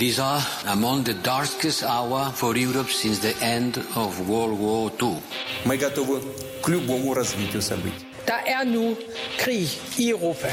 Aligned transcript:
These 0.00 0.18
are 0.18 0.42
among 0.66 1.04
the 1.04 1.14
darkest 1.14 1.82
hour 1.82 2.30
for 2.32 2.56
Europe 2.56 2.90
since 2.90 3.18
the 3.20 3.34
end 3.40 3.78
of 3.94 4.28
World 4.28 4.58
War 4.58 4.90
II. 5.00 5.22
Мы 5.64 5.78
готовы 5.78 6.20
к 6.62 6.68
любому 6.68 7.14
развитию 7.14 7.62
событий. 7.62 8.06
Der 8.26 8.42
er 8.46 8.64
nu 8.64 8.96
krig 9.38 9.68
i 9.96 10.10
Europa. 10.10 10.48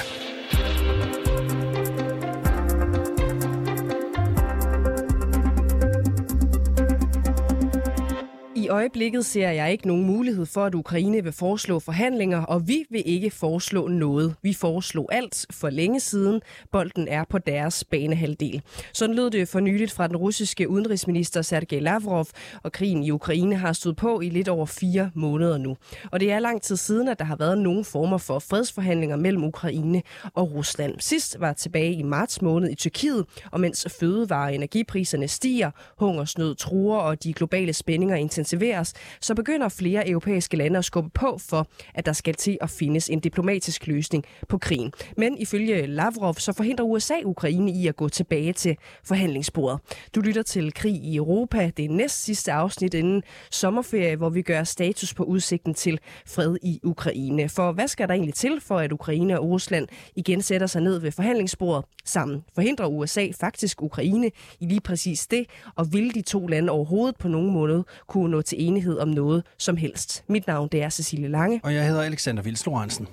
I 8.68 8.70
øjeblikket 8.70 9.26
ser 9.26 9.50
jeg 9.50 9.72
ikke 9.72 9.86
nogen 9.86 10.06
mulighed 10.06 10.46
for, 10.46 10.64
at 10.64 10.74
Ukraine 10.74 11.24
vil 11.24 11.32
foreslå 11.32 11.78
forhandlinger, 11.78 12.42
og 12.42 12.68
vi 12.68 12.84
vil 12.90 13.02
ikke 13.06 13.30
foreslå 13.30 13.88
noget. 13.88 14.34
Vi 14.42 14.52
foreslog 14.52 15.08
alt 15.12 15.46
for 15.50 15.70
længe 15.70 16.00
siden. 16.00 16.40
Bolden 16.72 17.08
er 17.08 17.24
på 17.30 17.38
deres 17.38 17.84
banehalvdel. 17.84 18.62
Sådan 18.92 19.16
lød 19.16 19.30
det 19.30 19.48
for 19.48 19.60
nyligt 19.60 19.92
fra 19.92 20.06
den 20.06 20.16
russiske 20.16 20.68
udenrigsminister 20.68 21.42
Sergej 21.42 21.80
Lavrov, 21.80 22.26
og 22.62 22.72
krigen 22.72 23.02
i 23.02 23.10
Ukraine 23.10 23.56
har 23.56 23.72
stået 23.72 23.96
på 23.96 24.20
i 24.20 24.28
lidt 24.28 24.48
over 24.48 24.66
fire 24.66 25.10
måneder 25.14 25.58
nu. 25.58 25.76
Og 26.12 26.20
det 26.20 26.32
er 26.32 26.38
lang 26.38 26.62
tid 26.62 26.76
siden, 26.76 27.08
at 27.08 27.18
der 27.18 27.24
har 27.24 27.36
været 27.36 27.58
nogen 27.58 27.84
former 27.84 28.18
for 28.18 28.38
fredsforhandlinger 28.38 29.16
mellem 29.16 29.44
Ukraine 29.44 30.02
og 30.34 30.54
Rusland. 30.54 30.94
Sidst 30.98 31.40
var 31.40 31.52
tilbage 31.52 31.92
i 31.92 32.02
marts 32.02 32.42
måned 32.42 32.70
i 32.70 32.74
Tyrkiet, 32.74 33.24
og 33.52 33.60
mens 33.60 33.86
fødevare- 34.00 34.48
og 34.48 34.54
energipriserne 34.54 35.28
stiger, 35.28 35.70
hungersnød 35.98 36.54
truer 36.54 36.98
og 36.98 37.24
de 37.24 37.32
globale 37.32 37.72
spændinger 37.72 38.16
aktiveres, 38.58 38.94
så 39.20 39.34
begynder 39.34 39.68
flere 39.68 40.08
europæiske 40.08 40.56
lande 40.56 40.78
at 40.78 40.84
skubbe 40.84 41.10
på 41.14 41.38
for, 41.48 41.66
at 41.94 42.06
der 42.06 42.12
skal 42.12 42.34
til 42.34 42.58
at 42.60 42.70
findes 42.70 43.10
en 43.10 43.20
diplomatisk 43.20 43.86
løsning 43.86 44.24
på 44.48 44.58
krigen. 44.58 44.92
Men 45.16 45.38
ifølge 45.38 45.86
Lavrov, 45.86 46.34
så 46.34 46.52
forhindrer 46.52 46.84
USA 46.84 47.14
Ukraine 47.24 47.72
i 47.72 47.86
at 47.86 47.96
gå 47.96 48.08
tilbage 48.08 48.52
til 48.52 48.76
forhandlingsbordet. 49.04 49.80
Du 50.14 50.20
lytter 50.20 50.42
til 50.42 50.74
Krig 50.74 50.94
i 50.94 51.16
Europa, 51.16 51.70
det 51.76 51.84
er 51.84 51.88
næst 51.88 52.24
sidste 52.24 52.52
afsnit 52.52 52.94
inden 52.94 53.22
sommerferie, 53.50 54.16
hvor 54.16 54.30
vi 54.30 54.42
gør 54.42 54.64
status 54.64 55.14
på 55.14 55.24
udsigten 55.24 55.74
til 55.74 56.00
fred 56.26 56.56
i 56.62 56.80
Ukraine. 56.82 57.48
For 57.48 57.72
hvad 57.72 57.88
skal 57.88 58.08
der 58.08 58.14
egentlig 58.14 58.34
til 58.34 58.60
for, 58.60 58.78
at 58.78 58.92
Ukraine 58.92 59.40
og 59.40 59.48
Rusland 59.48 59.88
igen 60.16 60.42
sætter 60.42 60.66
sig 60.66 60.82
ned 60.82 60.98
ved 60.98 61.12
forhandlingsbordet 61.12 61.84
sammen? 62.04 62.44
Forhindrer 62.54 62.86
USA 62.86 63.26
faktisk 63.40 63.82
Ukraine 63.82 64.30
i 64.60 64.66
lige 64.66 64.80
præcis 64.80 65.26
det, 65.26 65.46
og 65.76 65.92
vil 65.92 66.14
de 66.14 66.22
to 66.22 66.46
lande 66.46 66.72
overhovedet 66.72 67.16
på 67.16 67.28
nogen 67.28 67.52
måde 67.52 67.84
kunne 68.06 68.30
nå 68.30 68.42
til 68.48 68.66
enighed 68.66 68.98
om 68.98 69.08
noget 69.08 69.44
som 69.58 69.76
helst. 69.76 70.24
Mit 70.28 70.46
navn 70.46 70.68
det 70.72 70.82
er 70.82 70.88
Cecilie 70.88 71.28
Lange. 71.28 71.60
Og 71.64 71.74
jeg 71.74 71.86
hedder 71.86 72.02
Alexander 72.02 72.42
Vils 72.42 72.66
Lorentzen. 72.66 73.08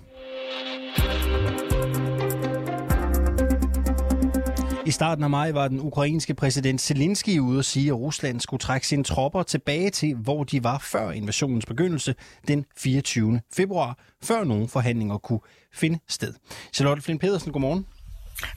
I 4.85 4.91
starten 4.91 5.23
af 5.23 5.29
maj 5.29 5.51
var 5.51 5.67
den 5.67 5.79
ukrainske 5.79 6.33
præsident 6.33 6.81
Zelensky 6.81 7.39
ude 7.39 7.59
at 7.59 7.65
sige, 7.65 7.87
at 7.87 7.95
Rusland 7.95 8.39
skulle 8.39 8.61
trække 8.61 8.87
sine 8.87 9.03
tropper 9.03 9.43
tilbage 9.43 9.89
til, 9.89 10.15
hvor 10.15 10.43
de 10.43 10.63
var 10.63 10.77
før 10.77 11.11
invasionens 11.11 11.65
begyndelse 11.65 12.15
den 12.47 12.65
24. 12.77 13.41
februar, 13.53 13.97
før 14.23 14.43
nogen 14.43 14.67
forhandlinger 14.67 15.17
kunne 15.17 15.39
finde 15.73 15.99
sted. 16.07 16.33
Charlotte 16.73 17.01
Flint 17.01 17.21
Pedersen, 17.21 17.51
godmorgen. 17.51 17.85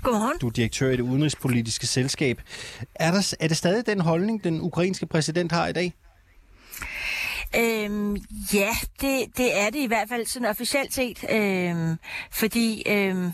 Godmorgen. 0.03 0.39
Du 0.41 0.47
er 0.47 0.51
direktør 0.51 0.91
i 0.91 0.97
det 0.97 1.03
udenrigspolitiske 1.03 1.87
selskab. 1.87 2.41
Er, 2.95 3.11
der, 3.11 3.35
er 3.41 3.49
det 3.49 3.57
stadig 3.57 3.87
den 3.87 4.01
holdning, 4.01 4.45
den 4.45 4.61
ukrainske 4.61 5.07
præsident 5.07 5.53
har 5.53 5.67
i 5.67 5.73
dag? 5.73 5.93
Øhm, 7.57 8.17
ja, 8.55 8.71
det, 9.01 9.25
det 9.37 9.61
er 9.61 9.71
det 9.71 9.79
i 9.79 9.87
hvert 9.87 10.09
fald 10.09 10.27
sådan 10.27 10.49
officielt 10.49 10.95
set, 10.95 11.25
øhm, 11.31 11.97
fordi 12.31 12.83
øhm, 12.87 13.33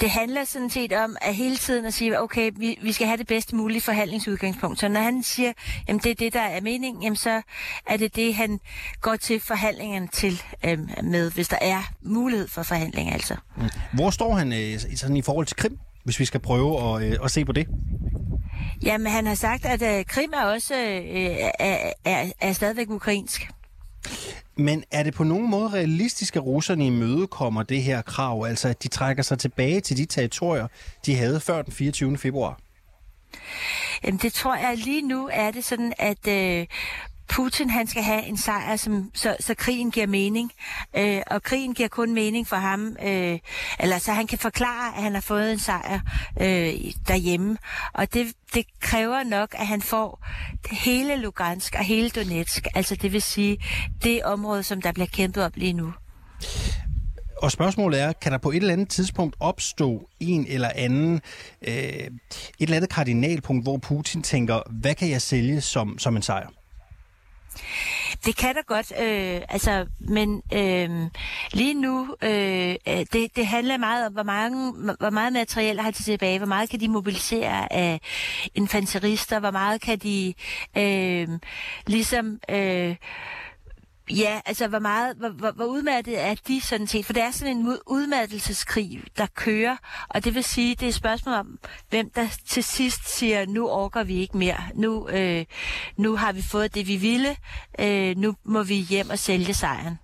det 0.00 0.10
handler 0.10 0.44
sådan 0.44 0.70
set 0.70 0.92
om 0.92 1.16
at 1.20 1.34
hele 1.34 1.56
tiden 1.56 1.84
at 1.84 1.94
sige, 1.94 2.20
okay, 2.20 2.50
vi, 2.56 2.78
vi 2.82 2.92
skal 2.92 3.06
have 3.06 3.16
det 3.16 3.26
bedste 3.26 3.56
mulige 3.56 3.80
forhandlingsudgangspunkt. 3.80 4.80
Så 4.80 4.88
når 4.88 5.00
han 5.00 5.22
siger, 5.22 5.52
jamen 5.88 6.00
det 6.00 6.10
er 6.10 6.14
det, 6.14 6.32
der 6.32 6.40
er 6.40 6.60
meningen, 6.60 7.02
jamen 7.02 7.16
så 7.16 7.42
er 7.86 7.96
det 7.96 8.16
det, 8.16 8.34
han 8.34 8.60
går 9.00 9.16
til 9.16 9.40
forhandlingerne 9.40 10.08
til 10.08 10.42
øhm, 10.64 10.88
med, 11.02 11.30
hvis 11.30 11.48
der 11.48 11.58
er 11.60 11.82
mulighed 12.02 12.48
for 12.48 12.62
forhandling 12.62 13.12
altså. 13.12 13.36
Mm. 13.56 13.68
Hvor 13.92 14.10
står 14.10 14.34
han 14.34 14.52
øh, 14.52 14.80
sådan 14.96 15.16
i 15.16 15.22
forhold 15.22 15.46
til 15.46 15.56
Krim, 15.56 15.78
hvis 16.04 16.20
vi 16.20 16.24
skal 16.24 16.40
prøve 16.40 16.96
at, 16.96 17.02
øh, 17.02 17.16
at 17.24 17.30
se 17.30 17.44
på 17.44 17.52
det? 17.52 17.66
Jamen, 18.82 19.06
han 19.06 19.26
har 19.26 19.34
sagt, 19.34 19.64
at 19.64 19.82
øh, 19.82 20.04
Krim 20.04 20.32
er 20.34 20.44
også 20.44 20.74
øh, 20.74 21.36
er, 21.58 21.92
er, 22.04 22.30
er 22.40 22.52
stadigvæk 22.52 22.90
ukrainsk. 22.90 23.50
Men 24.56 24.84
er 24.90 25.02
det 25.02 25.14
på 25.14 25.24
nogen 25.24 25.50
måde 25.50 25.68
realistisk, 25.68 26.36
at 26.36 26.44
russerne 26.44 26.86
imødekommer 26.86 27.62
det 27.62 27.82
her 27.82 28.02
krav, 28.02 28.44
altså 28.44 28.68
at 28.68 28.82
de 28.82 28.88
trækker 28.88 29.22
sig 29.22 29.38
tilbage 29.38 29.80
til 29.80 29.96
de 29.96 30.04
territorier, 30.04 30.66
de 31.06 31.16
havde 31.16 31.40
før 31.40 31.62
den 31.62 31.72
24. 31.72 32.18
februar? 32.18 32.58
Jamen, 34.04 34.18
det 34.18 34.32
tror 34.32 34.54
jeg 34.54 34.76
lige 34.76 35.02
nu 35.02 35.28
er 35.32 35.50
det 35.50 35.64
sådan, 35.64 35.92
at 35.98 36.28
øh, 36.28 36.66
Putin 37.28 37.70
han 37.70 37.86
skal 37.86 38.02
have 38.02 38.22
en 38.22 38.36
sejr, 38.36 38.76
som, 38.76 39.10
så, 39.14 39.36
så 39.40 39.54
krigen 39.54 39.90
giver 39.90 40.06
mening. 40.06 40.52
Øh, 40.96 41.22
og 41.26 41.42
krigen 41.42 41.74
giver 41.74 41.88
kun 41.88 42.14
mening 42.14 42.48
for 42.48 42.56
ham, 42.56 42.96
øh, 43.02 43.38
eller 43.80 43.98
så 43.98 44.12
han 44.12 44.26
kan 44.26 44.38
forklare, 44.38 44.96
at 44.96 45.02
han 45.02 45.14
har 45.14 45.20
fået 45.20 45.52
en 45.52 45.58
sejr 45.58 46.00
øh, 46.40 46.74
derhjemme. 47.08 47.58
Og 47.92 48.14
det, 48.14 48.26
det 48.54 48.64
kræver 48.80 49.22
nok, 49.22 49.54
at 49.58 49.66
han 49.66 49.82
får 49.82 50.26
hele 50.70 51.16
Lugansk 51.16 51.74
og 51.78 51.84
hele 51.84 52.10
Donetsk, 52.10 52.66
altså 52.74 52.96
det 52.96 53.12
vil 53.12 53.22
sige 53.22 53.58
det 54.02 54.24
område, 54.24 54.62
som 54.62 54.82
der 54.82 54.92
bliver 54.92 55.06
kæmpet 55.06 55.44
op 55.44 55.52
lige 55.56 55.72
nu. 55.72 55.92
Og 57.42 57.52
spørgsmålet 57.52 58.00
er, 58.00 58.12
kan 58.12 58.32
der 58.32 58.38
på 58.38 58.50
et 58.50 58.56
eller 58.56 58.72
andet 58.72 58.88
tidspunkt 58.88 59.36
opstå 59.40 60.08
en 60.20 60.46
eller 60.48 60.70
anden, 60.74 61.20
øh, 61.62 61.74
et 61.74 62.10
eller 62.60 62.76
andet 62.76 62.90
kardinalpunkt, 62.90 63.64
hvor 63.64 63.76
Putin 63.76 64.22
tænker, 64.22 64.60
hvad 64.70 64.94
kan 64.94 65.10
jeg 65.10 65.22
sælge 65.22 65.60
som, 65.60 65.98
som 65.98 66.16
en 66.16 66.22
sejr? 66.22 66.48
Det 68.24 68.36
kan 68.36 68.54
da 68.54 68.60
godt, 68.66 68.92
øh, 69.00 69.40
altså, 69.48 69.86
men 70.00 70.42
øh, 70.52 71.10
lige 71.52 71.74
nu, 71.74 72.16
øh, 72.22 72.74
øh, 72.88 73.06
det, 73.12 73.36
det 73.36 73.46
handler 73.46 73.76
meget 73.78 74.06
om, 74.06 74.12
hvor, 74.12 74.22
mange, 74.22 74.72
hvor 74.98 75.10
meget 75.10 75.32
materiel 75.32 75.80
har 75.80 75.90
de 75.90 76.02
tilbage, 76.02 76.38
hvor 76.38 76.46
meget 76.46 76.70
kan 76.70 76.80
de 76.80 76.88
mobilisere 76.88 77.72
af 77.72 78.00
infanterister, 78.54 79.40
hvor 79.40 79.50
meget 79.50 79.80
kan 79.80 79.98
de 79.98 80.34
øh, 80.76 81.28
ligesom... 81.86 82.40
Øh, 82.50 82.96
Ja, 84.10 84.40
altså 84.46 84.68
hvor 84.68 84.78
meget, 84.78 85.16
hvor, 85.16 85.28
hvor, 85.28 85.50
hvor 85.50 85.64
udmattet 85.64 86.20
er 86.20 86.34
de 86.48 86.60
sådan 86.60 86.86
set? 86.86 87.06
For 87.06 87.12
det 87.12 87.22
er 87.22 87.30
sådan 87.30 87.56
en 87.56 87.78
udmattelseskrig, 87.86 89.02
der 89.16 89.26
kører, 89.34 89.76
og 90.08 90.24
det 90.24 90.34
vil 90.34 90.44
sige, 90.44 90.74
det 90.74 90.82
er 90.82 90.88
et 90.88 90.94
spørgsmål 90.94 91.34
om, 91.34 91.58
hvem 91.90 92.10
der 92.10 92.26
til 92.46 92.64
sidst 92.64 93.08
siger, 93.18 93.46
nu 93.46 93.68
orker 93.68 94.04
vi 94.04 94.14
ikke 94.14 94.36
mere, 94.36 94.60
nu, 94.74 95.08
øh, 95.08 95.44
nu 95.96 96.16
har 96.16 96.32
vi 96.32 96.42
fået 96.42 96.74
det, 96.74 96.88
vi 96.88 96.96
ville, 96.96 97.36
øh, 97.78 98.16
nu 98.16 98.34
må 98.44 98.62
vi 98.62 98.74
hjem 98.74 99.10
og 99.10 99.18
sælge 99.18 99.54
sejren. 99.54 99.98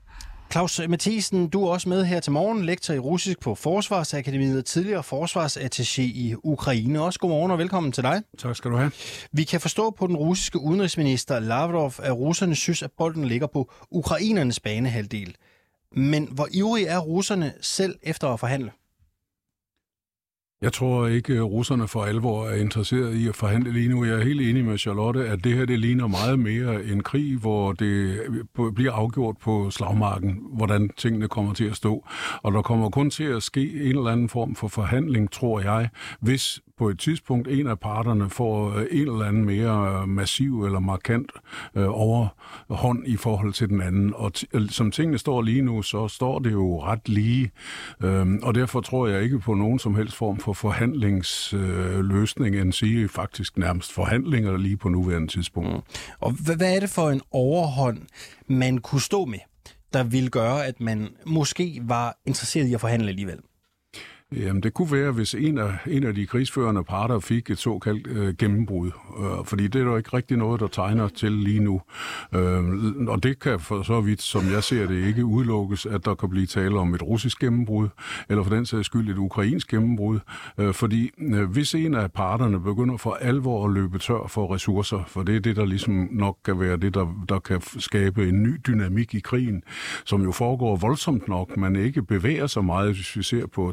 Claus 0.53 0.81
Mathisen, 0.89 1.49
du 1.49 1.65
er 1.65 1.71
også 1.71 1.89
med 1.89 2.05
her 2.05 2.21
til 2.21 2.33
morgen, 2.33 2.65
lektor 2.65 2.95
i 2.95 2.99
russisk 2.99 3.41
på 3.41 3.55
Forsvarsakademiet 3.55 4.59
og 4.59 4.65
tidligere 4.65 5.01
forsvarsattaché 5.01 6.03
i 6.03 6.35
Ukraine. 6.43 7.03
Også 7.03 7.19
godmorgen 7.19 7.51
og 7.51 7.59
velkommen 7.59 7.93
til 7.93 8.03
dig. 8.03 8.23
Tak 8.39 8.57
skal 8.57 8.71
du 8.71 8.77
have. 8.77 8.93
Vi 9.33 9.45
kan 9.45 9.61
forstå 9.61 9.91
på 9.91 10.07
den 10.07 10.17
russiske 10.17 10.61
udenrigsminister 10.61 11.41
Lavrov, 11.41 11.93
at 12.03 12.17
russerne 12.17 12.55
synes, 12.55 12.83
at 12.83 12.91
bolden 12.99 13.25
ligger 13.25 13.47
på 13.47 13.73
ukrainernes 13.91 14.61
banehalvdel. 14.61 15.35
Men 15.93 16.29
hvor 16.33 16.49
ivrige 16.53 16.87
er 16.87 16.99
russerne 16.99 17.53
selv 17.61 17.95
efter 18.03 18.29
at 18.29 18.41
forhandle? 18.41 18.71
Jeg 20.63 20.73
tror 20.73 21.07
ikke, 21.07 21.33
at 21.33 21.43
russerne 21.43 21.89
for 21.89 22.05
alvor 22.05 22.47
er 22.47 22.55
interesseret 22.55 23.15
i 23.15 23.29
at 23.29 23.37
forhandle 23.37 23.73
lige 23.73 23.89
nu. 23.89 24.05
Jeg 24.05 24.15
er 24.15 24.25
helt 24.25 24.41
enig 24.41 24.65
med 24.65 24.79
Charlotte, 24.79 25.29
at 25.29 25.45
det 25.45 25.57
her 25.57 25.65
det 25.65 25.79
ligner 25.79 26.07
meget 26.07 26.39
mere 26.39 26.85
en 26.85 27.03
krig, 27.03 27.37
hvor 27.37 27.73
det 27.73 28.21
øh, 28.59 28.73
bliver 28.73 28.93
afgjort 28.93 29.37
på 29.39 29.71
slagmarken, 29.71 30.39
hvordan 30.53 30.91
tingene 30.97 31.29
kommer 31.29 31.55
til 31.55 31.65
at 31.65 31.77
stå. 31.77 32.09
Og 32.43 32.53
der 32.53 32.63
kommer 32.63 32.91
kun 32.91 33.11
til 33.11 33.25
at 33.25 33.43
ske 33.43 33.73
en 33.73 33.97
eller 33.97 34.11
anden 34.11 34.29
form 34.29 34.55
for 34.55 34.69
forhandling, 34.69 35.33
tror 35.33 35.61
jeg, 35.61 35.89
hvis 36.21 36.61
på 36.81 36.89
et 36.89 36.99
tidspunkt 36.99 37.49
en 37.49 37.67
af 37.67 37.79
parterne 37.79 38.31
får 38.31 38.77
øh, 38.77 38.87
en 38.91 39.09
eller 39.09 39.25
anden 39.25 39.45
mere 39.45 40.01
øh, 40.03 40.09
massiv 40.09 40.65
eller 40.65 40.81
markant 40.81 41.33
øh, 41.75 41.87
overhånd 41.89 43.07
i 43.07 43.17
forhold 43.17 43.53
til 43.53 43.69
den 43.69 43.83
anden. 43.83 44.13
Og 44.17 44.33
t- 44.39 44.45
øh, 44.53 44.71
som 44.71 44.91
tingene 44.91 45.19
står 45.19 45.43
lige 45.43 45.63
nu, 45.63 45.83
så 45.83 46.09
står 46.09 46.39
det 46.39 46.53
jo 46.53 46.83
ret 46.83 47.09
lige. 47.09 47.51
Øhm, 48.03 48.41
og 48.43 48.55
derfor 48.55 48.81
tror 48.81 49.07
jeg 49.07 49.23
ikke 49.23 49.39
på 49.39 49.55
nogen 49.55 49.79
som 49.79 49.95
helst 49.95 50.17
form 50.17 50.39
for 50.39 50.53
forhandlingsløsning, 50.53 52.55
øh, 52.55 52.63
end 52.63 52.73
sige 52.73 53.09
faktisk 53.09 53.59
nærmest 53.59 53.93
forhandlinger 53.93 54.57
lige 54.57 54.77
på 54.77 54.89
nuværende 54.89 55.29
tidspunkt. 55.29 55.75
Mm. 55.75 55.81
Og 56.21 56.33
hvad, 56.33 56.57
hvad 56.57 56.77
er 56.77 56.81
det 56.81 56.91
for 56.91 57.11
en 57.11 57.21
overhånd, 57.31 57.99
man 58.49 58.79
kunne 58.79 59.01
stå 59.01 59.25
med, 59.25 59.39
der 59.93 60.03
ville 60.03 60.31
gøre, 60.31 60.67
at 60.67 60.81
man 60.81 61.09
måske 61.27 61.81
var 61.83 62.19
interesseret 62.27 62.67
i 62.67 62.75
at 62.75 62.81
forhandle 62.81 63.09
alligevel? 63.09 63.39
Jamen, 64.37 64.63
det 64.63 64.75
kunne 64.75 64.93
være, 64.93 65.13
hvis 65.13 65.35
en 65.35 65.59
af, 65.59 65.73
en 65.87 66.05
af 66.05 66.15
de 66.15 66.27
krigsførende 66.27 66.85
parter 66.85 67.19
fik 67.19 67.51
et 67.51 67.59
såkaldt 67.59 68.07
øh, 68.07 68.35
gennembrud. 68.35 68.91
Øh, 69.21 69.45
fordi 69.45 69.69
det 69.69 69.81
er 69.81 69.85
jo 69.85 69.97
ikke 69.97 70.17
rigtig 70.17 70.37
noget, 70.37 70.61
der 70.61 70.67
tegner 70.67 71.09
til 71.09 71.33
lige 71.33 71.61
nu. 71.61 71.81
Øh, 72.35 72.65
og 73.09 73.23
det 73.23 73.39
kan 73.39 73.61
for 73.61 73.83
så 73.83 74.01
vidt, 74.01 74.23
som 74.23 74.43
jeg 74.53 74.63
ser 74.65 74.87
det, 74.87 75.07
ikke 75.07 75.25
udelukkes, 75.25 75.87
at 75.87 76.05
der 76.05 76.15
kan 76.15 76.31
blive 76.31 76.47
tale 76.47 76.79
om 76.79 76.95
et 76.95 77.03
russisk 77.03 77.39
gennembrud, 77.39 77.89
eller 78.29 78.43
for 78.43 78.51
den 78.51 78.67
sags 78.67 78.87
skyld 78.87 79.11
et 79.11 79.17
ukrainsk 79.17 79.71
gennembrud. 79.71 80.19
Øh, 80.59 80.75
fordi 80.75 81.11
øh, 81.19 81.51
hvis 81.51 81.75
en 81.75 81.95
af 81.95 82.13
parterne 82.13 82.61
begynder 82.61 82.97
for 82.97 83.13
alvor 83.21 83.67
at 83.67 83.73
løbe 83.73 83.99
tør 83.99 84.27
for 84.29 84.55
ressourcer, 84.55 85.05
for 85.07 85.23
det 85.23 85.37
er 85.37 85.41
det, 85.41 85.57
der 85.57 85.65
ligesom 85.65 86.09
nok 86.13 86.37
kan 86.45 86.61
være 86.61 86.77
det, 86.77 86.95
der, 86.95 87.25
der 87.29 87.39
kan 87.39 87.63
skabe 87.79 88.29
en 88.29 88.43
ny 88.43 88.61
dynamik 88.67 89.15
i 89.15 89.21
krigen, 89.21 89.63
som 90.05 90.23
jo 90.23 90.33
foregår 90.33 90.77
voldsomt 90.77 91.29
nok, 91.29 91.57
man 91.57 91.77
ikke 91.77 92.03
bevæger 92.03 92.47
sig 92.47 92.65
meget, 92.65 92.95
hvis 92.95 93.17
vi 93.17 93.23
ser 93.23 93.47
på 93.47 93.73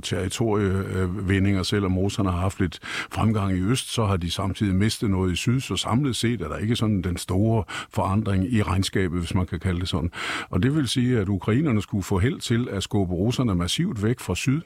territorievindinger, 0.55 1.63
selvom 1.63 1.97
russerne 1.97 2.31
har 2.31 2.39
haft 2.39 2.59
lidt 2.59 2.79
fremgang 3.11 3.57
i 3.57 3.61
øst, 3.61 3.93
så 3.93 4.05
har 4.05 4.17
de 4.17 4.31
samtidig 4.31 4.75
mistet 4.75 5.09
noget 5.09 5.33
i 5.33 5.35
syd, 5.35 5.59
så 5.59 5.75
samlet 5.75 6.15
set 6.15 6.41
er 6.41 6.47
der 6.47 6.57
ikke 6.57 6.75
sådan 6.75 7.01
den 7.01 7.17
store 7.17 7.63
forandring 7.89 8.53
i 8.53 8.61
regnskabet, 8.61 9.19
hvis 9.19 9.35
man 9.35 9.45
kan 9.45 9.59
kalde 9.59 9.79
det 9.79 9.89
sådan. 9.89 10.11
Og 10.49 10.63
det 10.63 10.75
vil 10.75 10.87
sige, 10.87 11.19
at 11.19 11.29
ukrainerne 11.29 11.81
skulle 11.81 12.03
få 12.03 12.19
held 12.19 12.39
til 12.39 12.67
at 12.71 12.83
skubbe 12.83 13.13
russerne 13.13 13.55
massivt 13.55 14.03
væk 14.03 14.19
fra 14.19 14.35
syd, 14.35 14.61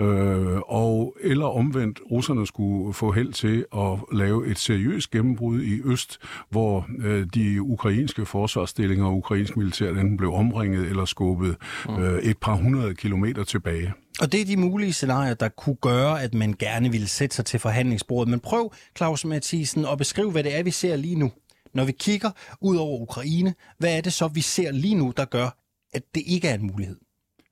øh, 0.00 0.60
og 0.66 1.16
eller 1.20 1.46
omvendt, 1.46 2.00
russerne 2.10 2.46
skulle 2.46 2.94
få 2.94 3.12
held 3.12 3.32
til 3.32 3.64
at 3.76 3.98
lave 4.12 4.46
et 4.46 4.58
seriøst 4.58 5.10
gennembrud 5.10 5.62
i 5.62 5.80
øst, 5.84 6.18
hvor 6.50 6.86
øh, 7.04 7.26
de 7.34 7.62
ukrainske 7.62 8.26
forsvarsstillinger 8.26 9.06
og 9.06 9.16
ukrainsk 9.16 9.56
militær 9.56 9.90
enten 9.90 10.16
blev 10.16 10.32
omringet 10.32 10.86
eller 10.86 11.04
skubbet 11.04 11.56
øh, 11.98 12.18
et 12.18 12.38
par 12.38 12.54
hundrede 12.54 12.94
kilometer 12.94 13.44
tilbage. 13.44 13.92
Og 14.20 14.32
det 14.32 14.40
er 14.40 14.44
de 14.44 14.56
mulige 14.56 14.92
scenarier, 14.92 15.34
der 15.34 15.48
kunne 15.48 15.76
gøre, 15.76 16.22
at 16.22 16.34
man 16.34 16.54
gerne 16.58 16.90
ville 16.90 17.08
sætte 17.08 17.36
sig 17.36 17.44
til 17.44 17.60
forhandlingsbordet. 17.60 18.30
Men 18.30 18.40
prøv, 18.40 18.72
Claus 18.96 19.24
Mathisen, 19.24 19.86
at 19.86 19.98
beskrive, 19.98 20.30
hvad 20.30 20.44
det 20.44 20.58
er, 20.58 20.62
vi 20.62 20.70
ser 20.70 20.96
lige 20.96 21.16
nu. 21.16 21.32
Når 21.74 21.84
vi 21.84 21.92
kigger 21.92 22.30
ud 22.60 22.76
over 22.76 23.00
Ukraine, 23.00 23.54
hvad 23.78 23.96
er 23.96 24.00
det 24.00 24.12
så, 24.12 24.28
vi 24.28 24.40
ser 24.40 24.70
lige 24.70 24.94
nu, 24.94 25.12
der 25.16 25.24
gør, 25.24 25.58
at 25.92 26.02
det 26.14 26.22
ikke 26.26 26.48
er 26.48 26.54
en 26.54 26.66
mulighed? 26.66 26.96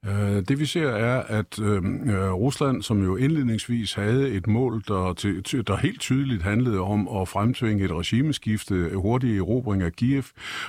Øh, 0.07 0.43
det 0.49 0.61
vi 0.61 0.67
ser 0.67 0.89
er, 0.89 1.23
at 1.23 1.59
øhm, 1.59 2.11
øh, 2.11 2.33
Rusland, 2.33 2.83
som 2.83 3.05
jo 3.05 3.17
indledningsvis 3.17 3.95
havde 3.95 4.31
et 4.31 4.47
mål, 4.47 4.83
der, 4.89 5.13
til, 5.45 5.67
der 5.67 5.77
helt 5.77 6.01
tydeligt 6.01 6.43
handlede 6.43 6.81
om 6.81 7.09
at 7.21 7.29
fremtvinge 7.29 7.85
et 7.85 7.93
regimeskifte, 7.93 8.91
hurtig 8.95 9.39
erobring 9.39 9.83
af 9.83 9.93
Kiev, 9.93 10.25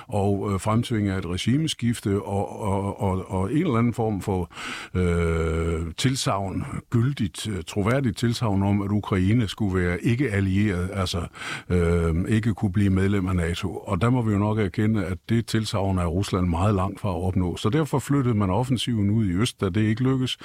og 0.08 0.50
øh, 0.52 0.60
fremtvinge 0.60 1.18
et 1.18 1.26
regimeskifte 1.26 2.22
og, 2.22 2.60
og, 2.60 3.00
og, 3.00 3.30
og 3.30 3.52
en 3.52 3.58
eller 3.58 3.76
anden 3.76 3.94
form 3.94 4.20
for 4.20 4.52
øh, 4.94 5.94
tilsavn, 5.96 6.64
gyldigt, 6.90 7.48
øh, 7.48 7.62
troværdigt 7.66 8.18
tilsavn 8.18 8.62
om, 8.62 8.82
at 8.82 8.90
Ukraine 8.90 9.48
skulle 9.48 9.84
være 9.84 10.04
ikke 10.04 10.30
allieret, 10.30 10.90
altså 10.92 11.26
øh, 11.70 12.14
ikke 12.28 12.54
kunne 12.54 12.72
blive 12.72 12.90
medlem 12.90 13.28
af 13.28 13.36
NATO. 13.36 13.76
Og 13.76 14.00
der 14.00 14.10
må 14.10 14.22
vi 14.22 14.32
jo 14.32 14.38
nok 14.38 14.58
erkende, 14.58 15.04
at 15.04 15.18
det 15.28 15.46
tilsavn 15.46 15.98
er 15.98 16.06
Rusland 16.06 16.46
meget 16.46 16.74
langt 16.74 17.00
fra 17.00 17.08
at 17.08 17.22
opnå. 17.22 17.56
Så 17.56 17.68
derfor 17.68 17.98
flyttede 17.98 18.34
man 18.34 18.50
offensiven 18.50 19.10
ud 19.10 19.21
i 19.24 19.32
øst, 19.32 19.60
da 19.60 19.68
det 19.68 19.80
ikke 19.80 20.02
lykkes. 20.02 20.38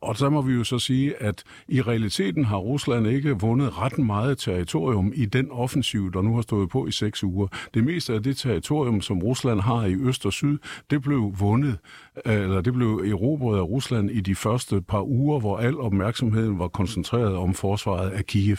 Og 0.00 0.16
så 0.16 0.30
må 0.30 0.42
vi 0.42 0.52
jo 0.52 0.64
så 0.64 0.78
sige, 0.78 1.22
at 1.22 1.42
i 1.68 1.82
realiteten 1.82 2.44
har 2.44 2.56
Rusland 2.56 3.06
ikke 3.06 3.40
vundet 3.40 3.78
ret 3.78 3.98
meget 3.98 4.38
territorium 4.38 5.12
i 5.14 5.26
den 5.26 5.50
offensiv, 5.50 6.12
der 6.12 6.22
nu 6.22 6.34
har 6.34 6.42
stået 6.42 6.70
på 6.70 6.86
i 6.86 6.92
seks 6.92 7.24
uger. 7.24 7.48
Det 7.74 7.84
meste 7.84 8.14
af 8.14 8.22
det 8.22 8.36
territorium, 8.36 9.00
som 9.00 9.22
Rusland 9.22 9.60
har 9.60 9.84
i 9.84 9.94
øst 9.94 10.26
og 10.26 10.32
syd, 10.32 10.58
det 10.90 11.02
blev 11.02 11.34
vundet, 11.38 11.78
øh, 12.26 12.34
eller 12.34 12.60
det 12.60 12.74
blev 12.74 12.88
erobret 12.88 13.58
af 13.58 13.62
Rusland 13.62 14.10
i 14.10 14.20
de 14.20 14.34
første 14.34 14.82
par 14.82 15.02
uger, 15.02 15.40
hvor 15.40 15.58
al 15.58 15.80
opmærksomheden 15.80 16.58
var 16.58 16.68
koncentreret 16.68 17.36
om 17.36 17.54
forsvaret 17.54 18.10
af 18.10 18.26
Kiev. 18.26 18.58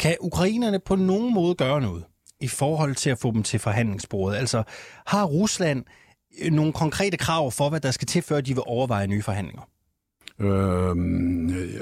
Kan 0.00 0.16
ukrainerne 0.20 0.78
på 0.86 0.96
nogen 0.96 1.34
måde 1.34 1.54
gøre 1.54 1.80
noget 1.80 2.04
i 2.40 2.48
forhold 2.48 2.94
til 2.94 3.10
at 3.10 3.18
få 3.18 3.32
dem 3.32 3.42
til 3.42 3.60
forhandlingsbordet? 3.60 4.36
Altså, 4.36 4.62
har 5.06 5.24
Rusland 5.24 5.78
øh, 5.78 6.01
nogle 6.50 6.72
konkrete 6.72 7.16
krav 7.16 7.52
for, 7.52 7.68
hvad 7.68 7.80
der 7.80 7.90
skal 7.90 8.06
til, 8.06 8.22
før 8.22 8.40
de 8.40 8.54
vil 8.54 8.62
overveje 8.66 9.06
nye 9.06 9.22
forhandlinger? 9.22 9.62
Øhm, 10.42 11.48
øh, 11.50 11.80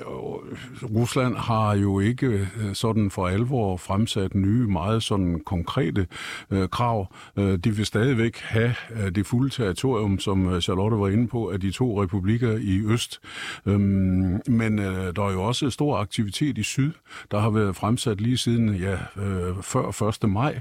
Rusland 0.82 1.36
har 1.36 1.74
jo 1.74 2.00
ikke 2.00 2.26
øh, 2.26 2.74
sådan 2.74 3.10
for 3.10 3.26
alvor 3.26 3.76
fremsat 3.76 4.34
nye, 4.34 4.66
meget 4.66 5.02
sådan 5.02 5.40
konkrete 5.46 6.06
øh, 6.50 6.68
krav. 6.68 7.14
Øh, 7.36 7.58
de 7.58 7.76
vil 7.76 7.86
stadigvæk 7.86 8.38
have 8.38 8.74
øh, 8.90 9.14
det 9.14 9.26
fulde 9.26 9.50
territorium, 9.50 10.18
som 10.18 10.48
øh, 10.48 10.60
Charlotte 10.60 10.98
var 10.98 11.08
inde 11.08 11.28
på, 11.28 11.48
af 11.48 11.60
de 11.60 11.70
to 11.70 12.02
republikker 12.02 12.58
i 12.60 12.82
øst. 12.86 13.20
Øhm, 13.66 14.40
men 14.46 14.78
øh, 14.78 15.16
der 15.16 15.22
er 15.22 15.32
jo 15.32 15.42
også 15.42 15.70
stor 15.70 15.96
aktivitet 15.96 16.58
i 16.58 16.62
syd. 16.62 16.92
Der 17.30 17.38
har 17.38 17.50
været 17.50 17.76
fremsat 17.76 18.20
lige 18.20 18.38
siden 18.38 18.74
ja, 18.74 18.92
øh, 18.92 19.62
før 19.62 20.08
1. 20.24 20.30
maj 20.30 20.60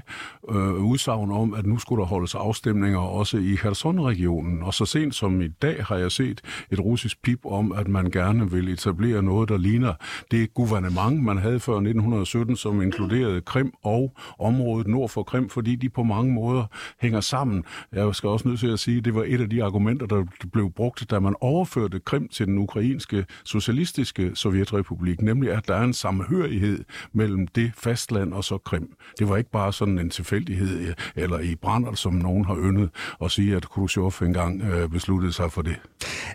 øh, 0.50 0.74
udsagn 0.74 1.30
om, 1.30 1.54
at 1.54 1.66
nu 1.66 1.78
skulle 1.78 2.00
der 2.00 2.06
holdes 2.06 2.34
afstemninger 2.34 2.98
også 2.98 3.36
i 3.36 3.54
Kherson-regionen. 3.54 4.62
Og 4.62 4.74
så 4.74 4.84
sent 4.84 5.14
som 5.14 5.40
i 5.42 5.48
dag 5.48 5.84
har 5.84 5.96
jeg 5.96 6.12
set 6.12 6.40
et 6.70 6.80
russisk 6.80 7.22
pip 7.22 7.40
om, 7.44 7.72
at 7.72 7.88
man 7.92 8.10
gerne 8.10 8.50
vil 8.50 8.68
etablere 8.68 9.22
noget, 9.22 9.48
der 9.48 9.58
ligner 9.58 9.94
det 10.30 10.54
guvernement, 10.54 11.24
man 11.24 11.38
havde 11.38 11.60
før 11.60 11.72
1917, 11.72 12.56
som 12.56 12.82
inkluderede 12.82 13.40
Krim 13.40 13.72
og 13.82 14.14
området 14.38 14.86
nord 14.86 15.08
for 15.08 15.22
Krim, 15.22 15.48
fordi 15.48 15.76
de 15.76 15.88
på 15.88 16.02
mange 16.02 16.32
måder 16.32 16.64
hænger 17.00 17.20
sammen. 17.20 17.64
Jeg 17.92 18.14
skal 18.14 18.28
også 18.28 18.48
nødt 18.48 18.60
til 18.60 18.66
at 18.66 18.78
sige, 18.78 18.98
at 18.98 19.04
det 19.04 19.14
var 19.14 19.24
et 19.26 19.40
af 19.40 19.50
de 19.50 19.64
argumenter, 19.64 20.06
der 20.06 20.24
blev 20.52 20.70
brugt, 20.70 21.10
da 21.10 21.18
man 21.18 21.34
overførte 21.40 22.00
Krim 22.00 22.28
til 22.28 22.46
den 22.46 22.58
ukrainske 22.58 23.24
socialistiske 23.44 24.30
sovjetrepublik, 24.34 25.22
nemlig 25.22 25.52
at 25.52 25.68
der 25.68 25.74
er 25.74 25.82
en 25.82 25.92
samhørighed 25.92 26.84
mellem 27.12 27.46
det 27.46 27.72
fastland 27.78 28.32
og 28.32 28.44
så 28.44 28.58
Krim. 28.58 28.88
Det 29.18 29.28
var 29.28 29.36
ikke 29.36 29.50
bare 29.50 29.72
sådan 29.72 29.98
en 29.98 30.10
tilfældighed, 30.10 30.94
eller 31.16 31.38
i 31.38 31.54
brænder, 31.54 31.94
som 31.94 32.14
nogen 32.14 32.44
har 32.44 32.56
yndet 32.56 32.90
at 33.24 33.30
sige, 33.30 33.56
at 33.56 33.68
Khrushchev 33.68 34.12
engang 34.22 34.62
øh, 34.62 34.88
besluttede 34.88 35.32
sig 35.32 35.52
for 35.52 35.62
det. 35.62 35.76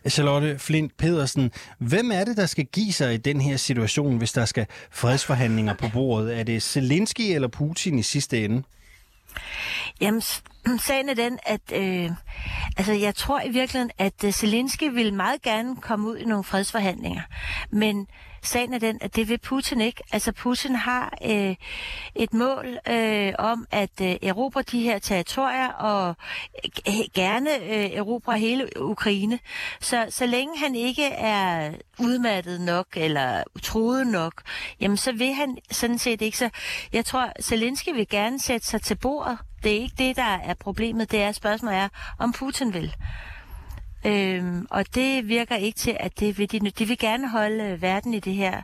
Charlotte 0.10 0.60
Flint 0.60 0.98
Pedersen, 0.98 1.35
hvem 1.80 2.12
er 2.12 2.24
det, 2.24 2.38
der 2.38 2.46
skal 2.46 2.66
give 2.66 2.94
sig 2.94 3.14
i 3.14 3.18
den 3.18 3.42
her 3.42 3.58
situation, 3.58 4.18
hvis 4.18 4.32
der 4.32 4.46
skal 4.46 4.66
fredsforhandlinger 4.92 5.74
på 5.74 5.88
bordet? 5.94 6.40
Er 6.40 6.44
det 6.44 6.64
Zelensky 6.64 7.22
eller 7.22 7.48
Putin 7.48 8.00
i 8.00 8.04
sidste 8.04 8.46
ende? 8.46 8.64
Jamen, 10.02 10.22
sagen 10.88 11.10
er 11.10 11.14
den, 11.14 11.40
at 11.46 11.62
øh, 11.74 12.12
altså, 12.78 12.94
jeg 12.94 13.16
tror 13.16 13.42
i 13.42 13.50
virkeligheden, 13.50 13.92
at 13.98 14.24
øh, 14.24 14.32
Zelensky 14.32 14.84
vil 14.94 15.14
meget 15.14 15.42
gerne 15.42 15.76
komme 15.76 16.08
ud 16.08 16.18
i 16.18 16.26
nogle 16.26 16.44
fredsforhandlinger. 16.44 17.22
Men 17.72 18.08
sagen 18.46 18.74
er 18.74 18.80
den, 18.80 18.98
at 19.02 19.16
det 19.16 19.30
vil 19.30 19.38
Putin 19.38 19.82
ikke. 19.82 20.04
Altså, 20.12 20.32
Putin 20.32 20.76
har 20.76 21.18
øh, 21.26 21.56
et 22.16 22.34
mål 22.34 22.78
øh, 22.90 23.34
om 23.40 23.66
at 23.72 24.02
øh, 24.02 24.16
erobre 24.22 24.62
de 24.62 24.82
her 24.82 25.00
territorier 25.00 25.68
og 25.68 26.16
øh, 26.88 26.94
gerne 27.14 27.50
øh, 27.64 27.86
erobre 27.86 28.40
hele 28.40 28.82
Ukraine. 28.82 29.40
Så, 29.80 30.06
så 30.10 30.26
længe 30.26 30.60
han 30.60 30.76
ikke 30.76 31.06
er 31.06 31.72
udmattet 32.00 32.62
nok 32.62 32.88
eller 32.96 33.44
truet 33.64 34.08
nok, 34.08 34.42
jamen 34.80 34.98
så 34.98 35.12
vil 35.12 35.34
han 35.34 35.58
sådan 35.72 35.98
set 35.98 36.22
ikke. 36.22 36.38
Så 36.38 36.50
jeg 36.94 37.06
tror, 37.06 37.32
Zelensky 37.42 37.90
vil 37.90 38.08
gerne 38.10 38.40
sætte 38.40 38.68
sig 38.68 38.82
til 38.82 38.96
bordet. 38.96 39.38
Det 39.64 39.72
er 39.72 39.82
ikke 39.82 39.96
det, 39.98 40.16
der 40.16 40.24
er 40.44 40.54
problemet. 40.54 41.12
Det 41.12 41.22
er 41.22 41.32
spørgsmålet 41.32 41.78
er, 41.78 41.90
om 42.20 42.32
Putin 42.32 42.74
vil. 42.74 42.96
Øhm, 44.06 44.68
og 44.70 44.86
det 44.96 45.28
virker 45.28 45.56
ikke 45.56 45.78
til, 45.78 45.98
at 46.00 46.20
det 46.20 46.38
vil 46.38 46.52
de, 46.52 46.60
nu. 46.60 46.70
de 46.80 46.86
vil 46.86 46.98
gerne 46.98 47.30
holde 47.30 47.64
øh, 47.64 47.82
verden 47.82 48.14
i 48.14 48.20
det 48.20 48.34
her 48.34 48.62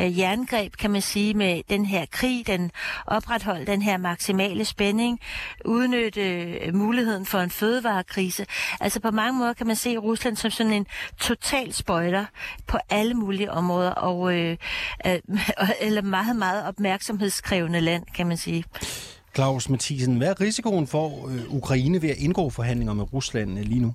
øh, 0.00 0.18
jerngreb, 0.18 0.76
kan 0.76 0.90
man 0.90 1.02
sige, 1.02 1.34
med 1.34 1.62
den 1.70 1.86
her 1.86 2.06
krig, 2.10 2.46
den 2.46 2.70
opretholde 3.06 3.66
den 3.66 3.82
her 3.82 3.96
maksimale 3.96 4.64
spænding, 4.64 5.20
udnytte 5.64 6.20
øh, 6.20 6.74
muligheden 6.74 7.26
for 7.26 7.38
en 7.38 7.50
fødevarekrise. 7.50 8.46
Altså 8.80 9.00
på 9.00 9.10
mange 9.10 9.38
måder 9.38 9.52
kan 9.52 9.66
man 9.66 9.76
se 9.76 9.96
Rusland 9.96 10.36
som 10.36 10.50
sådan 10.50 10.72
en 10.72 10.86
total 11.20 11.72
spoiler 11.72 12.24
på 12.66 12.78
alle 12.90 13.14
mulige 13.14 13.50
områder, 13.50 13.90
og 13.90 14.34
øh, 14.34 14.56
øh, 15.06 15.18
eller 15.80 16.02
meget, 16.02 16.36
meget 16.36 16.66
opmærksomhedskrævende 16.66 17.80
land, 17.80 18.04
kan 18.14 18.26
man 18.26 18.36
sige. 18.36 18.64
Claus 19.34 19.68
Mathisen, 19.68 20.16
hvad 20.16 20.28
er 20.28 20.40
risikoen 20.40 20.86
for 20.86 21.28
øh, 21.28 21.54
Ukraine 21.54 22.02
ved 22.02 22.10
at 22.10 22.16
indgå 22.16 22.50
forhandlinger 22.50 22.94
med 22.94 23.12
Rusland 23.12 23.58
øh, 23.58 23.64
lige 23.64 23.80
nu? 23.80 23.94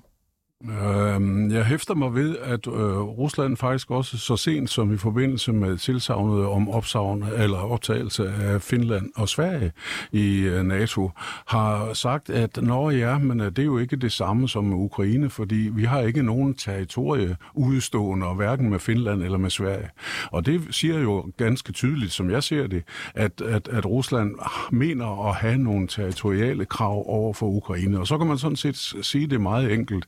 Øhm, 0.70 1.50
jeg 1.50 1.64
hæfter 1.64 1.94
mig 1.94 2.14
ved, 2.14 2.36
at 2.38 2.66
øh, 2.66 3.00
Rusland 3.00 3.56
faktisk 3.56 3.90
også 3.90 4.18
så 4.18 4.36
sent 4.36 4.70
som 4.70 4.94
i 4.94 4.96
forbindelse 4.96 5.52
med 5.52 5.78
tilsavnet 5.78 6.46
om 6.46 6.68
opsavn 6.68 7.24
eller 7.36 7.58
optagelse 7.58 8.28
af 8.28 8.62
Finland 8.62 9.10
og 9.16 9.28
Sverige 9.28 9.72
i 10.12 10.40
øh, 10.40 10.62
NATO, 10.62 11.10
har 11.46 11.92
sagt, 11.92 12.30
at 12.30 12.62
når 12.62 12.90
ja, 12.90 13.18
men 13.18 13.40
øh, 13.40 13.46
det 13.46 13.58
er 13.58 13.64
jo 13.64 13.78
ikke 13.78 13.96
det 13.96 14.12
samme 14.12 14.48
som 14.48 14.64
med 14.64 14.76
Ukraine, 14.76 15.30
fordi 15.30 15.70
vi 15.72 15.84
har 15.84 16.00
ikke 16.00 16.22
nogen 16.22 16.54
territorie 16.54 17.36
udstående, 17.54 18.26
hverken 18.26 18.70
med 18.70 18.78
Finland 18.78 19.22
eller 19.22 19.38
med 19.38 19.50
Sverige. 19.50 19.88
Og 20.30 20.46
det 20.46 20.62
siger 20.70 20.98
jo 20.98 21.32
ganske 21.36 21.72
tydeligt, 21.72 22.12
som 22.12 22.30
jeg 22.30 22.42
ser 22.42 22.66
det, 22.66 22.82
at, 23.14 23.40
at, 23.40 23.68
at 23.68 23.86
Rusland 23.86 24.34
mener 24.72 25.28
at 25.28 25.34
have 25.34 25.58
nogle 25.58 25.86
territoriale 25.88 26.64
krav 26.64 27.04
over 27.06 27.32
for 27.32 27.46
Ukraine. 27.46 28.00
Og 28.00 28.06
så 28.06 28.18
kan 28.18 28.26
man 28.26 28.38
sådan 28.38 28.56
set 28.56 28.76
sige 29.02 29.26
det 29.26 29.40
meget 29.40 29.72
enkelt. 29.72 30.06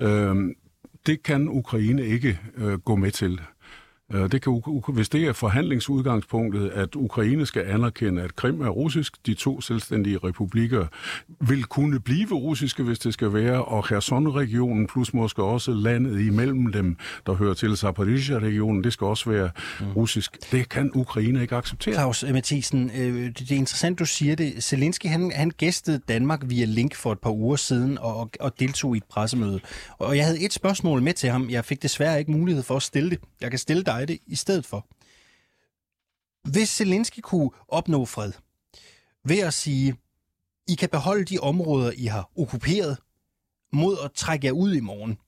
Øhm, 0.00 0.54
det 1.06 1.22
kan 1.22 1.48
Ukraine 1.48 2.06
ikke 2.06 2.40
øh, 2.56 2.78
gå 2.78 2.96
med 2.96 3.10
til. 3.10 3.40
Øh, 4.14 4.32
det 4.32 4.42
kan, 4.42 4.62
hvis 4.88 5.08
det 5.08 5.24
er 5.24 5.32
forhandlingsudgangspunktet, 5.32 6.68
at 6.68 6.88
Ukraine 6.94 7.46
skal 7.46 7.62
anerkende, 7.62 8.22
at 8.22 8.36
Krim 8.36 8.60
er 8.60 8.68
russisk, 8.68 9.26
de 9.26 9.34
to 9.34 9.60
selvstændige 9.60 10.18
republikker 10.18 10.86
vil 11.40 11.64
kunne 11.64 12.00
blive 12.00 12.34
russiske, 12.34 12.82
hvis 12.82 12.98
det 12.98 13.14
skal 13.14 13.32
være, 13.32 13.64
og 13.64 13.84
Kherson-regionen 13.84 14.86
plus 14.86 15.14
måske 15.14 15.42
også 15.42 15.70
landet 15.70 16.20
imellem 16.20 16.72
dem, 16.72 16.96
der 17.26 17.32
hører 17.34 17.54
til 17.54 17.76
Zaporizhia-regionen, 17.76 18.84
det 18.84 18.92
skal 18.92 19.04
også 19.04 19.30
være 19.30 19.50
mm. 19.80 19.92
russisk. 19.92 20.52
Det 20.52 20.68
kan 20.68 20.90
Ukraine 20.94 21.42
ikke 21.42 21.56
acceptere. 21.56 21.94
Claus 21.94 22.24
Mathisen, 22.32 22.90
øh, 22.98 23.32
det 23.38 23.50
er 23.50 23.56
interessant, 23.56 23.98
du 23.98 24.04
siger 24.04 24.36
det. 24.36 24.64
Zelensky, 24.64 25.06
han, 25.06 25.32
han 25.34 25.50
gæstede 25.50 26.00
Danmark 26.08 26.40
via 26.46 26.64
link 26.64 26.94
for 26.94 27.12
et 27.12 27.18
par 27.18 27.30
uger 27.30 27.56
siden 27.56 27.98
og, 27.98 28.30
og 28.40 28.60
deltog 28.60 28.94
i 28.94 28.96
et 28.96 29.04
pressemøde. 29.10 29.60
Og 29.98 30.16
jeg 30.16 30.24
havde 30.24 30.40
et 30.40 30.52
spørgsmål 30.52 31.02
med 31.02 31.12
til 31.12 31.30
ham. 31.30 31.50
Jeg 31.50 31.64
fik 31.64 31.82
desværre 31.82 32.18
ikke 32.18 32.30
mulighed 32.30 32.62
for 32.62 32.76
at 32.76 32.82
stille 32.82 33.10
det. 33.10 33.18
Jeg 33.40 33.50
kan 33.50 33.58
stille 33.58 33.82
dig 33.82 33.97
det 34.06 34.18
i 34.26 34.36
stedet 34.36 34.66
for. 34.66 34.86
Hvis 36.50 36.68
Zelensky 36.68 37.20
kunne 37.20 37.50
opnå 37.68 38.04
fred 38.04 38.32
ved 39.24 39.38
at 39.38 39.54
sige, 39.54 39.96
I 40.68 40.74
kan 40.74 40.88
beholde 40.88 41.24
de 41.24 41.38
områder, 41.38 41.92
I 41.96 42.04
har 42.04 42.30
okkuperet, 42.36 42.98
mod 43.72 43.96
at 44.04 44.12
trække 44.12 44.46
jer 44.46 44.52
ud 44.52 44.74
i 44.74 44.80
morgen. 44.80 45.18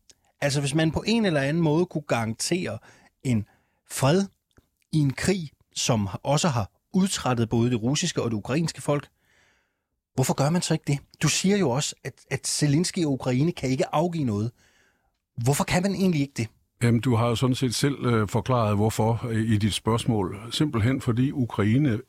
Altså 0.40 0.60
hvis 0.60 0.74
man 0.74 0.90
på 0.90 1.04
en 1.06 1.26
eller 1.26 1.40
anden 1.40 1.62
måde 1.62 1.86
kunne 1.86 2.04
garantere 2.08 2.78
en 3.22 3.46
fred 3.90 4.26
i 4.92 4.98
en 4.98 5.12
krig, 5.12 5.50
som 5.74 6.08
også 6.22 6.48
har 6.48 6.70
udtrættet 6.92 7.48
både 7.48 7.70
det 7.70 7.82
russiske 7.82 8.22
og 8.22 8.30
det 8.30 8.36
ukrainske 8.36 8.82
folk, 8.82 9.08
hvorfor 10.14 10.34
gør 10.34 10.50
man 10.50 10.62
så 10.62 10.74
ikke 10.74 10.84
det? 10.86 10.98
Du 11.22 11.28
siger 11.28 11.56
jo 11.56 11.70
også, 11.70 11.94
at, 12.04 12.14
at 12.30 12.46
Zelensky 12.46 13.04
og 13.04 13.12
Ukraine 13.12 13.52
kan 13.52 13.70
ikke 13.70 13.94
afgive 13.94 14.24
noget. 14.24 14.52
Hvorfor 15.36 15.64
kan 15.64 15.82
man 15.82 15.94
egentlig 15.94 16.20
ikke 16.20 16.34
det? 16.36 16.48
Jamen, 16.82 17.00
du 17.00 17.14
har 17.14 17.28
jo 17.28 17.34
sådan 17.34 17.54
set 17.54 17.74
selv 17.74 18.06
øh, 18.06 18.28
forklaret, 18.28 18.76
hvorfor 18.76 19.26
øh, 19.30 19.52
i 19.52 19.56
dit 19.56 19.74
spørgsmål. 19.74 20.36
Simpelthen 20.50 21.00
fordi 21.00 21.32
Ukraine 21.32 22.00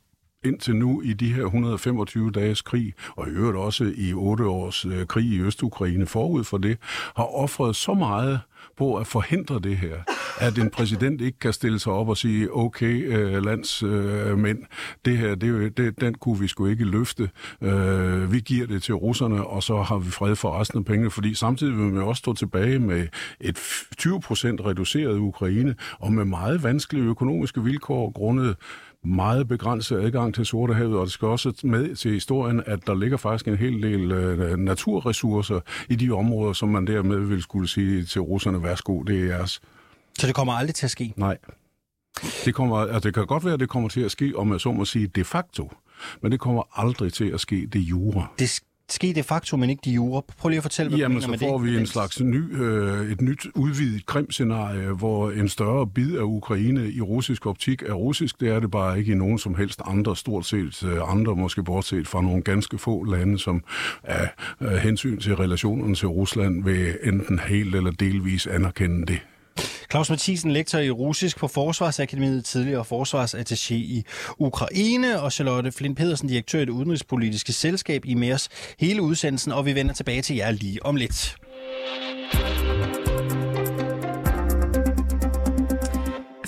indtil 0.45 0.75
nu 0.75 1.01
i 1.01 1.13
de 1.13 1.33
her 1.33 1.43
125 1.43 2.31
dages 2.31 2.61
krig, 2.61 2.93
og 3.15 3.27
i 3.27 3.31
øvrigt 3.31 3.57
også 3.57 3.93
i 3.95 4.13
otte 4.13 4.45
års 4.45 4.85
øh, 4.85 5.05
krig 5.07 5.25
i 5.25 5.39
Østukraine 5.39 6.05
forud 6.05 6.43
for 6.43 6.57
det, 6.57 6.77
har 7.15 7.35
offret 7.35 7.75
så 7.75 7.93
meget 7.93 8.39
på 8.77 8.95
at 8.95 9.07
forhindre 9.07 9.59
det 9.59 9.77
her, 9.77 9.95
at 10.39 10.57
en 10.57 10.69
præsident 10.69 11.21
ikke 11.21 11.39
kan 11.39 11.53
stille 11.53 11.79
sig 11.79 11.93
op 11.93 12.09
og 12.09 12.17
sige, 12.17 12.55
okay, 12.55 13.17
øh, 13.17 13.45
landsmænd, 13.45 14.59
øh, 14.59 14.65
det 15.05 15.17
her, 15.17 15.35
det, 15.35 15.77
det, 15.77 16.01
den 16.01 16.15
kunne 16.15 16.39
vi 16.39 16.47
sgu 16.47 16.65
ikke 16.65 16.85
løfte. 16.85 17.29
Øh, 17.61 18.33
vi 18.33 18.39
giver 18.39 18.67
det 18.67 18.83
til 18.83 18.95
russerne, 18.95 19.47
og 19.47 19.63
så 19.63 19.81
har 19.81 19.97
vi 19.97 20.11
fred 20.11 20.35
for 20.35 20.59
resten 20.59 20.79
af 20.79 20.85
pengene, 20.85 21.11
fordi 21.11 21.33
samtidig 21.33 21.77
vil 21.77 21.93
vi 21.93 21.99
også 21.99 22.19
stå 22.19 22.33
tilbage 22.33 22.79
med 22.79 23.07
et 23.41 23.59
20 23.97 24.21
procent 24.21 24.61
reduceret 24.65 25.17
Ukraine, 25.17 25.75
og 25.99 26.13
med 26.13 26.25
meget 26.25 26.63
vanskelige 26.63 27.05
økonomiske 27.05 27.63
vilkår 27.63 28.11
grundet 28.11 28.55
meget 29.03 29.47
begrænset 29.47 29.99
adgang 29.99 30.35
til 30.35 30.45
Sortehavet, 30.45 30.97
og 30.97 31.05
det 31.05 31.13
skal 31.13 31.27
også 31.27 31.53
med 31.63 31.95
til 31.95 32.11
historien, 32.11 32.63
at 32.65 32.87
der 32.87 32.95
ligger 32.95 33.17
faktisk 33.17 33.47
en 33.47 33.57
hel 33.57 33.83
del 33.83 34.11
øh, 34.11 34.57
naturressourcer 34.57 35.59
i 35.89 35.95
de 35.95 36.11
områder, 36.11 36.53
som 36.53 36.69
man 36.69 36.87
dermed 36.87 37.19
vil 37.19 37.41
skulle 37.41 37.67
sige 37.67 38.05
til 38.05 38.21
russerne, 38.21 38.63
værsgo, 38.63 39.01
det 39.03 39.19
er 39.21 39.25
jeres. 39.25 39.61
Så 40.19 40.27
det 40.27 40.35
kommer 40.35 40.53
aldrig 40.53 40.75
til 40.75 40.85
at 40.85 40.91
ske? 40.91 41.13
Nej. 41.15 41.37
Det, 42.45 42.55
kommer, 42.55 42.77
altså 42.77 42.99
det 42.99 43.13
kan 43.13 43.25
godt 43.25 43.45
være, 43.45 43.53
at 43.53 43.59
det 43.59 43.69
kommer 43.69 43.89
til 43.89 44.01
at 44.01 44.11
ske, 44.11 44.33
om 44.35 44.51
jeg 44.51 44.61
så 44.61 44.71
må 44.71 44.85
sige, 44.85 45.07
de 45.07 45.23
facto. 45.23 45.71
Men 46.21 46.31
det 46.31 46.39
kommer 46.39 46.79
aldrig 46.79 47.13
til 47.13 47.25
at 47.25 47.39
ske 47.39 47.67
det 47.73 47.79
jure. 47.79 48.27
Det 48.39 48.61
ske 48.93 49.13
de 49.15 49.23
facto, 49.23 49.57
men 49.57 49.69
ikke 49.69 49.81
de 49.85 49.91
jure. 49.91 50.21
Prøv 50.37 50.49
lige 50.49 50.57
at 50.57 50.63
fortælle, 50.63 50.89
hvad 50.89 50.99
Jamen, 50.99 51.21
så 51.21 51.37
får 51.39 51.57
det. 51.57 51.71
vi 51.71 51.77
en 51.77 51.85
slags 51.85 52.21
ny, 52.21 52.61
øh, 52.61 53.11
et 53.11 53.21
nyt 53.21 53.47
udvidet 53.55 54.05
krimscenarie, 54.05 54.87
hvor 54.91 55.31
en 55.31 55.49
større 55.49 55.87
bid 55.87 56.17
af 56.17 56.23
Ukraine 56.23 56.91
i 56.91 57.01
russisk 57.01 57.45
optik 57.45 57.81
er 57.81 57.93
russisk. 57.93 58.39
Det 58.39 58.49
er 58.49 58.59
det 58.59 58.71
bare 58.71 58.99
ikke 58.99 59.11
i 59.11 59.15
nogen 59.15 59.37
som 59.39 59.55
helst 59.55 59.81
andre, 59.85 60.15
stort 60.15 60.45
set 60.45 60.83
øh, 60.83 61.11
andre, 61.11 61.35
måske 61.35 61.63
bortset 61.63 62.07
fra 62.07 62.21
nogle 62.21 62.41
ganske 62.41 62.77
få 62.77 63.03
lande, 63.03 63.39
som 63.39 63.63
af 64.03 64.29
øh, 64.61 64.71
hensyn 64.71 65.19
til 65.19 65.35
relationerne 65.35 65.95
til 65.95 66.07
Rusland 66.07 66.63
vil 66.63 66.97
enten 67.03 67.39
helt 67.39 67.75
eller 67.75 67.91
delvis 67.91 68.47
anerkende 68.47 69.05
det. 69.05 69.19
Claus 69.91 70.09
Mathisen, 70.09 70.51
lektor 70.51 70.79
i 70.79 70.89
russisk 70.89 71.37
på 71.37 71.47
Forsvarsakademiet, 71.47 72.45
tidligere 72.45 72.85
forsvarsattaché 72.85 73.73
i 73.73 74.03
Ukraine, 74.37 75.21
og 75.21 75.31
Charlotte 75.31 75.71
Flint 75.71 75.97
Pedersen, 75.97 76.29
direktør 76.29 76.59
i 76.59 76.65
det 76.65 76.69
udenrigspolitiske 76.69 77.53
selskab 77.53 78.05
i 78.05 78.13
MERS 78.13 78.49
hele 78.79 79.01
udsendelsen, 79.01 79.51
og 79.51 79.65
vi 79.65 79.75
vender 79.75 79.93
tilbage 79.93 80.21
til 80.21 80.35
jer 80.35 80.51
lige 80.51 80.85
om 80.85 80.95
lidt. 80.95 81.35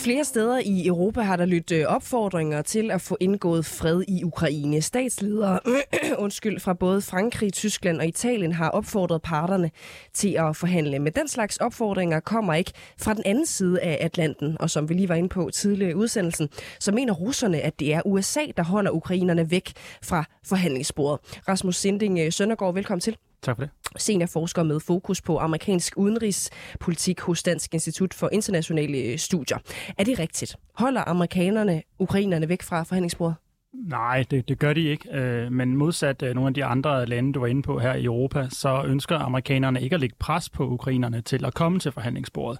Flere 0.03 0.23
steder 0.23 0.59
i 0.65 0.87
Europa 0.87 1.21
har 1.21 1.35
der 1.35 1.45
lyttet 1.45 1.75
øh, 1.75 1.85
opfordringer 1.85 2.61
til 2.61 2.91
at 2.91 3.01
få 3.01 3.17
indgået 3.19 3.65
fred 3.65 4.03
i 4.07 4.23
Ukraine. 4.23 4.81
Statsledere 4.81 5.59
undskyld, 6.17 6.59
fra 6.59 6.73
både 6.73 7.01
Frankrig, 7.01 7.53
Tyskland 7.53 7.97
og 7.99 8.07
Italien 8.07 8.51
har 8.51 8.69
opfordret 8.69 9.21
parterne 9.21 9.71
til 10.13 10.35
at 10.39 10.55
forhandle. 10.55 10.99
Men 10.99 11.13
den 11.13 11.27
slags 11.27 11.57
opfordringer 11.57 12.19
kommer 12.19 12.53
ikke 12.53 12.71
fra 12.97 13.13
den 13.13 13.23
anden 13.25 13.45
side 13.45 13.81
af 13.81 13.97
Atlanten. 14.01 14.57
Og 14.59 14.69
som 14.69 14.89
vi 14.89 14.93
lige 14.93 15.09
var 15.09 15.15
inde 15.15 15.29
på 15.29 15.49
tidligere 15.53 15.91
i 15.91 15.95
udsendelsen, 15.95 16.49
så 16.79 16.91
mener 16.91 17.13
russerne, 17.13 17.61
at 17.61 17.79
det 17.79 17.93
er 17.93 18.01
USA, 18.05 18.41
der 18.57 18.63
holder 18.63 18.91
ukrainerne 18.91 19.51
væk 19.51 19.71
fra 20.01 20.25
forhandlingsbordet. 20.45 21.39
Rasmus 21.47 21.75
Sinding 21.75 22.19
øh, 22.19 22.31
Søndergaard, 22.31 22.73
velkommen 22.73 23.01
til. 23.01 23.17
Tak 23.43 23.55
for 23.55 23.63
det. 23.63 23.71
Seniorforsker 23.97 24.63
med 24.63 24.79
fokus 24.79 25.21
på 25.21 25.37
amerikansk 25.37 25.93
udenrigspolitik 25.97 27.21
hos 27.21 27.43
Dansk 27.43 27.73
Institut 27.73 28.13
for 28.13 28.29
Internationale 28.31 29.17
Studier. 29.17 29.57
Er 29.97 30.03
det 30.03 30.19
rigtigt? 30.19 30.55
Holder 30.75 31.01
amerikanerne 31.01 31.81
ukrainerne 31.99 32.49
væk 32.49 32.61
fra 32.61 32.83
forhandlingsbordet? 32.83 33.35
Nej, 33.73 34.25
det, 34.31 34.49
det 34.49 34.59
gør 34.59 34.73
de 34.73 34.83
ikke. 34.83 35.17
Øh, 35.17 35.51
men 35.51 35.77
modsat 35.77 36.23
øh, 36.23 36.35
nogle 36.35 36.47
af 36.47 36.53
de 36.53 36.65
andre 36.65 37.05
lande, 37.05 37.33
du 37.33 37.39
var 37.39 37.47
inde 37.47 37.61
på 37.61 37.79
her 37.79 37.93
i 37.93 38.03
Europa, 38.03 38.47
så 38.49 38.83
ønsker 38.85 39.19
amerikanerne 39.19 39.81
ikke 39.81 39.93
at 39.93 39.99
lægge 39.99 40.15
pres 40.19 40.49
på 40.49 40.67
ukrainerne 40.67 41.21
til 41.21 41.45
at 41.45 41.53
komme 41.53 41.79
til 41.79 41.91
forhandlingsbordet. 41.91 42.59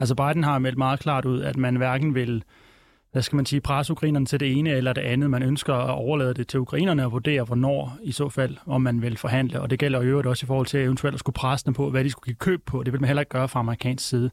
Altså 0.00 0.14
Biden 0.14 0.44
har 0.44 0.58
meldt 0.58 0.78
meget 0.78 1.00
klart 1.00 1.24
ud, 1.24 1.42
at 1.42 1.56
man 1.56 1.76
hverken 1.76 2.14
vil 2.14 2.44
hvad 3.12 3.22
skal 3.22 3.36
man 3.36 3.46
sige, 3.46 3.60
presse 3.60 3.92
ukrainerne 3.92 4.26
til 4.26 4.40
det 4.40 4.52
ene 4.52 4.70
eller 4.70 4.92
det 4.92 5.02
andet. 5.02 5.30
Man 5.30 5.42
ønsker 5.42 5.74
at 5.74 5.90
overlade 5.90 6.34
det 6.34 6.48
til 6.48 6.60
ukrainerne 6.60 7.04
og 7.04 7.12
vurdere, 7.12 7.44
hvornår 7.44 7.98
i 8.02 8.12
så 8.12 8.28
fald, 8.28 8.56
om 8.66 8.82
man 8.82 9.02
vil 9.02 9.16
forhandle. 9.16 9.60
Og 9.60 9.70
det 9.70 9.78
gælder 9.78 10.00
i 10.00 10.04
øvrigt 10.04 10.28
også 10.28 10.44
i 10.44 10.46
forhold 10.46 10.66
til 10.66 10.80
eventuelt 10.80 11.14
at 11.14 11.20
skulle 11.20 11.34
presse 11.34 11.66
dem 11.66 11.74
på, 11.74 11.90
hvad 11.90 12.04
de 12.04 12.10
skulle 12.10 12.24
give 12.24 12.36
køb 12.36 12.62
på. 12.66 12.82
Det 12.82 12.92
vil 12.92 13.00
man 13.00 13.08
heller 13.08 13.20
ikke 13.20 13.30
gøre 13.30 13.48
fra 13.48 13.60
amerikansk 13.60 14.08
side. 14.08 14.30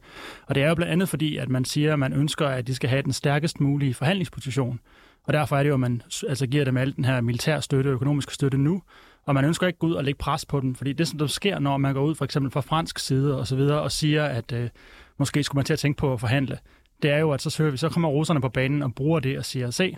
Og 0.47 0.55
det 0.55 0.63
er 0.63 0.69
jo 0.69 0.75
blandt 0.75 0.93
andet 0.93 1.09
fordi, 1.09 1.37
at 1.37 1.49
man 1.49 1.65
siger, 1.65 1.93
at 1.93 1.99
man 1.99 2.13
ønsker, 2.13 2.47
at 2.47 2.67
de 2.67 2.75
skal 2.75 2.89
have 2.89 3.01
den 3.01 3.13
stærkest 3.13 3.59
mulige 3.59 3.93
forhandlingsposition. 3.93 4.79
Og 5.23 5.33
derfor 5.33 5.57
er 5.57 5.63
det 5.63 5.69
jo, 5.69 5.73
at 5.73 5.79
man 5.79 6.01
altså 6.27 6.47
giver 6.47 6.65
dem 6.65 6.77
al 6.77 6.95
den 6.95 7.05
her 7.05 7.21
militær 7.21 7.59
støtte, 7.59 7.89
økonomisk 7.89 8.31
støtte 8.31 8.57
nu, 8.57 8.81
og 9.25 9.35
man 9.35 9.45
ønsker 9.45 9.67
ikke 9.67 9.79
gå 9.79 9.87
ud 9.87 9.93
og 9.93 10.03
lægge 10.03 10.17
pres 10.17 10.45
på 10.45 10.59
dem, 10.59 10.75
fordi 10.75 10.93
det, 10.93 11.07
som 11.07 11.19
der 11.19 11.27
sker, 11.27 11.59
når 11.59 11.77
man 11.77 11.93
går 11.93 12.01
ud 12.01 12.15
for 12.15 12.25
eksempel 12.25 12.51
fra 12.51 12.61
fransk 12.61 12.99
side 12.99 13.39
og 13.39 13.47
så 13.47 13.55
videre, 13.55 13.81
og 13.81 13.91
siger, 13.91 14.25
at 14.25 14.51
øh, 14.51 14.69
måske 15.17 15.43
skulle 15.43 15.57
man 15.57 15.65
til 15.65 15.73
at 15.73 15.79
tænke 15.79 15.97
på 15.97 16.13
at 16.13 16.19
forhandle, 16.19 16.57
det 17.01 17.11
er 17.11 17.17
jo, 17.17 17.31
at 17.31 17.41
så, 17.41 17.49
søger 17.49 17.71
vi, 17.71 17.77
så 17.77 17.89
kommer 17.89 18.09
russerne 18.09 18.41
på 18.41 18.49
banen 18.49 18.83
og 18.83 18.95
bruger 18.95 19.19
det 19.19 19.37
og 19.37 19.45
siger, 19.45 19.71
se, 19.71 19.97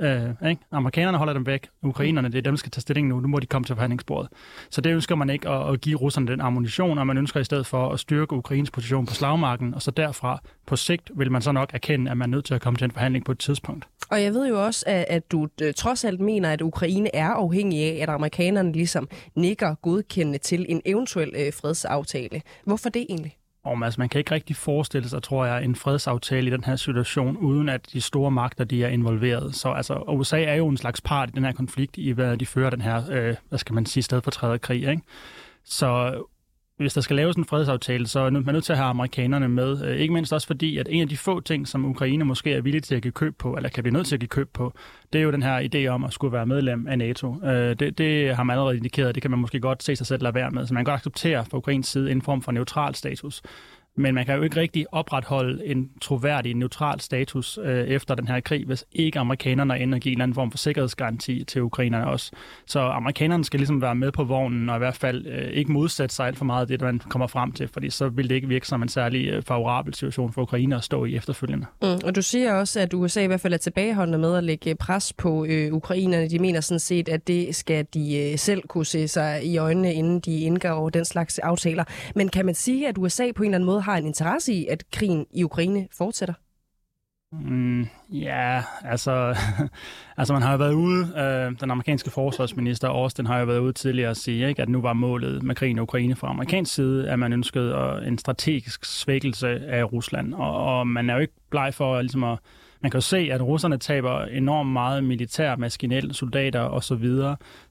øh, 0.00 0.48
ikke? 0.48 0.62
amerikanerne 0.70 1.18
holder 1.18 1.32
dem 1.32 1.46
væk, 1.46 1.68
ukrainerne, 1.82 2.28
det 2.28 2.38
er 2.38 2.42
dem, 2.42 2.52
der 2.52 2.58
skal 2.58 2.70
tage 2.70 2.80
stilling 2.80 3.08
nu, 3.08 3.20
nu 3.20 3.28
må 3.28 3.40
de 3.40 3.46
komme 3.46 3.66
til 3.66 3.74
forhandlingsbordet. 3.74 4.30
Så 4.70 4.80
det 4.80 4.92
ønsker 4.92 5.14
man 5.14 5.30
ikke 5.30 5.48
at, 5.48 5.72
at 5.72 5.80
give 5.80 5.98
russerne 5.98 6.26
den 6.26 6.40
ammunition, 6.40 6.98
og 6.98 7.06
man 7.06 7.18
ønsker 7.18 7.40
i 7.40 7.44
stedet 7.44 7.66
for 7.66 7.88
at 7.88 8.00
styrke 8.00 8.32
Ukraines 8.32 8.70
position 8.70 9.06
på 9.06 9.14
slagmarken, 9.14 9.74
og 9.74 9.82
så 9.82 9.90
derfra 9.90 10.42
på 10.66 10.76
sigt 10.76 11.10
vil 11.14 11.32
man 11.32 11.42
så 11.42 11.52
nok 11.52 11.70
erkende, 11.74 12.10
at 12.10 12.16
man 12.16 12.30
er 12.30 12.36
nødt 12.36 12.44
til 12.44 12.54
at 12.54 12.60
komme 12.60 12.76
til 12.76 12.84
en 12.84 12.90
forhandling 12.90 13.24
på 13.24 13.32
et 13.32 13.38
tidspunkt. 13.38 13.88
Og 14.10 14.22
jeg 14.22 14.34
ved 14.34 14.48
jo 14.48 14.64
også, 14.64 14.84
at, 14.86 15.04
at 15.08 15.32
du 15.32 15.48
øh, 15.62 15.74
trods 15.74 16.04
alt 16.04 16.20
mener, 16.20 16.52
at 16.52 16.60
Ukraine 16.60 17.14
er 17.14 17.28
afhængig 17.28 17.82
af, 17.82 17.98
at 18.02 18.08
amerikanerne 18.08 18.72
ligesom 18.72 19.08
nikker 19.34 19.74
godkendende 19.74 20.38
til 20.38 20.66
en 20.68 20.82
eventuel 20.84 21.32
øh, 21.36 21.52
fredsaftale. 21.52 22.42
Hvorfor 22.64 22.88
det 22.88 23.06
egentlig? 23.08 23.36
Og 23.64 23.84
altså, 23.84 24.00
man 24.00 24.08
kan 24.08 24.18
ikke 24.18 24.34
rigtig 24.34 24.56
forestille 24.56 25.08
sig, 25.08 25.22
tror 25.22 25.44
jeg, 25.44 25.64
en 25.64 25.76
fredsaftale 25.76 26.46
i 26.46 26.50
den 26.50 26.64
her 26.64 26.76
situation, 26.76 27.36
uden 27.36 27.68
at 27.68 27.92
de 27.92 28.00
store 28.00 28.30
magter 28.30 28.64
de 28.64 28.84
er 28.84 28.88
involveret. 28.88 29.54
Så 29.54 29.68
altså, 29.68 30.04
USA 30.08 30.42
er 30.42 30.54
jo 30.54 30.68
en 30.68 30.76
slags 30.76 31.00
part 31.00 31.28
i 31.28 31.32
den 31.32 31.44
her 31.44 31.52
konflikt, 31.52 31.98
i 31.98 32.10
hvad 32.10 32.36
de 32.36 32.46
fører 32.46 32.70
den 32.70 32.80
her, 32.80 33.02
øh, 33.10 33.34
hvad 33.48 33.58
skal 33.58 33.74
man 33.74 33.86
sige, 33.86 34.02
stedfortræderkrig. 34.02 34.88
Ikke? 34.88 35.02
Så 35.64 36.22
hvis 36.82 36.94
der 36.94 37.00
skal 37.00 37.16
laves 37.16 37.36
en 37.36 37.44
fredsaftale, 37.44 38.06
så 38.06 38.20
er 38.20 38.30
man 38.30 38.54
nødt 38.54 38.64
til 38.64 38.72
at 38.72 38.78
have 38.78 38.88
amerikanerne 38.88 39.48
med. 39.48 39.84
Øh, 39.84 39.96
ikke 39.96 40.14
mindst 40.14 40.32
også 40.32 40.46
fordi, 40.46 40.78
at 40.78 40.88
en 40.90 41.02
af 41.02 41.08
de 41.08 41.16
få 41.16 41.40
ting, 41.40 41.68
som 41.68 41.84
Ukraine 41.84 42.24
måske 42.24 42.52
er 42.52 42.60
villig 42.60 42.82
til 42.82 42.94
at 42.94 43.02
give 43.02 43.12
køb 43.12 43.38
på, 43.38 43.54
eller 43.54 43.68
kan 43.68 43.82
blive 43.82 43.92
nødt 43.92 44.06
til 44.06 44.16
at 44.16 44.20
give 44.20 44.28
køb 44.28 44.48
på, 44.52 44.72
det 45.12 45.18
er 45.18 45.22
jo 45.22 45.30
den 45.30 45.42
her 45.42 45.68
idé 45.74 45.86
om 45.86 46.04
at 46.04 46.12
skulle 46.12 46.32
være 46.32 46.46
medlem 46.46 46.86
af 46.86 46.98
NATO. 46.98 47.44
Øh, 47.44 47.76
det, 47.76 47.98
det 47.98 48.36
har 48.36 48.42
man 48.42 48.54
allerede 48.54 48.76
indikeret, 48.76 49.14
det 49.14 49.22
kan 49.22 49.30
man 49.30 49.40
måske 49.40 49.60
godt 49.60 49.82
se 49.82 49.96
sig 49.96 50.06
selv 50.06 50.22
lade 50.22 50.34
være 50.34 50.50
med. 50.50 50.66
Så 50.66 50.74
man 50.74 50.84
kan 50.84 50.92
godt 50.92 50.98
acceptere 50.98 51.44
fra 51.44 51.58
Ukrains 51.58 51.88
side 51.88 52.10
en 52.10 52.22
form 52.22 52.42
for 52.42 52.52
neutral 52.52 52.94
status. 52.94 53.42
Men 53.96 54.14
man 54.14 54.26
kan 54.26 54.36
jo 54.36 54.42
ikke 54.42 54.60
rigtig 54.60 54.86
opretholde 54.92 55.66
en 55.66 55.90
troværdig, 56.00 56.54
neutral 56.54 57.00
status 57.00 57.58
øh, 57.64 57.84
efter 57.84 58.14
den 58.14 58.28
her 58.28 58.40
krig, 58.40 58.66
hvis 58.66 58.84
ikke 58.92 59.18
amerikanerne 59.18 59.78
ender 59.78 59.98
give 59.98 60.12
en 60.12 60.18
eller 60.18 60.22
anden 60.22 60.34
form 60.34 60.50
for 60.50 60.58
sikkerhedsgaranti 60.58 61.44
til 61.44 61.62
ukrainerne 61.62 62.06
også. 62.06 62.32
Så 62.66 62.80
amerikanerne 62.80 63.44
skal 63.44 63.60
ligesom 63.60 63.82
være 63.82 63.94
med 63.94 64.12
på 64.12 64.24
vognen, 64.24 64.68
og 64.68 64.76
i 64.76 64.78
hvert 64.78 64.96
fald 64.96 65.26
øh, 65.26 65.50
ikke 65.50 65.72
modsætte 65.72 66.14
sig 66.14 66.26
alt 66.26 66.38
for 66.38 66.44
meget 66.44 66.60
af 66.60 66.66
det, 66.66 66.80
man 66.80 66.98
kommer 66.98 67.26
frem 67.26 67.52
til, 67.52 67.68
fordi 67.68 67.90
så 67.90 68.08
vil 68.08 68.28
det 68.28 68.34
ikke 68.34 68.48
virke 68.48 68.66
som 68.66 68.82
en 68.82 68.88
særlig 68.88 69.28
øh, 69.28 69.42
favorabel 69.42 69.94
situation 69.94 70.32
for 70.32 70.42
Ukraine 70.42 70.76
at 70.76 70.84
stå 70.84 71.04
i 71.04 71.16
efterfølgende. 71.16 71.66
Mm, 71.82 71.88
og 72.04 72.14
du 72.14 72.22
siger 72.22 72.54
også, 72.54 72.80
at 72.80 72.94
USA 72.94 73.22
i 73.22 73.26
hvert 73.26 73.40
fald 73.40 73.52
er 73.52 73.58
tilbageholdende 73.58 74.18
med 74.18 74.36
at 74.36 74.44
lægge 74.44 74.70
øh, 74.70 74.76
pres 74.76 75.12
på 75.12 75.44
øh, 75.44 75.72
ukrainerne. 75.72 76.28
De 76.28 76.38
mener 76.38 76.60
sådan 76.60 76.78
set, 76.78 77.08
at 77.08 77.26
det 77.26 77.54
skal 77.54 77.86
de 77.94 78.16
øh, 78.16 78.38
selv 78.38 78.62
kunne 78.68 78.86
se 78.86 79.08
sig 79.08 79.44
i 79.44 79.56
øjnene, 79.56 79.94
inden 79.94 80.20
de 80.20 80.40
indgår 80.40 80.90
den 80.90 81.04
slags 81.04 81.38
aftaler. 81.38 81.84
Men 82.14 82.28
kan 82.28 82.46
man 82.46 82.54
sige, 82.54 82.88
at 82.88 82.98
USA 82.98 83.32
på 83.36 83.42
en 83.42 83.48
eller 83.48 83.56
anden 83.56 83.66
måde 83.66 83.81
har 83.82 83.96
en 83.96 84.06
interesse 84.06 84.52
i, 84.52 84.66
at 84.66 84.84
krigen 84.92 85.26
i 85.30 85.44
Ukraine 85.44 85.88
fortsætter? 85.92 86.34
Mm, 87.32 87.86
ja, 88.10 88.62
altså, 88.84 89.36
altså 90.18 90.32
man 90.32 90.42
har 90.42 90.52
jo 90.52 90.58
været 90.58 90.72
ude, 90.72 91.12
øh, 91.16 91.60
den 91.60 91.70
amerikanske 91.70 92.10
forsvarsminister 92.10 92.88
Austin 92.88 93.26
har 93.26 93.38
jo 93.38 93.46
været 93.46 93.58
ude 93.58 93.72
tidligere 93.72 94.10
at 94.10 94.16
sige, 94.16 94.48
ikke, 94.48 94.62
at 94.62 94.68
nu 94.68 94.80
var 94.80 94.92
målet 94.92 95.42
med 95.42 95.54
krigen 95.54 95.76
i 95.76 95.80
Ukraine 95.80 96.16
fra 96.16 96.28
amerikansk 96.28 96.74
side, 96.74 97.10
at 97.10 97.18
man 97.18 97.32
ønskede 97.32 97.74
øh, 97.74 98.08
en 98.08 98.18
strategisk 98.18 98.84
svækkelse 98.84 99.48
af 99.48 99.92
Rusland, 99.92 100.34
og, 100.34 100.78
og 100.78 100.86
man 100.86 101.10
er 101.10 101.14
jo 101.14 101.20
ikke 101.20 101.34
bleg 101.50 101.74
for 101.74 102.00
ligesom 102.00 102.24
at 102.24 102.38
man 102.82 102.90
kan 102.90 102.98
jo 102.98 103.02
se, 103.02 103.28
at 103.32 103.42
russerne 103.42 103.78
taber 103.78 104.24
enormt 104.24 104.70
meget 104.70 105.04
militær, 105.04 105.56
maskinel, 105.56 106.14
soldater 106.14 106.60
osv., 106.60 107.10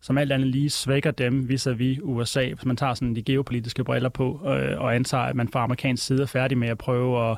som 0.01 0.17
alt 0.17 0.31
andet 0.31 0.47
lige 0.47 0.69
svækker 0.69 1.11
dem 1.11 1.49
vis-à-vis 1.49 1.99
USA, 2.01 2.47
hvis 2.47 2.65
man 2.65 2.77
tager 2.77 2.93
sådan 2.93 3.15
de 3.15 3.23
geopolitiske 3.23 3.83
briller 3.83 4.09
på 4.09 4.41
øh, 4.45 4.81
og 4.81 4.95
antager, 4.95 5.23
at 5.23 5.35
man 5.35 5.47
fra 5.47 5.63
amerikansk 5.63 6.05
side 6.05 6.21
er 6.21 6.25
færdig 6.25 6.57
med 6.57 6.67
at 6.67 6.77
prøve 6.77 7.31
at, 7.31 7.37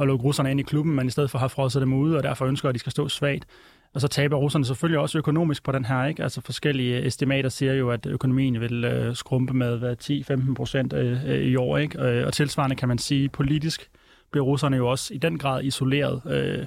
at 0.00 0.06
lukke 0.06 0.24
russerne 0.24 0.50
ind 0.50 0.60
i 0.60 0.62
klubben, 0.62 0.94
men 0.94 1.06
i 1.06 1.10
stedet 1.10 1.30
for 1.30 1.38
har 1.38 1.48
frosset 1.48 1.82
dem 1.82 1.92
ude, 1.92 2.16
og 2.16 2.22
derfor 2.22 2.46
ønsker, 2.46 2.68
at 2.68 2.74
de 2.74 2.78
skal 2.78 2.92
stå 2.92 3.08
svagt. 3.08 3.46
Og 3.94 4.00
så 4.00 4.08
taber 4.08 4.36
russerne 4.36 4.64
selvfølgelig 4.64 4.98
også 4.98 5.18
økonomisk 5.18 5.62
på 5.64 5.72
den 5.72 5.84
her. 5.84 6.04
Ikke? 6.04 6.22
Altså 6.22 6.40
forskellige 6.40 7.06
estimater 7.06 7.48
siger 7.48 7.74
jo, 7.74 7.90
at 7.90 8.06
økonomien 8.06 8.60
vil 8.60 8.84
øh, 8.84 9.16
skrumpe 9.16 9.54
med 9.54 9.96
10-15 10.50 10.54
procent 10.54 10.92
øh, 10.92 11.30
øh, 11.30 11.40
i 11.40 11.56
år. 11.56 11.78
Ikke? 11.78 12.02
Øh, 12.02 12.26
og 12.26 12.32
tilsvarende 12.32 12.76
kan 12.76 12.88
man 12.88 12.98
sige, 12.98 13.28
politisk 13.28 13.90
bliver 14.30 14.44
russerne 14.44 14.76
jo 14.76 14.88
også 14.88 15.14
i 15.14 15.18
den 15.18 15.38
grad 15.38 15.64
isoleret. 15.64 16.22
Øh, 16.26 16.66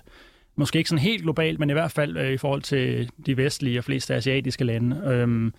Måske 0.59 0.77
ikke 0.77 0.89
sådan 0.89 1.03
helt 1.03 1.23
globalt, 1.23 1.59
men 1.59 1.69
i 1.69 1.73
hvert 1.73 1.91
fald 1.91 2.17
øh, 2.17 2.31
i 2.31 2.37
forhold 2.37 2.61
til 2.61 3.09
de 3.25 3.37
vestlige 3.37 3.79
og 3.79 3.83
fleste 3.83 4.15
asiatiske 4.15 4.63
lande. 4.63 5.01
Øhm, 5.05 5.53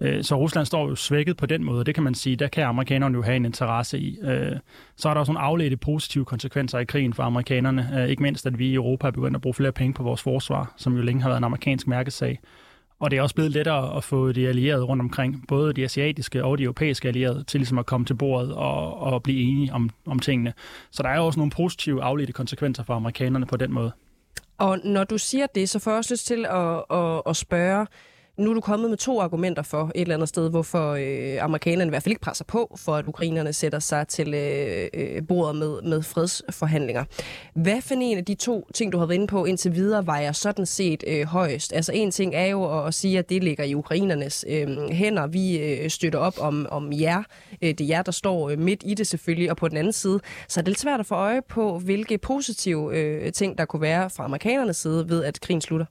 øh, 0.00 0.24
så 0.24 0.36
Rusland 0.36 0.66
står 0.66 0.88
jo 0.88 0.94
svækket 0.94 1.36
på 1.36 1.46
den 1.46 1.64
måde, 1.64 1.84
det 1.84 1.94
kan 1.94 2.04
man 2.04 2.14
sige, 2.14 2.36
der 2.36 2.48
kan 2.48 2.64
amerikanerne 2.64 3.14
jo 3.14 3.22
have 3.22 3.36
en 3.36 3.44
interesse 3.44 3.98
i. 3.98 4.18
Øh, 4.22 4.52
så 4.96 5.08
er 5.08 5.14
der 5.14 5.20
også 5.20 5.32
nogle 5.32 5.46
afledte 5.46 5.76
positive 5.76 6.24
konsekvenser 6.24 6.78
i 6.78 6.84
krigen 6.84 7.14
for 7.14 7.22
amerikanerne. 7.22 7.90
Øh, 7.96 8.08
ikke 8.08 8.22
mindst, 8.22 8.46
at 8.46 8.58
vi 8.58 8.68
i 8.68 8.74
Europa 8.74 9.06
er 9.06 9.10
begyndt 9.10 9.36
at 9.36 9.42
bruge 9.42 9.54
flere 9.54 9.72
penge 9.72 9.94
på 9.94 10.02
vores 10.02 10.22
forsvar, 10.22 10.72
som 10.76 10.96
jo 10.96 11.02
længe 11.02 11.22
har 11.22 11.28
været 11.28 11.38
en 11.38 11.44
amerikansk 11.44 11.86
mærkesag. 11.86 12.40
Og 13.00 13.10
det 13.10 13.16
er 13.16 13.22
også 13.22 13.34
blevet 13.34 13.52
lettere 13.52 13.96
at 13.96 14.04
få 14.04 14.32
de 14.32 14.48
allierede 14.48 14.84
rundt 14.84 15.00
omkring, 15.00 15.44
både 15.48 15.72
de 15.72 15.84
asiatiske 15.84 16.44
og 16.44 16.58
de 16.58 16.62
europæiske 16.62 17.08
allierede, 17.08 17.44
til 17.44 17.60
ligesom 17.60 17.78
at 17.78 17.86
komme 17.86 18.06
til 18.06 18.14
bordet 18.14 18.54
og, 18.54 19.02
og 19.02 19.22
blive 19.22 19.40
enige 19.40 19.72
om, 19.72 19.90
om 20.06 20.18
tingene. 20.18 20.52
Så 20.90 21.02
der 21.02 21.08
er 21.08 21.20
også 21.20 21.38
nogle 21.38 21.50
positive 21.50 22.02
afledte 22.02 22.32
konsekvenser 22.32 22.82
for 22.82 22.94
amerikanerne 22.94 23.46
på 23.46 23.56
den 23.56 23.72
måde. 23.72 23.92
Og 24.58 24.78
når 24.84 25.04
du 25.04 25.18
siger 25.18 25.46
det, 25.46 25.68
så 25.68 25.78
får 25.78 25.90
jeg 25.90 25.98
også 25.98 26.14
lyst 26.14 26.26
til 26.26 26.46
at, 26.46 26.84
at, 26.90 27.22
at 27.26 27.36
spørge, 27.36 27.86
nu 28.38 28.50
er 28.50 28.54
du 28.54 28.60
kommet 28.60 28.90
med 28.90 28.98
to 28.98 29.20
argumenter 29.20 29.62
for 29.62 29.90
et 29.94 30.00
eller 30.00 30.14
andet 30.14 30.28
sted, 30.28 30.50
hvorfor 30.50 30.90
øh, 30.92 31.44
amerikanerne 31.44 31.88
i 31.88 31.90
hvert 31.90 32.02
fald 32.02 32.12
ikke 32.12 32.20
presser 32.20 32.44
på, 32.44 32.76
for 32.78 32.94
at 32.94 33.06
ukrainerne 33.06 33.52
sætter 33.52 33.78
sig 33.78 34.08
til 34.08 34.34
øh, 34.34 34.88
øh, 34.94 35.26
bordet 35.28 35.56
med, 35.56 35.82
med 35.82 36.02
fredsforhandlinger. 36.02 37.04
Hvad 37.54 37.80
for 37.82 37.94
en 37.94 38.18
af 38.18 38.24
de 38.24 38.34
to 38.34 38.68
ting, 38.74 38.92
du 38.92 38.98
har 38.98 39.06
været 39.06 39.14
inde 39.14 39.26
på 39.26 39.44
indtil 39.44 39.74
videre, 39.74 40.06
vejer 40.06 40.32
sådan 40.32 40.66
set 40.66 41.04
øh, 41.06 41.26
højst? 41.26 41.72
Altså 41.72 41.92
en 41.92 42.10
ting 42.10 42.34
er 42.34 42.46
jo 42.46 42.78
at, 42.78 42.86
at 42.86 42.94
sige, 42.94 43.18
at 43.18 43.28
det 43.28 43.44
ligger 43.44 43.64
i 43.64 43.74
ukrainernes 43.74 44.44
øh, 44.48 44.90
hænder. 44.90 45.26
Vi 45.26 45.58
øh, 45.58 45.90
støtter 45.90 46.18
op 46.18 46.34
om, 46.40 46.66
om 46.70 46.92
jer. 46.92 47.22
Øh, 47.62 47.68
det 47.68 47.80
er 47.80 47.86
jer, 47.88 48.02
der 48.02 48.12
står 48.12 48.50
øh, 48.50 48.58
midt 48.58 48.82
i 48.86 48.94
det 48.94 49.06
selvfølgelig. 49.06 49.50
Og 49.50 49.56
på 49.56 49.68
den 49.68 49.76
anden 49.76 49.92
side, 49.92 50.20
så 50.48 50.60
er 50.60 50.62
det 50.62 50.68
lidt 50.68 50.80
svært 50.80 51.00
at 51.00 51.06
få 51.06 51.14
øje 51.14 51.42
på, 51.48 51.78
hvilke 51.78 52.18
positive 52.18 52.96
øh, 52.96 53.32
ting, 53.32 53.58
der 53.58 53.64
kunne 53.64 53.82
være 53.82 54.10
fra 54.10 54.24
amerikanernes 54.24 54.76
side 54.76 55.08
ved, 55.08 55.24
at 55.24 55.40
krigen 55.40 55.60
slutter. 55.60 55.86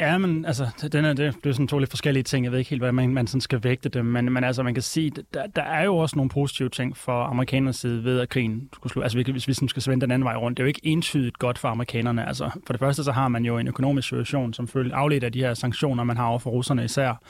Ja, 0.00 0.18
men 0.18 0.44
altså, 0.44 0.88
den 0.92 1.04
er, 1.04 1.12
det, 1.12 1.34
det 1.44 1.50
er 1.50 1.52
sådan 1.52 1.68
to 1.68 1.78
lidt 1.78 1.90
forskellige 1.90 2.22
ting. 2.22 2.44
Jeg 2.44 2.52
ved 2.52 2.58
ikke 2.58 2.70
helt, 2.70 2.82
hvad 2.82 2.92
man, 2.92 3.08
man 3.08 3.26
sådan 3.26 3.40
skal 3.40 3.64
vægte 3.64 3.88
dem, 3.88 4.04
men, 4.04 4.32
men 4.32 4.44
altså, 4.44 4.62
man 4.62 4.74
kan 4.74 4.82
sige, 4.82 5.12
der, 5.34 5.46
der 5.46 5.62
er 5.62 5.84
jo 5.84 5.96
også 5.96 6.16
nogle 6.16 6.30
positive 6.30 6.68
ting 6.68 6.96
for 6.96 7.24
amerikanernes 7.24 7.76
side 7.76 8.04
ved, 8.04 8.20
at 8.20 8.28
krigen 8.28 8.68
skulle 8.72 8.92
slutte. 8.92 9.04
Altså, 9.04 9.32
hvis 9.32 9.48
vi 9.48 9.52
sådan 9.52 9.68
skal 9.68 9.82
svende 9.82 10.00
den 10.00 10.10
anden 10.10 10.24
vej 10.24 10.34
rundt, 10.34 10.56
det 10.56 10.62
er 10.62 10.64
jo 10.64 10.68
ikke 10.68 10.80
entydigt 10.84 11.38
godt 11.38 11.58
for 11.58 11.68
amerikanerne. 11.68 12.28
Altså, 12.28 12.50
for 12.66 12.72
det 12.72 12.80
første, 12.80 13.04
så 13.04 13.12
har 13.12 13.28
man 13.28 13.44
jo 13.44 13.58
en 13.58 13.68
økonomisk 13.68 14.08
situation, 14.08 14.54
som 14.54 14.68
følger 14.68 14.96
afledt 14.96 15.24
af 15.24 15.32
de 15.32 15.40
her 15.40 15.54
sanktioner, 15.54 16.04
man 16.04 16.16
har 16.16 16.26
over 16.26 16.38
for 16.38 16.50
russerne 16.50 16.84
især, 16.84 17.20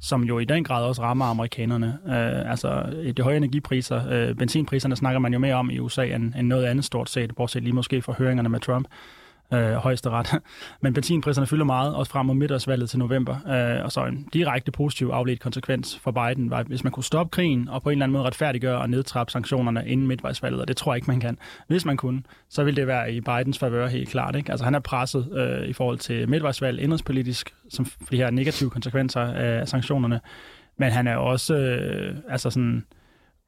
som 0.00 0.24
jo 0.24 0.38
i 0.38 0.44
den 0.44 0.64
grad 0.64 0.84
også 0.84 1.02
rammer 1.02 1.24
amerikanerne. 1.24 1.98
Øh, 2.06 2.50
altså, 2.50 2.94
de 3.16 3.22
høje 3.22 3.36
energipriser, 3.36 4.08
øh, 4.10 4.34
benzinpriserne 4.34 4.96
snakker 4.96 5.18
man 5.18 5.32
jo 5.32 5.38
mere 5.38 5.54
om 5.54 5.70
i 5.70 5.78
USA 5.78 6.04
end, 6.04 6.34
end 6.34 6.46
noget 6.46 6.64
andet 6.64 6.84
stort 6.84 7.10
set, 7.10 7.34
bortset 7.34 7.62
lige 7.62 7.72
måske 7.72 8.02
fra 8.02 8.14
høringerne 8.18 8.48
med 8.48 8.60
Trump 8.60 8.86
øh, 8.86 9.21
Øh, 9.52 9.72
højesteret. 9.72 10.42
Men 10.82 10.94
benzinpriserne 10.94 11.46
fylder 11.46 11.64
meget, 11.64 11.94
også 11.94 12.12
frem 12.12 12.26
mod 12.26 12.34
middagsvalget 12.34 12.90
til 12.90 12.98
november. 12.98 13.36
Øh, 13.48 13.84
og 13.84 13.92
så 13.92 14.04
en 14.06 14.28
direkte 14.32 14.72
positiv 14.72 15.06
afledt 15.06 15.40
konsekvens 15.40 15.98
for 15.98 16.10
Biden 16.10 16.50
var, 16.50 16.62
hvis 16.62 16.84
man 16.84 16.92
kunne 16.92 17.04
stoppe 17.04 17.30
krigen 17.30 17.68
og 17.68 17.82
på 17.82 17.88
en 17.88 17.92
eller 17.92 18.04
anden 18.04 18.12
måde 18.12 18.24
retfærdiggøre 18.24 18.78
og 18.78 18.90
nedtrappe 18.90 19.30
sanktionerne 19.30 19.88
inden 19.88 20.06
midtvejsvalget, 20.06 20.60
og 20.60 20.68
det 20.68 20.76
tror 20.76 20.92
jeg 20.92 20.96
ikke, 20.96 21.10
man 21.10 21.20
kan. 21.20 21.38
Hvis 21.66 21.84
man 21.84 21.96
kunne, 21.96 22.22
så 22.48 22.64
ville 22.64 22.80
det 22.80 22.86
være 22.86 23.12
i 23.12 23.20
Bidens 23.20 23.58
favør 23.58 23.88
helt 23.88 24.08
klart. 24.08 24.36
Ikke? 24.36 24.50
Altså 24.50 24.64
han 24.64 24.74
er 24.74 24.80
presset 24.80 25.28
øh, 25.32 25.68
i 25.68 25.72
forhold 25.72 25.98
til 25.98 26.28
midtvejsvalg 26.28 26.80
indrigspolitisk, 26.80 27.54
som 27.70 27.86
de 28.10 28.16
her 28.16 28.30
negative 28.30 28.70
konsekvenser 28.70 29.20
af 29.20 29.68
sanktionerne. 29.68 30.20
Men 30.76 30.92
han 30.92 31.06
er 31.06 31.16
også 31.16 31.54
øh, 31.54 32.16
altså 32.28 32.50
sådan, 32.50 32.76
øh, 32.76 32.82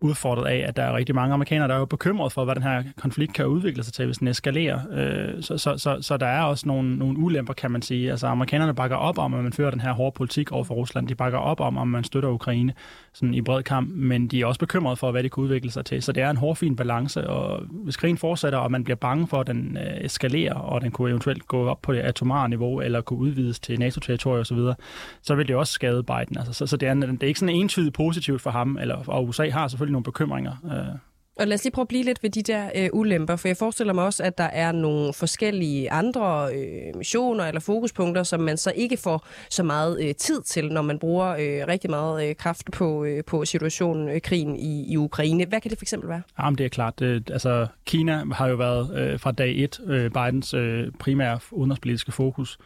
udfordret 0.01 0.47
af, 0.47 0.65
at 0.69 0.77
der 0.77 0.83
er 0.83 0.97
rigtig 0.97 1.15
mange 1.15 1.35
amerikanere, 1.35 1.69
der 1.69 1.75
er 1.75 1.79
jo 1.79 1.85
bekymret 1.85 2.33
for, 2.33 2.45
hvad 2.45 2.55
den 2.55 2.63
her 2.63 2.83
konflikt 2.97 3.35
kan 3.35 3.47
udvikle 3.47 3.85
sig 3.85 3.93
til, 3.93 4.07
hvis 4.07 4.19
den 4.19 4.29
eskalerer. 4.29 4.81
Øh, 4.93 5.43
så, 5.43 5.59
så, 5.59 5.77
så, 5.77 5.99
så 6.01 6.17
der 6.17 6.27
er 6.27 6.43
også 6.43 6.69
nogle, 6.69 6.97
nogle 6.97 7.19
ulemper, 7.19 7.53
kan 7.53 7.71
man 7.71 7.83
sige. 7.83 8.11
Altså 8.11 8.27
amerikanerne 8.27 8.75
bakker 8.75 8.97
op 8.97 9.19
om, 9.19 9.35
at 9.35 9.43
man 9.43 9.53
fører 9.53 9.71
den 9.71 9.81
her 9.81 9.93
hårde 9.93 10.15
politik 10.15 10.53
over 10.53 10.65
for 10.65 10.75
Rusland. 10.75 11.09
De 11.09 11.15
bakker 11.15 11.39
op 11.39 11.61
om, 11.61 11.79
at 11.79 11.89
man 11.89 12.05
støtter 12.05 12.29
Ukraine 12.29 12.73
sådan 13.13 13.35
i 13.35 13.41
bred 13.43 13.63
kamp, 13.63 13.91
men 13.95 14.29
de 14.29 14.41
er 14.41 14.47
også 14.47 14.61
bekymret 14.61 14.99
for, 14.99 15.11
hvad 15.11 15.23
det 15.23 15.33
kan 15.33 15.43
udvikle 15.43 15.71
sig 15.71 15.85
til. 15.85 16.03
Så 16.03 16.13
det 16.13 16.23
er 16.23 16.31
en 16.31 16.37
hårfin 16.37 16.77
balance, 16.77 17.27
og 17.27 17.63
hvis 17.71 17.97
krigen 17.97 18.19
fortsætter, 18.19 18.59
og 18.59 18.71
man 18.71 18.85
bliver 18.85 18.97
bange 18.97 19.29
for, 19.29 19.41
at 19.41 19.47
den 19.47 19.77
øh, 19.77 20.05
eskalerer, 20.05 20.55
og 20.55 20.81
den 20.81 20.91
kunne 20.91 21.11
eventuelt 21.11 21.47
gå 21.47 21.69
op 21.69 21.83
på 21.83 21.93
det 21.93 22.01
atomare 22.01 22.49
niveau, 22.49 22.81
eller 22.81 23.01
kunne 23.01 23.19
udvides 23.19 23.61
til 23.61 23.79
NATO-territorier 23.79 24.41
osv., 24.41 24.57
så, 24.57 24.75
så 25.23 25.35
vil 25.35 25.49
det 25.49 25.57
også 25.57 25.73
skade 25.73 26.03
Biden. 26.03 26.39
Altså, 26.39 26.53
så, 26.53 26.67
så 26.67 26.77
det, 26.77 26.89
er, 26.89 26.95
det 26.95 27.23
er 27.23 27.27
ikke 27.27 27.41
sådan 27.41 27.55
entydigt 27.55 27.95
positivt 27.95 28.43
for 28.43 28.51
ham, 28.51 28.79
eller, 28.81 28.97
og 29.07 29.29
USA 29.29 29.51
har 29.51 29.69
selvfølgelig 29.69 29.84
nogle 29.93 30.05
bekymringer. 30.05 30.53
Øh. 30.65 30.99
Og 31.37 31.47
lad 31.47 31.55
os 31.55 31.65
lige 31.65 31.73
prøve 31.73 31.83
at 31.83 31.89
blive 31.89 32.05
lidt 32.05 32.23
ved 32.23 32.31
de 32.31 32.43
der 32.43 32.71
øh, 32.77 32.89
ulemper, 32.93 33.37
for 33.37 33.49
jeg 33.49 33.57
forestiller 33.57 33.93
mig 33.93 34.05
også, 34.05 34.23
at 34.23 34.39
der 34.39 34.45
er 34.45 34.73
nogle 34.73 35.13
forskellige 35.13 35.93
andre 35.93 36.49
øh, 36.55 36.97
missioner 36.97 37.45
eller 37.45 37.61
fokuspunkter, 37.61 38.23
som 38.23 38.41
man 38.41 38.57
så 38.57 38.73
ikke 38.77 38.97
får 38.97 39.27
så 39.51 39.63
meget 39.63 40.05
øh, 40.05 40.15
tid 40.15 40.43
til, 40.43 40.73
når 40.73 40.83
man 40.83 40.99
bruger 40.99 41.29
øh, 41.29 41.69
rigtig 41.69 41.91
meget 41.91 42.29
øh, 42.29 42.37
kraft 42.37 42.71
på, 42.73 43.05
øh, 43.05 43.25
på 43.25 43.45
situationen, 43.45 44.09
øh, 44.09 44.21
krigen 44.21 44.57
i, 44.57 44.93
i 44.93 44.97
Ukraine. 44.97 45.47
Hvad 45.47 45.61
kan 45.61 45.71
det 45.71 45.79
for 45.79 45.85
eksempel 45.85 46.09
være? 46.09 46.23
Jamen, 46.39 46.59
det 46.59 46.65
er 46.67 46.71
klart. 46.71 46.99
Det, 46.99 47.31
altså, 47.31 47.67
Kina 47.85 48.25
har 48.33 48.49
jo 48.49 48.57
været 48.57 48.99
øh, 48.99 49.21
fra 49.21 49.33
dag 49.33 49.65
et 49.65 49.81
øh, 49.87 50.11
Bidens 50.11 50.55
øh, 50.55 50.93
primære 50.99 51.39
udenrigspolitiske 51.51 52.13
fokus, 52.13 52.59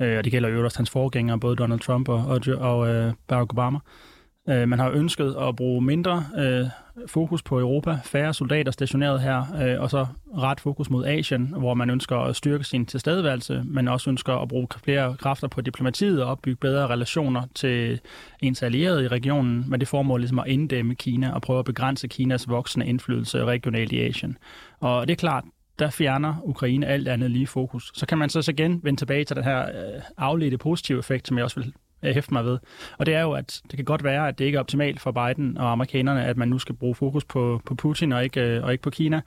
øh, 0.00 0.18
og 0.18 0.24
det 0.24 0.32
gælder 0.32 0.48
jo 0.48 0.64
også 0.64 0.78
hans 0.78 0.90
forgængere, 0.90 1.40
både 1.40 1.56
Donald 1.56 1.80
Trump 1.80 2.08
og, 2.08 2.24
og, 2.26 2.40
og 2.58 2.88
øh, 2.88 3.12
Barack 3.28 3.52
Obama. 3.52 3.78
Øh, 3.78 4.13
Øh, 4.48 4.68
man 4.68 4.78
har 4.78 4.90
ønsket 4.90 5.36
at 5.40 5.56
bruge 5.56 5.82
mindre 5.82 6.24
øh, 6.38 6.66
fokus 7.06 7.42
på 7.42 7.60
Europa, 7.60 7.98
færre 8.04 8.34
soldater 8.34 8.72
stationeret 8.72 9.20
her, 9.20 9.44
øh, 9.62 9.80
og 9.80 9.90
så 9.90 10.06
ret 10.38 10.60
fokus 10.60 10.90
mod 10.90 11.06
Asien, 11.06 11.54
hvor 11.58 11.74
man 11.74 11.90
ønsker 11.90 12.16
at 12.16 12.36
styrke 12.36 12.64
sin 12.64 12.86
tilstedeværelse, 12.86 13.62
men 13.64 13.88
også 13.88 14.10
ønsker 14.10 14.32
at 14.34 14.48
bruge 14.48 14.68
flere 14.84 15.16
kræfter 15.16 15.48
på 15.48 15.60
diplomatiet 15.60 16.22
og 16.22 16.30
opbygge 16.30 16.56
bedre 16.56 16.86
relationer 16.86 17.42
til 17.54 18.00
ens 18.40 18.62
allierede 18.62 19.04
i 19.04 19.08
regionen, 19.08 19.64
med 19.70 19.78
det 19.78 19.88
formål 19.88 20.20
ligesom 20.20 20.38
at 20.38 20.46
inddæmme 20.46 20.94
Kina 20.94 21.32
og 21.32 21.42
prøve 21.42 21.58
at 21.58 21.64
begrænse 21.64 22.08
Kinas 22.08 22.48
voksende 22.48 22.86
indflydelse 22.86 23.44
regionalt 23.44 23.92
i 23.92 24.00
Asien. 24.00 24.38
Og 24.80 25.08
det 25.08 25.12
er 25.12 25.16
klart, 25.16 25.44
der 25.78 25.90
fjerner 25.90 26.34
Ukraine 26.42 26.86
alt 26.86 27.08
andet 27.08 27.30
lige 27.30 27.46
fokus. 27.46 27.92
Så 27.94 28.06
kan 28.06 28.18
man 28.18 28.28
så 28.28 28.50
igen 28.50 28.80
vende 28.82 29.00
tilbage 29.00 29.24
til 29.24 29.36
den 29.36 29.44
her 29.44 29.62
øh, 29.62 30.02
afledte 30.16 30.58
positive 30.58 30.98
effekt, 30.98 31.28
som 31.28 31.36
jeg 31.36 31.44
også 31.44 31.60
vil 31.60 31.72
øh, 32.04 32.14
hæfter 32.14 32.32
mig 32.32 32.44
ved. 32.44 32.58
Og 32.98 33.06
det 33.06 33.14
er 33.14 33.22
jo, 33.22 33.32
at 33.32 33.60
det 33.70 33.76
kan 33.76 33.84
godt 33.84 34.04
være, 34.04 34.28
at 34.28 34.38
det 34.38 34.44
ikke 34.44 34.56
er 34.56 34.60
optimalt 34.60 35.00
for 35.00 35.12
Biden 35.12 35.58
og 35.58 35.72
amerikanerne, 35.72 36.24
at 36.24 36.36
man 36.36 36.48
nu 36.48 36.58
skal 36.58 36.74
bruge 36.74 36.94
fokus 36.94 37.24
på, 37.24 37.60
på 37.64 37.74
Putin 37.74 38.12
og 38.12 38.24
ikke, 38.24 38.40
øh, 38.40 38.64
og 38.64 38.72
ikke 38.72 38.82
på 38.82 38.90
Kina. 38.90 39.20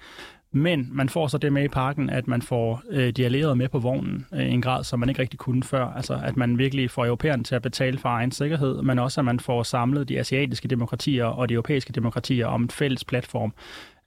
Men 0.51 0.89
man 0.91 1.09
får 1.09 1.27
så 1.27 1.37
det 1.37 1.53
med 1.53 1.63
i 1.63 1.67
parken, 1.67 2.09
at 2.09 2.27
man 2.27 2.41
får 2.41 2.81
øh, 2.89 3.11
de 3.11 3.25
allierede 3.25 3.55
med 3.55 3.69
på 3.69 3.79
vognen 3.79 4.25
øh, 4.33 4.45
i 4.45 4.51
en 4.51 4.61
grad, 4.61 4.83
som 4.83 4.99
man 4.99 5.09
ikke 5.09 5.21
rigtig 5.21 5.39
kunne 5.39 5.63
før. 5.63 5.85
Altså 5.85 6.19
at 6.23 6.37
man 6.37 6.57
virkelig 6.57 6.91
får 6.91 7.05
europæerne 7.05 7.43
til 7.43 7.55
at 7.55 7.61
betale 7.61 7.97
for 7.97 8.09
egen 8.09 8.31
sikkerhed, 8.31 8.81
men 8.81 8.99
også 8.99 9.21
at 9.21 9.25
man 9.25 9.39
får 9.39 9.63
samlet 9.63 10.09
de 10.09 10.19
asiatiske 10.19 10.67
demokratier 10.67 11.25
og 11.25 11.49
de 11.49 11.53
europæiske 11.53 11.93
demokratier 11.93 12.47
om 12.47 12.61
en 12.61 12.69
fælles 12.69 13.03
platform. 13.03 13.53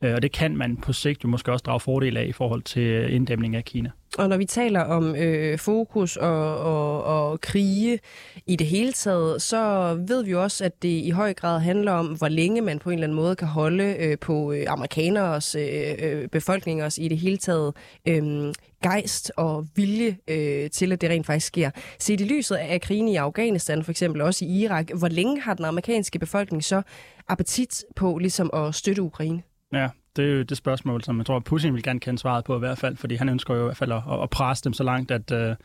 Øh, 0.04 0.14
og 0.14 0.22
det 0.22 0.32
kan 0.32 0.56
man 0.56 0.76
på 0.76 0.92
sigt 0.92 1.24
jo 1.24 1.28
måske 1.28 1.52
også 1.52 1.62
drage 1.62 1.80
fordel 1.80 2.16
af 2.16 2.24
i 2.24 2.32
forhold 2.32 2.62
til 2.62 2.82
øh, 2.82 3.14
inddæmning 3.14 3.56
af 3.56 3.64
Kina. 3.64 3.90
Og 4.18 4.28
når 4.28 4.36
vi 4.36 4.44
taler 4.44 4.80
om 4.80 5.16
øh, 5.16 5.58
fokus 5.58 6.16
og, 6.16 6.58
og, 6.58 7.04
og 7.04 7.40
krige 7.40 7.98
i 8.46 8.56
det 8.56 8.66
hele 8.66 8.92
taget, 8.92 9.42
så 9.42 9.94
ved 10.08 10.24
vi 10.24 10.30
jo 10.30 10.42
også, 10.42 10.64
at 10.64 10.82
det 10.82 10.88
i 10.88 11.10
høj 11.10 11.34
grad 11.34 11.60
handler 11.60 11.92
om, 11.92 12.06
hvor 12.06 12.28
længe 12.28 12.60
man 12.60 12.78
på 12.78 12.90
en 12.90 12.94
eller 12.94 13.06
anden 13.06 13.16
måde 13.16 13.36
kan 13.36 13.48
holde 13.48 13.96
øh, 13.98 14.18
på 14.18 14.52
øh, 14.52 14.64
amerikaneres 14.68 15.54
øh, 15.54 15.94
øh 15.98 16.28
befolkningers 16.28 16.98
i 16.98 17.08
det 17.08 17.18
hele 17.18 17.36
taget 17.36 17.74
øh, 18.08 18.54
gejst 18.82 19.32
og 19.36 19.66
vilje 19.76 20.16
øh, 20.28 20.70
til, 20.70 20.92
at 20.92 21.00
det 21.00 21.10
rent 21.10 21.26
faktisk 21.26 21.46
sker. 21.46 21.70
Set 21.98 22.20
i 22.20 22.24
lyset 22.24 22.56
af 22.56 22.80
krigen 22.80 23.08
i 23.08 23.16
Afghanistan, 23.16 23.84
for 23.84 23.90
eksempel 23.90 24.20
også 24.20 24.44
i 24.44 24.48
Irak, 24.48 24.90
hvor 24.98 25.08
længe 25.08 25.40
har 25.40 25.54
den 25.54 25.64
amerikanske 25.64 26.18
befolkning 26.18 26.64
så 26.64 26.82
appetit 27.28 27.84
på 27.96 28.18
ligesom 28.18 28.50
at 28.54 28.74
støtte 28.74 29.02
Ukraine? 29.02 29.42
Ja, 29.70 29.94
det 30.16 30.24
er 30.24 30.28
jo 30.32 30.42
det 30.42 30.56
spørgsmål, 30.56 31.02
som 31.04 31.18
jeg 31.18 31.26
tror, 31.26 31.38
Putin 31.38 31.74
vil 31.74 31.82
gerne 31.82 32.00
kende 32.00 32.18
svaret 32.18 32.44
på 32.44 32.56
i 32.56 32.58
hvert 32.58 32.78
fald, 32.78 32.96
fordi 32.96 33.14
han 33.14 33.28
ønsker 33.28 33.54
jo 33.54 33.60
i 33.60 33.64
hvert 33.64 33.76
fald 33.76 33.92
at, 33.92 34.02
at 34.22 34.30
presse 34.30 34.64
dem 34.64 34.72
så 34.72 34.84
langt, 34.84 35.10
at, 35.10 35.32
uh, 35.32 35.56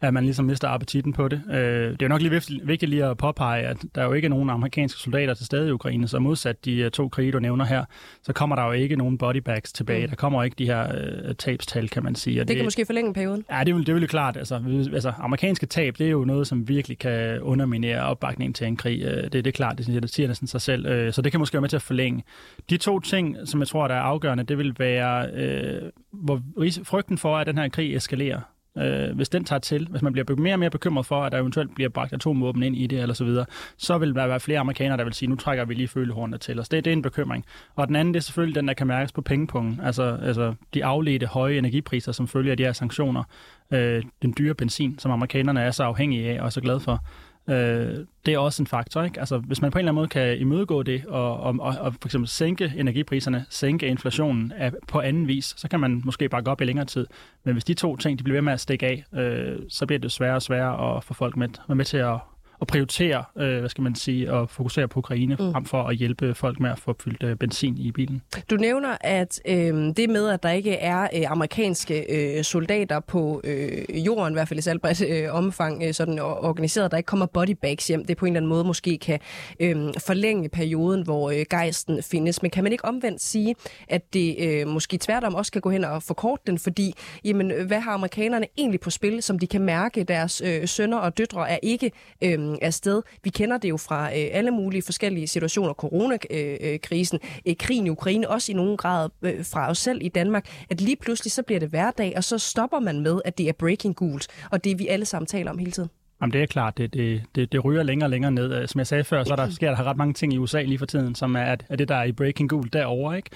at 0.00 0.14
man 0.14 0.24
ligesom 0.24 0.44
mister 0.44 0.68
appetitten 0.68 1.12
på 1.12 1.28
det. 1.28 1.42
Uh, 1.46 1.54
det 1.54 1.92
er 1.92 1.96
jo 2.02 2.08
nok 2.08 2.20
lige 2.20 2.42
vigtigt 2.62 2.90
lige 2.90 3.04
at 3.04 3.16
påpege, 3.16 3.62
at 3.62 3.76
der 3.94 4.02
er 4.02 4.06
jo 4.06 4.12
ikke 4.12 4.26
er 4.26 4.30
nogen 4.30 4.50
amerikanske 4.50 5.00
soldater 5.00 5.34
til 5.34 5.46
stede 5.46 5.68
i 5.68 5.72
Ukraine, 5.72 6.08
så 6.08 6.18
modsat 6.18 6.64
de 6.64 6.84
uh, 6.84 6.90
to 6.90 7.08
krige, 7.08 7.32
du 7.32 7.38
nævner 7.38 7.64
her, 7.64 7.84
så 8.22 8.32
kommer 8.32 8.56
der 8.56 8.64
jo 8.64 8.72
ikke 8.72 8.96
nogen 8.96 9.18
bodybags 9.18 9.72
tilbage. 9.72 10.06
Mm. 10.06 10.08
Der 10.08 10.16
kommer 10.16 10.42
ikke 10.42 10.54
de 10.58 10.66
her 10.66 10.86
uh, 11.28 11.34
tabstal, 11.38 11.88
kan 11.88 12.04
man 12.04 12.14
sige. 12.14 12.40
Og 12.40 12.44
det, 12.44 12.48
det 12.48 12.56
kan 12.56 12.66
måske 12.66 12.86
forlænge 12.86 13.14
perioden? 13.14 13.44
Ja, 13.50 13.64
det 13.64 13.74
vil, 13.74 13.86
det 13.86 13.94
vil 13.94 14.00
jo 14.00 14.06
klart. 14.06 14.36
Altså, 14.36 14.54
altså, 14.92 15.12
amerikanske 15.18 15.66
tab, 15.66 15.94
det 15.98 16.06
er 16.06 16.10
jo 16.10 16.24
noget, 16.24 16.46
som 16.46 16.68
virkelig 16.68 16.98
kan 16.98 17.40
underminere 17.40 18.02
opbakningen 18.02 18.54
til 18.54 18.66
en 18.66 18.76
krig. 18.76 19.06
Uh, 19.06 19.22
det, 19.22 19.32
det 19.32 19.46
er 19.46 19.50
klart, 19.50 19.78
det 19.78 19.86
siger, 19.86 20.00
det 20.00 20.10
siger 20.10 20.26
næsten 20.28 20.46
sig 20.46 20.60
selv. 20.60 21.06
Uh, 21.06 21.12
så 21.12 21.22
det 21.22 21.32
kan 21.32 21.40
måske 21.40 21.54
være 21.54 21.60
med 21.60 21.68
til 21.68 21.76
at 21.76 21.82
forlænge. 21.82 22.24
De 22.70 22.76
to 22.76 23.00
ting, 23.00 23.36
som 23.44 23.60
jeg 23.60 23.68
tror, 23.68 23.88
der 23.88 23.94
være 23.98 24.06
afgørende, 24.06 24.44
det 24.44 24.58
vil 24.58 24.74
være 24.78 25.30
øh, 25.34 25.90
hvor 26.12 26.42
frygten 26.84 27.18
for, 27.18 27.36
at 27.36 27.46
den 27.46 27.58
her 27.58 27.68
krig 27.68 27.96
eskalerer. 27.96 28.40
Øh, 28.78 29.16
hvis 29.16 29.28
den 29.28 29.44
tager 29.44 29.60
til, 29.60 29.88
hvis 29.90 30.02
man 30.02 30.12
bliver 30.12 30.36
mere 30.36 30.54
og 30.54 30.58
mere 30.58 30.70
bekymret 30.70 31.06
for, 31.06 31.22
at 31.22 31.32
der 31.32 31.38
eventuelt 31.38 31.74
bliver 31.74 31.90
bragt 31.90 32.12
atomvåben 32.12 32.62
ind 32.62 32.76
i 32.76 32.86
det, 32.86 33.00
eller 33.00 33.14
så 33.14 33.24
videre, 33.24 33.46
så 33.76 33.98
vil 33.98 34.14
der 34.14 34.26
være 34.26 34.40
flere 34.40 34.58
amerikanere, 34.58 34.96
der 34.96 35.04
vil 35.04 35.12
sige, 35.12 35.28
nu 35.28 35.36
trækker 35.36 35.64
vi 35.64 35.74
lige 35.74 35.88
følehornene 35.88 36.38
til 36.38 36.60
os. 36.60 36.68
Det, 36.68 36.84
det 36.84 36.90
er 36.90 36.92
en 36.92 37.02
bekymring. 37.02 37.44
Og 37.74 37.88
den 37.88 37.96
anden, 37.96 38.14
det 38.14 38.20
er 38.20 38.22
selvfølgelig 38.22 38.54
den, 38.54 38.68
der 38.68 38.74
kan 38.74 38.86
mærkes 38.86 39.12
på 39.12 39.22
pengepungen. 39.22 39.80
Altså, 39.82 40.18
altså 40.22 40.54
de 40.74 40.84
afledte 40.84 41.26
høje 41.26 41.58
energipriser, 41.58 42.12
som 42.12 42.28
følger 42.28 42.50
af 42.50 42.56
de 42.56 42.64
her 42.64 42.72
sanktioner. 42.72 43.22
Øh, 43.70 44.02
den 44.22 44.34
dyre 44.38 44.54
benzin, 44.54 44.98
som 44.98 45.10
amerikanerne 45.10 45.60
er 45.60 45.70
så 45.70 45.82
afhængige 45.82 46.30
af 46.30 46.40
og 46.40 46.46
er 46.46 46.50
så 46.50 46.60
glade 46.60 46.80
for. 46.80 47.04
Øh, 47.48 48.06
det 48.26 48.34
er 48.34 48.38
også 48.38 48.62
en 48.62 48.66
faktor. 48.66 49.02
Ikke? 49.02 49.20
Altså, 49.20 49.38
hvis 49.38 49.62
man 49.62 49.70
på 49.70 49.78
en 49.78 49.80
eller 49.80 49.92
anden 49.92 50.00
måde 50.00 50.08
kan 50.08 50.38
imødegå 50.38 50.82
det, 50.82 51.06
og, 51.06 51.40
og, 51.40 51.54
og, 51.60 51.74
og 51.80 51.94
for 51.94 52.08
eksempel 52.08 52.28
sænke 52.28 52.72
energipriserne, 52.76 53.46
sænke 53.50 53.86
inflationen 53.86 54.52
af, 54.52 54.72
på 54.88 55.00
anden 55.00 55.28
vis, 55.28 55.54
så 55.56 55.68
kan 55.68 55.80
man 55.80 56.02
måske 56.04 56.28
bare 56.28 56.42
gå 56.42 56.50
op 56.50 56.60
i 56.60 56.64
længere 56.64 56.86
tid. 56.86 57.06
Men 57.44 57.54
hvis 57.54 57.64
de 57.64 57.74
to 57.74 57.96
ting 57.96 58.18
de 58.18 58.24
bliver 58.24 58.36
ved 58.36 58.42
med 58.42 58.52
at 58.52 58.60
stikke 58.60 58.86
af, 58.86 59.04
øh, 59.20 59.58
så 59.68 59.86
bliver 59.86 60.00
det 60.00 60.12
sværere 60.12 60.34
og 60.34 60.42
sværere 60.42 60.96
at 60.96 61.04
få 61.04 61.14
folk 61.14 61.36
med, 61.36 61.48
med 61.74 61.84
til 61.84 61.96
at 61.96 62.18
at 62.60 62.66
prioritere, 62.66 63.24
øh, 63.38 63.58
hvad 63.58 63.68
skal 63.68 63.82
man 63.82 63.94
sige, 63.94 64.32
og 64.32 64.50
fokusere 64.50 64.88
på 64.88 64.98
Ukraine, 64.98 65.36
mm. 65.40 65.52
frem 65.52 65.64
for 65.64 65.82
at 65.82 65.96
hjælpe 65.96 66.34
folk 66.34 66.60
med 66.60 66.70
at 66.70 66.78
få 66.78 66.94
fyldt 67.04 67.22
øh, 67.22 67.36
benzin 67.36 67.78
i 67.78 67.92
bilen. 67.92 68.22
Du 68.50 68.56
nævner, 68.56 68.96
at 69.00 69.40
øh, 69.48 69.94
det 69.96 70.10
med, 70.10 70.28
at 70.28 70.42
der 70.42 70.50
ikke 70.50 70.74
er 70.74 71.02
øh, 71.02 71.30
amerikanske 71.30 72.04
øh, 72.36 72.44
soldater 72.44 73.00
på 73.00 73.40
øh, 73.44 74.06
jorden, 74.06 74.32
i 74.32 74.34
hvert 74.34 74.48
fald 74.48 74.58
i 74.58 74.62
salgbredt 74.62 75.02
øh, 75.08 75.34
omfang, 75.34 75.82
øh, 75.82 75.94
sådan 75.94 76.18
organiseret, 76.18 76.90
der 76.90 76.96
ikke 76.96 77.06
kommer 77.06 77.26
bodybags 77.26 77.88
hjem, 77.88 78.04
det 78.04 78.16
på 78.16 78.26
en 78.26 78.32
eller 78.32 78.38
anden 78.38 78.48
måde 78.48 78.64
måske 78.64 78.98
kan 78.98 79.18
øh, 79.60 79.76
forlænge 80.06 80.48
perioden, 80.48 81.02
hvor 81.02 81.30
øh, 81.30 81.44
gejsten 81.50 82.02
findes. 82.02 82.42
Men 82.42 82.50
kan 82.50 82.62
man 82.62 82.72
ikke 82.72 82.84
omvendt 82.84 83.22
sige, 83.22 83.54
at 83.88 84.14
det 84.14 84.36
øh, 84.38 84.68
måske 84.68 84.98
tværtom 84.98 85.34
også 85.34 85.52
kan 85.52 85.60
gå 85.60 85.70
hen 85.70 85.84
og 85.84 86.02
forkorte 86.02 86.42
den, 86.46 86.58
fordi 86.58 86.94
jamen, 87.24 87.52
hvad 87.66 87.80
har 87.80 87.92
amerikanerne 87.92 88.46
egentlig 88.58 88.80
på 88.80 88.90
spil, 88.90 89.22
som 89.22 89.38
de 89.38 89.46
kan 89.46 89.60
mærke, 89.60 90.04
deres 90.04 90.42
øh, 90.44 90.68
sønner 90.68 90.98
og 90.98 91.18
døtre 91.18 91.50
er 91.50 91.58
ikke 91.62 91.90
øh, 92.24 92.47
øh, 92.52 92.58
afsted. 92.62 93.02
Vi 93.24 93.30
kender 93.30 93.58
det 93.58 93.68
jo 93.68 93.76
fra 93.76 94.04
øh, 94.04 94.28
alle 94.32 94.50
mulige 94.50 94.82
forskellige 94.82 95.28
situationer, 95.28 95.74
coronakrisen, 95.74 97.18
øh, 97.46 97.56
krigen 97.58 97.86
i 97.86 97.90
Ukraine, 97.90 98.28
også 98.28 98.52
i 98.52 98.54
nogen 98.54 98.76
grad 98.76 99.08
øh, 99.22 99.44
fra 99.44 99.70
os 99.70 99.78
selv 99.78 99.98
i 100.02 100.08
Danmark, 100.08 100.48
at 100.70 100.80
lige 100.80 100.96
pludselig 100.96 101.32
så 101.32 101.42
bliver 101.42 101.60
det 101.60 101.68
hverdag, 101.68 102.12
og 102.16 102.24
så 102.24 102.38
stopper 102.38 102.78
man 102.78 103.00
med, 103.00 103.20
at 103.24 103.38
det 103.38 103.48
er 103.48 103.52
breaking 103.52 103.96
gult, 103.96 104.26
og 104.50 104.64
det 104.64 104.78
vi 104.78 104.86
alle 104.86 105.04
sammen 105.04 105.26
taler 105.26 105.50
om 105.50 105.58
hele 105.58 105.72
tiden. 105.72 105.97
Jamen 106.20 106.32
det 106.32 106.42
er 106.42 106.46
klart, 106.46 106.78
det, 106.78 106.94
det, 106.94 107.22
det, 107.34 107.52
det 107.52 107.64
ryger 107.64 107.82
længere 107.82 108.06
og 108.06 108.10
længere 108.10 108.30
ned. 108.30 108.54
Øh, 108.54 108.68
som 108.68 108.78
jeg 108.78 108.86
sagde 108.86 109.04
før, 109.04 109.24
så 109.24 109.36
der, 109.36 109.50
sker 109.50 109.70
der 109.70 109.82
ret 109.86 109.96
mange 109.96 110.14
ting 110.14 110.32
i 110.32 110.38
USA 110.38 110.62
lige 110.62 110.78
for 110.78 110.86
tiden, 110.86 111.14
som 111.14 111.36
er, 111.36 111.56
er 111.68 111.76
det, 111.76 111.88
der 111.88 111.94
er 111.94 112.04
i 112.04 112.12
breaking 112.12 112.50
gul 112.50 112.68
derovre. 112.72 113.16
Ikke? 113.16 113.30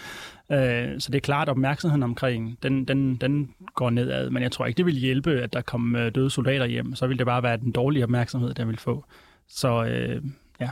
Øh, 0.53 1.01
så 1.01 1.11
det 1.11 1.17
er 1.17 1.21
klart, 1.21 1.49
at 1.49 1.51
opmærksomheden 1.51 2.03
omkring, 2.03 2.59
den, 2.63 2.85
den, 2.85 3.17
den 3.17 3.55
går 3.75 3.91
nedad. 3.91 4.31
Men 4.31 4.43
jeg 4.43 4.53
tror 4.53 4.67
ikke, 4.67 4.77
det 4.77 4.87
vil 4.87 4.95
hjælpe, 4.95 5.31
at 5.31 5.53
der 5.53 5.61
kommer 5.61 6.07
øh, 6.07 6.15
døde 6.15 6.31
soldater 6.31 6.67
hjem. 6.67 6.95
Så 6.95 7.07
vil 7.07 7.19
det 7.19 7.27
bare 7.27 7.43
være 7.43 7.57
den 7.57 7.73
dårlige 7.73 8.05
opmærksomhed, 8.05 8.55
der 8.55 8.65
vil 8.65 8.79
få. 8.79 9.05
Så 9.49 9.85
øh, 9.85 10.23
ja. 10.61 10.71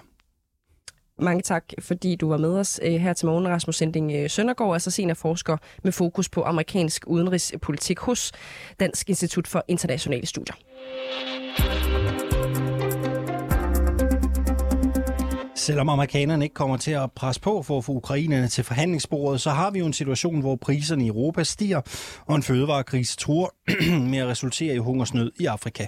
Mange 1.18 1.42
tak, 1.42 1.64
fordi 1.78 2.16
du 2.16 2.28
var 2.28 2.36
med 2.36 2.58
os 2.58 2.80
her 2.82 3.12
til 3.12 3.26
morgen, 3.26 3.48
Rasmus 3.48 3.76
Sending 3.76 4.30
Søndergaard, 4.30 4.72
altså 4.72 4.90
seniorforsker 4.90 5.56
med 5.82 5.92
fokus 5.92 6.28
på 6.28 6.42
amerikansk 6.42 7.04
udenrigspolitik 7.06 7.98
hos 7.98 8.32
Dansk 8.80 9.08
Institut 9.08 9.46
for 9.46 9.64
Internationale 9.68 10.26
Studier. 10.26 10.54
Selvom 15.60 15.88
amerikanerne 15.88 16.44
ikke 16.44 16.54
kommer 16.54 16.76
til 16.76 16.90
at 16.90 17.12
presse 17.12 17.40
på 17.40 17.62
for 17.62 17.78
at 17.78 17.84
få 17.84 17.92
ukrainerne 17.92 18.48
til 18.48 18.64
forhandlingsbordet, 18.64 19.40
så 19.40 19.50
har 19.50 19.70
vi 19.70 19.78
jo 19.78 19.86
en 19.86 19.92
situation, 19.92 20.40
hvor 20.40 20.56
priserne 20.56 21.04
i 21.04 21.08
Europa 21.08 21.44
stiger, 21.44 21.80
og 22.26 22.36
en 22.36 22.42
fødevarekrise 22.42 23.16
tror 23.16 23.54
med 24.10 24.18
at 24.18 24.26
resultere 24.26 24.74
i 24.74 24.78
hungersnød 24.78 25.32
i 25.40 25.46
Afrika. 25.46 25.86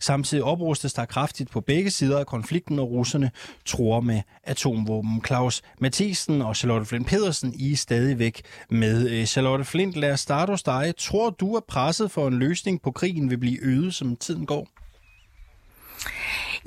Samtidig 0.00 0.44
oprustes 0.44 0.92
der 0.92 1.04
kraftigt 1.04 1.50
på 1.50 1.60
begge 1.60 1.90
sider 1.90 2.18
af 2.18 2.26
konflikten, 2.26 2.78
og 2.78 2.90
russerne 2.90 3.30
tror 3.66 4.00
med 4.00 4.20
atomvåben. 4.44 5.22
Claus 5.26 5.62
Mathisen 5.80 6.42
og 6.42 6.56
Charlotte 6.56 6.86
Flint 6.86 7.06
Pedersen 7.06 7.54
I 7.56 7.72
er 7.72 7.76
stadigvæk 7.76 8.42
med. 8.70 9.10
Øh, 9.10 9.24
Charlotte 9.24 9.64
Flint, 9.64 9.96
lad 9.96 10.12
os 10.12 10.20
starte 10.20 10.50
hos 10.50 10.62
dig. 10.62 10.94
Tror 10.98 11.30
du, 11.30 11.56
at 11.56 11.64
presset 11.64 12.10
for 12.10 12.28
en 12.28 12.38
løsning 12.38 12.82
på 12.82 12.90
krigen 12.90 13.30
vil 13.30 13.38
blive 13.38 13.58
øget, 13.62 13.94
som 13.94 14.16
tiden 14.16 14.46
går? 14.46 14.68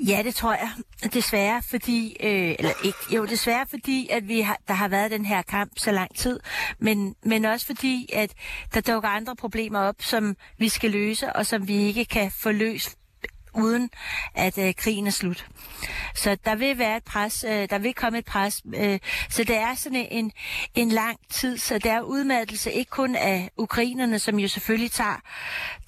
Ja, 0.06 0.22
det 0.24 0.34
tror 0.34 0.52
jeg. 0.52 0.70
Desværre, 1.12 1.62
fordi, 1.70 2.16
øh, 2.20 2.54
eller 2.58 2.70
ikke, 2.84 2.98
jo, 3.10 3.24
desværre 3.24 3.66
fordi, 3.70 4.08
at 4.10 4.28
vi 4.28 4.40
har, 4.40 4.58
der 4.68 4.74
har 4.74 4.88
været 4.88 5.10
den 5.10 5.24
her 5.24 5.42
kamp 5.42 5.72
så 5.76 5.92
lang 5.92 6.16
tid, 6.16 6.40
men, 6.78 7.14
men 7.22 7.44
også 7.44 7.66
fordi, 7.66 8.10
at 8.12 8.32
der 8.74 8.80
dukker 8.80 9.08
andre 9.08 9.36
problemer 9.36 9.78
op, 9.78 9.96
som 9.98 10.36
vi 10.58 10.68
skal 10.68 10.90
løse, 10.90 11.32
og 11.32 11.46
som 11.46 11.68
vi 11.68 11.74
ikke 11.74 12.04
kan 12.04 12.30
få 12.30 12.50
løst 12.50 12.98
uden 13.54 13.90
at 14.34 14.58
øh, 14.58 14.74
krigen 14.74 15.06
er 15.06 15.10
slut. 15.10 15.46
Så 16.14 16.36
der 16.44 16.54
vil 16.54 16.78
være 16.78 16.96
et 16.96 17.04
pres, 17.04 17.44
øh, 17.48 17.68
der 17.70 17.78
vil 17.78 17.94
komme 17.94 18.18
et 18.18 18.24
pres. 18.24 18.62
Øh, 18.74 18.98
så 19.30 19.44
det 19.44 19.56
er 19.56 19.74
sådan 19.74 20.06
en, 20.10 20.32
en 20.74 20.88
lang 20.88 21.18
tid, 21.30 21.58
så 21.58 21.78
der 21.78 21.92
er 21.92 22.00
udmattelse 22.00 22.72
ikke 22.72 22.90
kun 22.90 23.16
af 23.16 23.50
ukrainerne, 23.56 24.18
som 24.18 24.38
jo 24.38 24.48
selvfølgelig 24.48 24.90
tager 24.90 25.20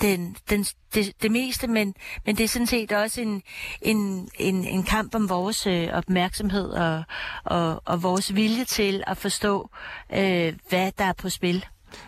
den, 0.01 0.37
den, 0.51 0.67
det, 0.95 1.23
det 1.23 1.31
meste, 1.31 1.67
men, 1.67 1.95
men 2.27 2.37
det 2.37 2.45
er 2.45 2.49
sådan 2.49 2.67
set 2.67 2.93
også 2.93 3.21
en, 3.21 3.43
en, 3.83 4.29
en, 4.39 4.65
en 4.65 4.83
kamp 4.83 5.15
om 5.15 5.29
vores 5.29 5.67
øh, 5.67 5.89
opmærksomhed 5.93 6.69
og, 6.69 7.03
og, 7.45 7.83
og 7.85 8.03
vores 8.03 8.35
vilje 8.35 8.65
til 8.65 9.05
at 9.07 9.17
forstå, 9.17 9.71
øh, 10.13 10.55
hvad 10.69 10.93
der 10.99 11.05
er 11.05 11.13
på 11.13 11.29
spil. 11.29 11.65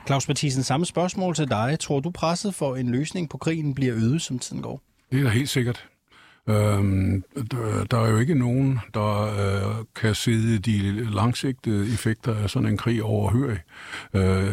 Claus 0.06 0.28
Mathisen, 0.28 0.62
samme 0.62 0.86
spørgsmål 0.86 1.34
til 1.34 1.48
dig. 1.48 1.80
Tror 1.80 2.00
du 2.00 2.10
presset 2.10 2.54
for 2.54 2.76
en 2.76 2.90
løsning 2.90 3.30
på 3.30 3.38
krigen 3.38 3.74
bliver 3.74 3.94
øget, 3.96 4.22
som 4.22 4.38
tiden 4.38 4.62
går? 4.62 4.87
Det 5.10 5.26
er 5.26 5.28
helt 5.28 5.48
sikkert. 5.48 5.88
Øhm, 6.48 7.22
der, 7.50 7.84
der 7.90 7.98
er 7.98 8.10
jo 8.10 8.18
ikke 8.18 8.34
nogen, 8.34 8.80
der 8.94 9.22
øh, 9.22 9.84
kan 9.94 10.14
sidde 10.14 10.58
de 10.58 11.04
langsigtede 11.10 11.92
effekter 11.92 12.34
af 12.34 12.50
sådan 12.50 12.68
en 12.68 12.76
krig 12.76 13.02
overhørig. 13.02 13.58
Øh, 14.14 14.52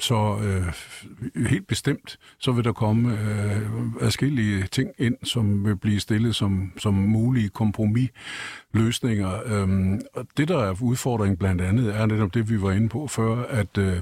så 0.00 0.36
øh, 0.44 1.46
helt 1.46 1.66
bestemt, 1.66 2.18
så 2.38 2.52
vil 2.52 2.64
der 2.64 2.72
komme 2.72 3.12
øh, 3.12 4.06
adskillige 4.06 4.66
ting 4.66 4.90
ind, 4.98 5.16
som 5.22 5.64
vil 5.64 5.76
blive 5.76 6.00
stillet 6.00 6.34
som, 6.34 6.72
som 6.78 6.94
mulige 6.94 7.48
kompromisløsninger. 7.48 9.40
Øhm, 9.46 10.00
og 10.14 10.26
det, 10.36 10.48
der 10.48 10.58
er 10.58 10.74
udfordringen 10.82 11.36
blandt 11.36 11.60
andet, 11.60 11.96
er 11.96 12.06
netop 12.06 12.34
det, 12.34 12.50
vi 12.50 12.62
var 12.62 12.72
inde 12.72 12.88
på 12.88 13.06
før, 13.06 13.42
at 13.42 13.78
øh, 13.78 13.96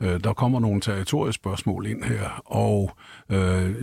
øh 0.00 0.24
der 0.24 0.32
kommer 0.32 0.60
nogle 0.60 0.80
territoriespørgsmål 0.80 1.86
ind 1.86 2.04
her, 2.04 2.42
og 2.44 2.96
øh, 3.30 3.74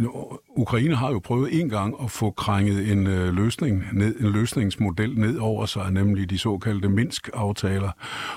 Ukraine 0.57 0.95
har 0.95 1.11
jo 1.11 1.19
prøvet 1.19 1.59
en 1.61 1.69
gang 1.69 1.95
at 2.03 2.11
få 2.11 2.31
krænget 2.31 2.91
en 2.91 3.07
øh, 3.07 3.33
løsning 3.33 3.83
ned, 3.93 4.19
en 4.19 4.31
løsningsmodel 4.31 5.19
ned 5.19 5.37
over 5.37 5.65
sig, 5.65 5.91
nemlig 5.91 6.29
de 6.29 6.37
såkaldte 6.37 6.89
Minsk-aftaler. 6.89 7.91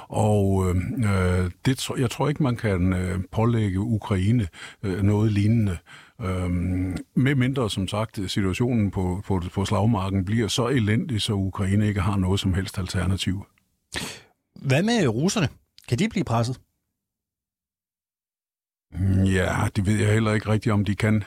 Og 0.09 0.67
øh, 0.69 1.51
det, 1.65 1.91
jeg 1.99 2.11
tror 2.11 2.29
ikke, 2.29 2.43
man 2.43 2.57
kan 2.57 2.93
øh, 2.93 3.21
pålægge 3.33 3.81
Ukraine 3.81 4.49
øh, 4.83 5.03
noget 5.03 5.33
lignende. 5.33 5.79
Øhm, 6.21 6.97
med 7.15 7.35
mindre, 7.35 7.71
som 7.71 7.89
sagt, 7.89 8.31
situationen 8.31 8.91
på, 8.91 9.23
på, 9.27 9.43
på 9.53 9.65
slagmarken 9.65 10.25
bliver 10.25 10.49
så 10.49 10.69
elendig, 10.69 11.23
så 11.23 11.33
Ukraine 11.33 11.89
ikke 11.89 12.01
har 12.01 12.17
noget 12.17 12.41
som 12.41 12.55
helst 12.55 12.79
alternativ. 12.79 13.47
Hvad 14.63 14.83
med 14.83 15.09
russerne? 15.09 15.49
Kan 15.89 15.99
de 15.99 16.09
blive 16.09 16.25
presset? 16.25 16.61
Ja, 19.25 19.69
det 19.77 19.87
ved 19.87 19.95
jeg 19.99 20.13
heller 20.13 20.33
ikke 20.33 20.49
rigtigt, 20.49 20.73
om 20.73 20.85
de 20.85 20.97
kan. 20.97 21.25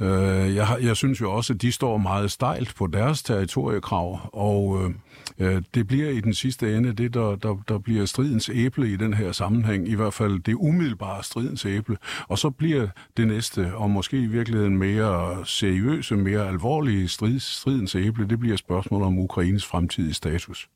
Øh, 0.00 0.54
jeg, 0.54 0.78
jeg 0.82 0.96
synes 0.96 1.20
jo 1.20 1.32
også, 1.32 1.52
at 1.52 1.62
de 1.62 1.72
står 1.72 1.96
meget 1.96 2.30
stejlt 2.30 2.74
på 2.74 2.86
deres 2.86 3.22
territoriekrav, 3.22 4.30
og 4.32 4.84
øh, 4.84 4.90
øh, 5.38 5.62
det 5.74 5.86
bliver 5.86 6.10
i 6.10 6.20
den 6.20 6.34
sidste 6.34 6.76
ende 6.76 6.92
det, 6.92 7.14
der, 7.14 7.36
der, 7.36 7.56
der 7.68 7.78
bliver 7.78 8.06
stridens 8.06 8.50
æble 8.54 8.92
i 8.92 8.96
den 8.96 9.14
her 9.14 9.32
sammenhæng, 9.32 9.88
i 9.88 9.94
hvert 9.94 10.14
fald 10.14 10.40
det 10.40 10.54
umiddelbare 10.54 11.22
stridens 11.22 11.66
æble. 11.66 11.96
Og 12.28 12.38
så 12.38 12.50
bliver 12.50 12.88
det 13.16 13.26
næste, 13.26 13.74
og 13.74 13.90
måske 13.90 14.18
i 14.18 14.26
virkeligheden 14.26 14.78
mere 14.78 15.46
seriøse, 15.46 16.16
mere 16.16 16.48
alvorlige 16.48 17.08
strid, 17.08 17.38
stridens 17.38 17.94
æble, 17.94 18.28
det 18.28 18.40
bliver 18.40 18.56
spørgsmålet 18.56 19.06
om 19.06 19.18
Ukraines 19.18 19.66
fremtidige 19.66 20.14
status. 20.14 20.68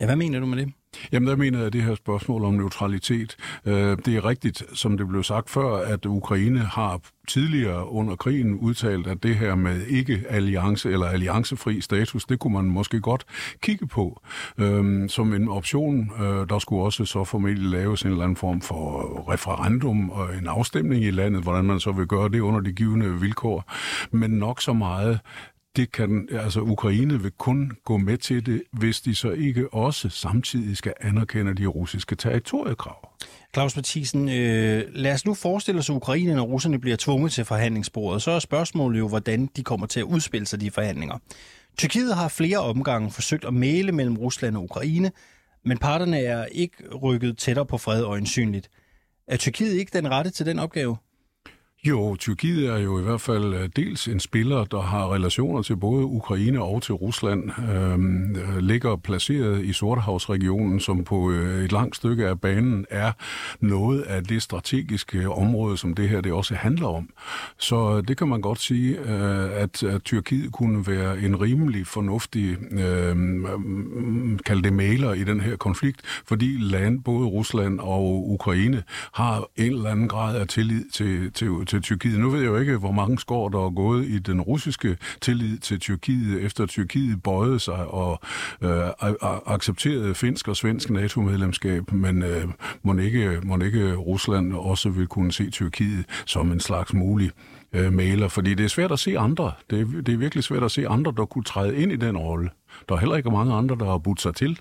Ja, 0.00 0.06
hvad 0.06 0.16
mener 0.16 0.40
du 0.40 0.46
med 0.46 0.58
det? 0.58 0.72
Jamen, 1.12 1.28
der 1.28 1.36
mener 1.36 1.58
jeg, 1.58 1.66
at 1.66 1.72
det 1.72 1.82
her 1.82 1.94
spørgsmål 1.94 2.44
om 2.44 2.54
neutralitet, 2.54 3.36
øh, 3.66 3.98
det 4.04 4.08
er 4.16 4.24
rigtigt, 4.24 4.62
som 4.74 4.96
det 4.96 5.08
blev 5.08 5.22
sagt 5.22 5.50
før, 5.50 5.76
at 5.76 6.06
Ukraine 6.06 6.58
har 6.58 7.00
tidligere 7.28 7.88
under 7.88 8.16
krigen 8.16 8.54
udtalt, 8.54 9.06
at 9.06 9.22
det 9.22 9.36
her 9.36 9.54
med 9.54 9.86
ikke-alliance 9.86 10.92
eller 10.92 11.06
alliancefri 11.06 11.80
status, 11.80 12.24
det 12.24 12.38
kunne 12.38 12.52
man 12.52 12.64
måske 12.64 13.00
godt 13.00 13.24
kigge 13.62 13.86
på 13.86 14.22
øhm, 14.58 15.08
som 15.08 15.32
en 15.32 15.48
option. 15.48 16.12
Øh, 16.20 16.48
der 16.48 16.58
skulle 16.58 16.82
også 16.82 17.04
så 17.04 17.24
formentlig 17.24 17.70
laves 17.70 18.02
en 18.02 18.10
eller 18.10 18.24
anden 18.24 18.36
form 18.36 18.60
for 18.60 19.24
referendum 19.32 20.10
og 20.10 20.34
en 20.34 20.46
afstemning 20.46 21.04
i 21.04 21.10
landet, 21.10 21.42
hvordan 21.42 21.64
man 21.64 21.80
så 21.80 21.92
vil 21.92 22.06
gøre 22.06 22.28
det 22.28 22.40
under 22.40 22.60
de 22.60 22.72
givende 22.72 23.20
vilkår. 23.20 23.72
Men 24.10 24.30
nok 24.30 24.60
så 24.60 24.72
meget 24.72 25.20
det 25.76 25.92
kan, 25.92 26.28
altså 26.32 26.60
Ukraine 26.60 27.22
vil 27.22 27.30
kun 27.30 27.72
gå 27.84 27.96
med 27.96 28.18
til 28.18 28.46
det, 28.46 28.62
hvis 28.72 29.00
de 29.00 29.14
så 29.14 29.30
ikke 29.30 29.74
også 29.74 30.08
samtidig 30.08 30.76
skal 30.76 30.94
anerkende 31.00 31.54
de 31.54 31.66
russiske 31.66 32.16
territoriekrav. 32.16 33.08
Claus 33.54 33.76
Mathisen, 33.76 34.28
øh, 34.28 34.84
lad 34.92 35.12
os 35.12 35.26
nu 35.26 35.34
forestille 35.34 35.78
os, 35.78 35.90
at 35.90 35.94
Ukraine 35.94 36.40
og 36.40 36.50
russerne 36.50 36.78
bliver 36.78 36.96
tvunget 36.96 37.32
til 37.32 37.44
forhandlingsbordet. 37.44 38.22
Så 38.22 38.30
er 38.30 38.38
spørgsmålet 38.38 38.98
jo, 38.98 39.08
hvordan 39.08 39.48
de 39.56 39.62
kommer 39.62 39.86
til 39.86 40.00
at 40.00 40.04
udspille 40.04 40.46
sig 40.46 40.60
de 40.60 40.70
forhandlinger. 40.70 41.18
Tyrkiet 41.78 42.16
har 42.16 42.28
flere 42.28 42.58
omgange 42.58 43.10
forsøgt 43.10 43.44
at 43.44 43.54
male 43.54 43.92
mellem 43.92 44.16
Rusland 44.16 44.56
og 44.56 44.62
Ukraine, 44.62 45.12
men 45.64 45.78
parterne 45.78 46.18
er 46.18 46.44
ikke 46.44 46.96
rykket 47.02 47.38
tættere 47.38 47.66
på 47.66 47.78
fred 47.78 48.02
og 48.02 48.10
øjensynligt. 48.10 48.70
Er 49.28 49.36
Tyrkiet 49.36 49.72
ikke 49.72 49.98
den 49.98 50.10
rette 50.10 50.30
til 50.30 50.46
den 50.46 50.58
opgave? 50.58 50.96
Jo, 51.84 52.16
Tyrkiet 52.16 52.68
er 52.68 52.78
jo 52.78 52.98
i 52.98 53.02
hvert 53.02 53.20
fald 53.20 53.54
øh, 53.54 53.68
dels 53.76 54.08
en 54.08 54.20
spiller, 54.20 54.64
der 54.64 54.80
har 54.80 55.14
relationer 55.14 55.62
til 55.62 55.76
både 55.76 56.04
Ukraine 56.04 56.62
og 56.62 56.82
til 56.82 56.94
Rusland, 56.94 57.50
øhm, 57.72 58.36
øh, 58.36 58.58
ligger 58.58 58.96
placeret 58.96 59.64
i 59.64 59.72
Sortehavsregionen, 59.72 60.80
som 60.80 61.04
på 61.04 61.30
øh, 61.30 61.64
et 61.64 61.72
langt 61.72 61.96
stykke 61.96 62.26
af 62.26 62.40
banen 62.40 62.86
er 62.90 63.12
noget 63.60 64.02
af 64.02 64.24
det 64.24 64.42
strategiske 64.42 65.30
område, 65.30 65.76
som 65.76 65.94
det 65.94 66.08
her 66.08 66.20
det 66.20 66.32
også 66.32 66.54
handler 66.54 66.86
om. 66.86 67.08
Så 67.58 67.96
øh, 67.96 68.08
det 68.08 68.16
kan 68.16 68.28
man 68.28 68.40
godt 68.40 68.60
sige, 68.60 68.98
øh, 68.98 69.62
at, 69.62 69.82
at 69.82 70.02
Tyrkiet 70.04 70.52
kunne 70.52 70.86
være 70.86 71.20
en 71.20 71.40
rimelig 71.40 71.86
fornuftig, 71.86 72.56
øh, 72.72 73.16
kald 74.46 74.62
det 74.62 74.72
maler 74.72 75.12
i 75.12 75.24
den 75.24 75.40
her 75.40 75.56
konflikt, 75.56 76.00
fordi 76.26 76.56
land, 76.60 77.02
både 77.02 77.26
Rusland 77.26 77.80
og 77.80 78.30
Ukraine 78.30 78.82
har 79.12 79.44
en 79.56 79.72
eller 79.72 79.90
anden 79.90 80.08
grad 80.08 80.36
af 80.36 80.48
tillid 80.48 80.84
til, 80.90 81.32
til 81.32 81.48
til 81.70 81.82
Tyrkiet. 81.82 82.20
Nu 82.20 82.30
ved 82.30 82.40
jeg 82.40 82.48
jo 82.48 82.56
ikke, 82.56 82.76
hvor 82.76 82.92
mange 82.92 83.18
skår 83.18 83.48
der 83.48 83.66
er 83.66 83.70
gået 83.70 84.06
i 84.06 84.18
den 84.18 84.40
russiske 84.40 84.96
tillid 85.20 85.58
til 85.58 85.80
Tyrkiet, 85.80 86.42
efter 86.42 86.66
Tyrkiet 86.66 87.22
bøjede 87.22 87.58
sig 87.58 87.86
og 87.86 88.20
øh, 88.62 88.88
accepterede 89.46 90.14
finsk 90.14 90.48
og 90.48 90.56
svensk 90.56 90.90
NATO-medlemskab, 90.90 91.92
men 91.92 92.22
øh, 92.22 92.44
må, 92.82 92.98
ikke, 92.98 93.40
må 93.42 93.58
ikke 93.58 93.94
Rusland 93.94 94.54
også 94.54 94.90
vil 94.90 95.06
kunne 95.06 95.32
se 95.32 95.50
Tyrkiet 95.50 96.04
som 96.26 96.52
en 96.52 96.60
slags 96.60 96.94
mulig 96.94 97.30
øh, 97.72 97.92
maler, 97.92 98.28
fordi 98.28 98.54
det 98.54 98.64
er 98.64 98.68
svært 98.68 98.92
at 98.92 98.98
se 98.98 99.18
andre. 99.18 99.52
Det 99.70 99.80
er, 99.80 100.02
det 100.02 100.14
er 100.14 100.18
virkelig 100.18 100.44
svært 100.44 100.62
at 100.62 100.70
se 100.70 100.88
andre, 100.88 101.12
der 101.16 101.24
kunne 101.24 101.44
træde 101.44 101.76
ind 101.76 101.92
i 101.92 101.96
den 101.96 102.16
rolle. 102.16 102.50
Der 102.88 102.94
er 102.94 102.98
heller 102.98 103.16
ikke 103.16 103.30
mange 103.30 103.54
andre, 103.54 103.76
der 103.76 103.84
har 103.84 103.98
budt 103.98 104.20
sig 104.20 104.34
til. 104.34 104.58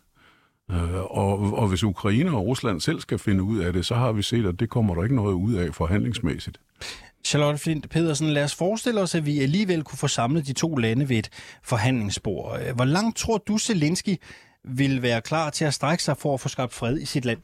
Øh, 0.72 0.96
og, 0.96 1.54
og 1.54 1.68
hvis 1.68 1.84
Ukraine 1.84 2.32
og 2.32 2.46
Rusland 2.46 2.82
selv 2.82 3.02
skal 3.02 3.20
finde 3.20 3.44
ud 3.44 3.60
af 3.60 3.74
det, 3.74 3.86
så 3.86 3.96
har 3.96 4.12
vi 4.12 4.22
set, 4.22 4.46
at 4.46 4.60
det 4.60 4.70
kommer 4.70 4.96
der 4.96 5.04
ikke 5.04 5.16
noget 5.16 5.34
ud 5.34 5.54
af 5.54 5.76
forhandlingsmæssigt. 5.76 6.60
Charlotte 7.24 7.60
Flint 7.60 7.90
Pedersen, 7.90 8.30
lad 8.30 8.44
os 8.44 8.56
forestille 8.56 9.02
os, 9.02 9.16
at 9.16 9.26
vi 9.26 9.40
alligevel 9.40 9.84
kunne 9.84 9.98
få 9.98 10.08
samlet 10.08 10.48
de 10.48 10.54
to 10.54 10.76
lande 10.76 11.10
ved 11.10 11.18
et 11.18 11.30
forhandlingsbord. 11.64 12.60
Hvor 12.76 12.86
langt 12.86 13.18
tror 13.18 13.38
du, 13.38 13.58
Zelensky 13.58 14.16
vil 14.64 15.02
være 15.02 15.22
klar 15.22 15.50
til 15.50 15.66
at 15.66 15.74
strække 15.74 16.04
sig 16.04 16.18
for 16.18 16.34
at 16.34 16.40
få 16.40 16.50
skabt 16.50 16.74
fred 16.74 16.98
i 17.00 17.06
sit 17.06 17.26
land? 17.26 17.40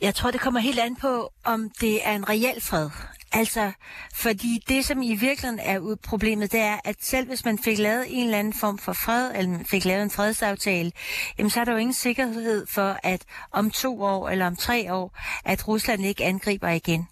Jeg 0.00 0.14
tror, 0.14 0.30
det 0.30 0.40
kommer 0.40 0.60
helt 0.60 0.78
an 0.78 0.96
på, 0.96 1.32
om 1.44 1.70
det 1.80 2.06
er 2.08 2.12
en 2.16 2.28
reel 2.28 2.60
fred. 2.62 2.90
Altså, 3.32 3.72
fordi 4.14 4.64
det, 4.68 4.84
som 4.84 5.02
i 5.02 5.14
virkeligheden 5.14 5.58
er 5.62 5.96
problemet, 6.02 6.52
det 6.52 6.60
er, 6.60 6.78
at 6.84 6.96
selv 7.00 7.28
hvis 7.28 7.44
man 7.44 7.58
fik 7.58 7.78
lavet 7.78 8.06
en 8.08 8.24
eller 8.24 8.38
anden 8.38 8.54
form 8.54 8.78
for 8.78 8.92
fred, 8.92 9.30
eller 9.34 9.50
man 9.50 9.66
fik 9.66 9.84
lavet 9.84 10.02
en 10.02 10.10
fredsaftale, 10.10 10.92
jamen 11.38 11.50
så 11.50 11.60
er 11.60 11.64
der 11.64 11.72
jo 11.72 11.78
ingen 11.78 11.94
sikkerhed 11.94 12.66
for, 12.66 12.96
at 13.02 13.22
om 13.52 13.70
to 13.70 14.02
år 14.02 14.28
eller 14.28 14.46
om 14.46 14.56
tre 14.56 14.94
år, 14.94 15.18
at 15.44 15.68
Rusland 15.68 16.04
ikke 16.04 16.24
angriber 16.24 16.68
igen. 16.68 17.08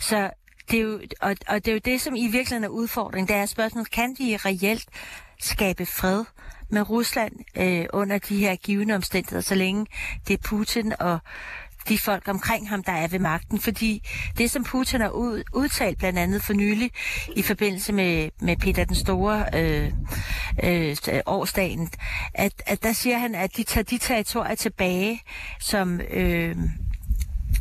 Så 0.00 0.30
det 0.70 0.78
er 0.78 0.82
jo, 0.82 1.00
og, 1.20 1.36
og 1.48 1.64
det 1.64 1.68
er 1.68 1.72
jo 1.72 1.80
det, 1.84 2.00
som 2.00 2.14
i 2.16 2.26
virkeligheden 2.26 2.64
er 2.64 2.68
udfordringen. 2.68 3.28
Det 3.28 3.36
er 3.36 3.46
spørgsmålet, 3.46 3.90
kan 3.90 4.16
vi 4.18 4.36
reelt 4.36 4.88
skabe 5.40 5.86
fred 5.86 6.24
med 6.68 6.90
Rusland 6.90 7.32
øh, 7.56 7.86
under 7.92 8.18
de 8.18 8.36
her 8.36 8.56
givende 8.56 8.94
omstændigheder, 8.94 9.42
så 9.42 9.54
længe 9.54 9.86
det 10.28 10.34
er 10.34 10.48
Putin 10.48 10.92
og 11.00 11.18
de 11.88 11.98
folk 11.98 12.28
omkring 12.28 12.68
ham, 12.68 12.82
der 12.82 12.92
er 12.92 13.08
ved 13.08 13.18
magten. 13.18 13.60
Fordi 13.60 14.08
det, 14.38 14.50
som 14.50 14.64
Putin 14.64 15.00
har 15.00 15.08
ud, 15.08 15.42
udtalt 15.54 15.98
blandt 15.98 16.18
andet 16.18 16.42
for 16.42 16.52
nylig 16.52 16.90
i 17.36 17.42
forbindelse 17.42 17.92
med, 17.92 18.30
med 18.40 18.56
Peter 18.56 18.84
den 18.84 18.96
Store 18.96 19.44
øh, 19.54 19.92
øh, 20.62 20.96
årsdagen, 21.26 21.90
at, 22.34 22.52
at 22.66 22.82
der 22.82 22.92
siger 22.92 23.18
han, 23.18 23.34
at 23.34 23.56
de 23.56 23.62
tager 23.62 23.84
de 23.84 23.98
territorier 23.98 24.54
tilbage, 24.54 25.20
som, 25.60 26.00
øh, 26.00 26.56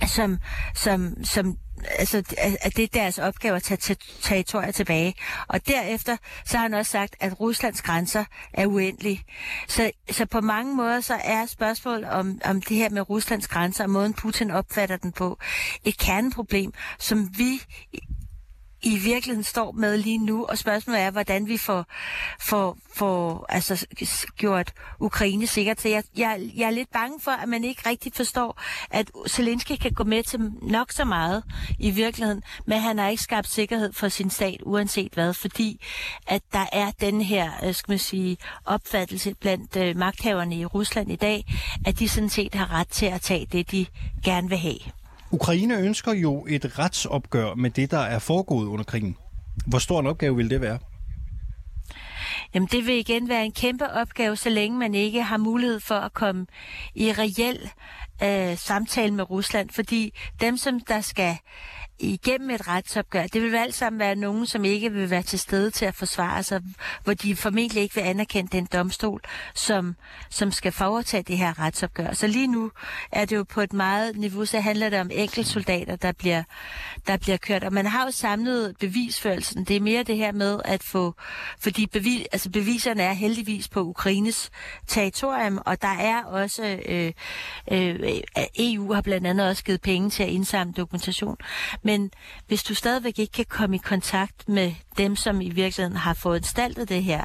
som, 0.07 0.37
som, 0.75 1.23
som 1.23 1.57
altså, 1.99 2.17
at 2.61 2.75
det 2.75 2.83
er 2.83 2.87
deres 2.93 3.17
opgave 3.19 3.55
at 3.55 3.63
tage 3.63 3.95
territorier 4.21 4.71
tilbage. 4.71 5.15
Og 5.47 5.67
derefter 5.67 6.17
så 6.45 6.57
har 6.57 6.63
han 6.63 6.73
også 6.73 6.91
sagt, 6.91 7.15
at 7.19 7.39
Ruslands 7.39 7.81
grænser 7.81 8.25
er 8.53 8.65
uendelige. 8.65 9.23
Så, 9.67 9.91
så 10.11 10.25
på 10.25 10.41
mange 10.41 10.75
måder 10.75 10.99
så 10.99 11.13
er 11.23 11.45
spørgsmålet 11.45 12.09
om, 12.09 12.39
om 12.45 12.61
det 12.61 12.77
her 12.77 12.89
med 12.89 13.09
Ruslands 13.09 13.47
grænser 13.47 13.83
og 13.83 13.89
måden 13.89 14.13
Putin 14.13 14.51
opfatter 14.51 14.97
den 14.97 15.11
på 15.11 15.37
et 15.85 15.97
kerneproblem, 15.97 16.73
som 16.99 17.29
vi 17.37 17.61
i 18.83 18.97
virkeligheden 18.97 19.43
står 19.43 19.71
med 19.71 19.97
lige 19.97 20.17
nu, 20.17 20.45
og 20.45 20.57
spørgsmålet 20.57 21.01
er, 21.01 21.11
hvordan 21.11 21.47
vi 21.47 21.57
får, 21.57 21.85
får, 22.39 22.77
får 22.95 23.45
altså, 23.49 23.87
gjort 24.37 24.73
Ukraine 24.99 25.47
sikkert 25.47 25.77
til. 25.77 25.91
Jeg, 25.91 26.03
jeg, 26.17 26.51
jeg 26.55 26.67
er 26.67 26.71
lidt 26.71 26.91
bange 26.91 27.19
for, 27.21 27.31
at 27.31 27.49
man 27.49 27.63
ikke 27.63 27.89
rigtig 27.89 28.11
forstår, 28.15 28.61
at 28.91 29.11
Zelensky 29.27 29.75
kan 29.75 29.91
gå 29.91 30.03
med 30.03 30.23
til 30.23 30.51
nok 30.61 30.91
så 30.91 31.05
meget 31.05 31.43
i 31.79 31.91
virkeligheden, 31.91 32.43
men 32.65 32.79
han 32.79 32.97
har 32.97 33.09
ikke 33.09 33.23
skabt 33.23 33.47
sikkerhed 33.47 33.93
for 33.93 34.07
sin 34.07 34.29
stat, 34.29 34.57
uanset 34.63 35.13
hvad, 35.13 35.33
fordi 35.33 35.81
at 36.27 36.41
der 36.53 36.65
er 36.71 36.91
den 37.01 37.21
her, 37.21 37.51
øh, 37.63 37.73
skal 37.73 37.91
man 37.91 37.99
sige, 37.99 38.37
opfattelse 38.65 39.33
blandt 39.33 39.75
øh, 39.75 39.97
magthaverne 39.97 40.55
i 40.55 40.65
Rusland 40.65 41.11
i 41.11 41.15
dag, 41.15 41.45
at 41.85 41.99
de 41.99 42.09
sådan 42.09 42.29
set 42.29 42.55
har 42.55 42.71
ret 42.71 42.87
til 42.87 43.05
at 43.05 43.21
tage 43.21 43.47
det, 43.51 43.71
de 43.71 43.85
gerne 44.23 44.49
vil 44.49 44.57
have. 44.57 45.00
Ukraine 45.31 45.77
ønsker 45.77 46.13
jo 46.13 46.45
et 46.49 46.79
retsopgør 46.79 47.55
med 47.55 47.69
det, 47.69 47.91
der 47.91 47.99
er 47.99 48.19
foregået 48.19 48.67
under 48.67 48.83
krigen. 48.83 49.17
Hvor 49.67 49.79
stor 49.79 49.99
en 49.99 50.07
opgave 50.07 50.35
vil 50.35 50.49
det 50.49 50.61
være? 50.61 50.79
Jamen 52.53 52.69
det 52.71 52.85
vil 52.85 52.97
igen 52.99 53.29
være 53.29 53.45
en 53.45 53.51
kæmpe 53.51 53.89
opgave, 53.89 54.35
så 54.35 54.49
længe 54.49 54.77
man 54.77 54.95
ikke 54.95 55.23
har 55.23 55.37
mulighed 55.37 55.79
for 55.79 55.95
at 55.95 56.13
komme 56.13 56.45
i 56.95 57.11
reel 57.11 57.69
øh, 58.23 58.57
samtale 58.57 59.13
med 59.13 59.29
Rusland, 59.29 59.69
fordi 59.69 60.13
dem, 60.41 60.57
som 60.57 60.79
der 60.79 61.01
skal 61.01 61.37
igennem 62.01 62.49
et 62.49 62.67
retsopgør, 62.67 63.27
det 63.27 63.41
vil 63.41 63.55
alt 63.55 63.75
sammen 63.75 63.99
være 63.99 64.15
nogen, 64.15 64.45
som 64.45 64.65
ikke 64.65 64.91
vil 64.91 65.09
være 65.09 65.23
til 65.23 65.39
stede 65.39 65.71
til 65.71 65.85
at 65.85 65.95
forsvare 65.95 66.43
sig, 66.43 66.61
hvor 67.03 67.13
de 67.13 67.35
formentlig 67.35 67.83
ikke 67.83 67.95
vil 67.95 68.01
anerkende 68.01 68.57
den 68.57 68.67
domstol, 68.73 69.21
som, 69.55 69.95
som 70.29 70.51
skal 70.51 70.71
foretage 70.71 71.23
det 71.23 71.37
her 71.37 71.59
retsopgør. 71.59 72.13
Så 72.13 72.27
lige 72.27 72.47
nu 72.47 72.71
er 73.11 73.25
det 73.25 73.35
jo 73.35 73.43
på 73.43 73.61
et 73.61 73.73
meget 73.73 74.17
niveau, 74.17 74.45
så 74.45 74.59
handler 74.59 74.89
det 74.89 74.99
om 74.99 75.09
enkeltsoldater, 75.13 75.95
der 75.95 76.11
bliver, 76.11 76.43
der 77.07 77.17
bliver 77.17 77.37
kørt. 77.37 77.63
Og 77.63 77.73
man 77.73 77.85
har 77.85 78.05
jo 78.05 78.11
samlet 78.11 78.75
bevisførelsen. 78.79 79.63
Det 79.63 79.75
er 79.75 79.81
mere 79.81 80.03
det 80.03 80.17
her 80.17 80.31
med 80.31 80.59
at 80.65 80.83
få, 80.83 81.15
fordi 81.59 81.85
bevis, 81.85 82.27
altså 82.31 82.49
beviserne 82.49 83.03
er 83.03 83.13
heldigvis 83.13 83.67
på 83.67 83.81
Ukraines 83.81 84.51
territorium, 84.87 85.61
og 85.65 85.81
der 85.81 85.95
er 85.99 86.23
også, 86.23 86.79
øh, 86.85 87.11
øh, 87.71 87.99
EU 88.59 88.93
har 88.93 89.01
blandt 89.01 89.27
andet 89.27 89.47
også 89.47 89.63
givet 89.63 89.81
penge 89.81 90.09
til 90.09 90.23
at 90.23 90.29
indsamle 90.29 90.73
dokumentation. 90.73 91.37
Men 91.83 92.11
hvis 92.47 92.63
du 92.63 92.73
stadigvæk 92.73 93.19
ikke 93.19 93.33
kan 93.33 93.45
komme 93.49 93.75
i 93.75 93.79
kontakt 93.79 94.49
med 94.49 94.73
dem, 94.97 95.15
som 95.15 95.41
i 95.41 95.49
virkeligheden 95.49 95.97
har 95.97 96.13
foranstaltet 96.13 96.89
det 96.89 97.03
her, 97.03 97.23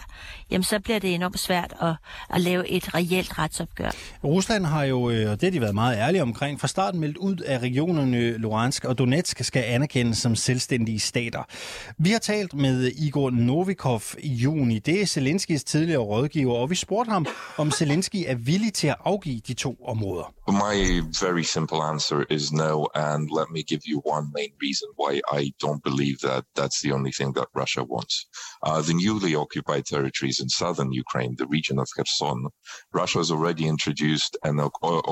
jamen 0.50 0.62
så 0.64 0.81
bliver 0.81 0.98
det 0.98 1.14
enormt 1.14 1.38
svært 1.38 1.74
at, 1.81 1.94
at 2.31 2.40
lave 2.40 2.68
et 2.68 2.94
reelt 2.94 3.38
retsopgør. 3.38 3.90
Rusland 4.24 4.66
har 4.66 4.85
jo, 4.85 5.11
øh, 5.11 5.31
og 5.31 5.40
det 5.40 5.46
har 5.46 5.50
de 5.50 5.61
været 5.61 5.74
meget 5.74 5.96
ærlige 5.96 6.22
omkring, 6.22 6.61
fra 6.61 6.68
starten 6.68 7.00
meldt 7.00 7.16
ud, 7.16 7.37
at 7.46 7.62
regionerne 7.62 8.38
Luhansk 8.38 8.85
og 8.85 8.98
Donetsk 8.98 9.44
skal 9.44 9.62
anerkendes 9.62 10.18
som 10.18 10.37
selvstændige 10.37 11.00
stater. 11.00 11.42
Vi 11.98 12.11
har 12.11 12.18
talt 12.18 12.55
med 12.55 12.87
Igor 12.87 13.31
Novikov 13.31 14.02
i 14.18 14.35
juni. 14.35 14.79
Det 14.79 15.02
er 15.02 15.07
Zelenskis 15.07 15.64
tidligere 15.64 16.00
rådgiver, 16.00 16.55
og 16.55 16.70
vi 16.70 16.74
spurgte 16.74 17.11
ham, 17.11 17.26
om 17.57 17.70
Zelensky 17.70 18.24
er 18.26 18.35
villig 18.35 18.72
til 18.72 18.87
at 18.87 18.96
afgive 19.05 19.40
de 19.48 19.55
to 19.55 19.76
områder. 19.85 20.35
My 20.48 21.02
very 21.26 21.42
simple 21.42 21.83
answer 21.83 22.24
is 22.31 22.52
no, 22.52 22.85
and 22.94 23.29
let 23.38 23.48
me 23.50 23.62
give 23.62 23.81
you 23.87 24.02
one 24.16 24.26
main 24.38 24.52
reason 24.66 24.88
why 25.00 25.12
I 25.40 25.52
don't 25.64 25.83
believe 25.88 26.16
that 26.29 26.42
that's 26.59 26.79
the 26.85 26.94
only 26.94 27.12
thing 27.18 27.35
that 27.35 27.46
Russia 27.62 27.83
wants. 27.95 28.14
Uh, 28.66 28.81
the 28.88 28.97
newly 29.05 29.33
occupied 29.45 29.85
territories 29.95 30.38
in 30.45 30.49
southern 30.61 30.90
Ukraine, 31.05 31.33
the 31.42 31.49
region 31.57 31.77
of 31.83 31.87
Kherson, 31.97 32.38
Russia 33.01 33.19
has 33.23 33.31
already 33.37 33.64
introduced 33.75 34.33
an 34.49 34.57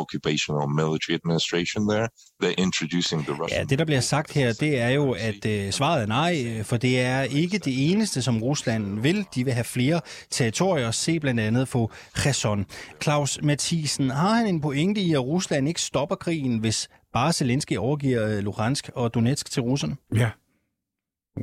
occupational 0.03 0.67
military 0.83 1.15
administration 1.21 1.81
there. 1.93 2.09
They're 2.43 2.61
introducing 2.67 3.19
the 3.29 3.35
Russian... 3.41 3.61
Ja, 3.61 3.65
det 3.65 3.79
der 3.79 3.85
bliver 3.85 4.01
sagt 4.01 4.33
her, 4.33 4.53
det 4.53 4.81
er 4.81 4.89
jo, 4.89 5.13
at 5.13 5.47
øh, 5.47 5.73
svaret 5.73 6.03
er 6.03 6.07
nej, 6.07 6.63
for 6.63 6.77
det 6.77 7.01
er 7.01 7.21
ikke 7.23 7.59
det 7.59 7.91
eneste, 7.91 8.23
som 8.23 8.43
Rusland 8.43 9.01
vil. 9.01 9.27
De 9.35 9.45
vil 9.45 9.53
have 9.53 9.65
flere 9.65 10.01
territorier, 10.31 10.91
se 10.91 11.21
blandt 11.21 11.41
andet 11.41 11.69
på 11.69 11.91
Kherson. 12.15 12.67
Claus 13.03 13.39
Mathisen, 13.43 14.11
har 14.11 14.35
han 14.35 14.47
en 14.47 14.61
pointe 14.61 15.01
i, 15.01 15.13
at 15.13 15.21
Rusland 15.21 15.69
ikke 15.69 15.81
stopper 15.81 16.17
krigen, 16.17 16.59
hvis 16.59 16.89
bare 17.13 17.33
Zelensky 17.33 17.77
overgiver 17.77 18.29
øh, 18.29 18.39
Luhansk 18.39 18.91
og 18.95 19.15
Donetsk 19.15 19.51
til 19.51 19.63
russerne? 19.63 19.97
Ja, 20.15 20.31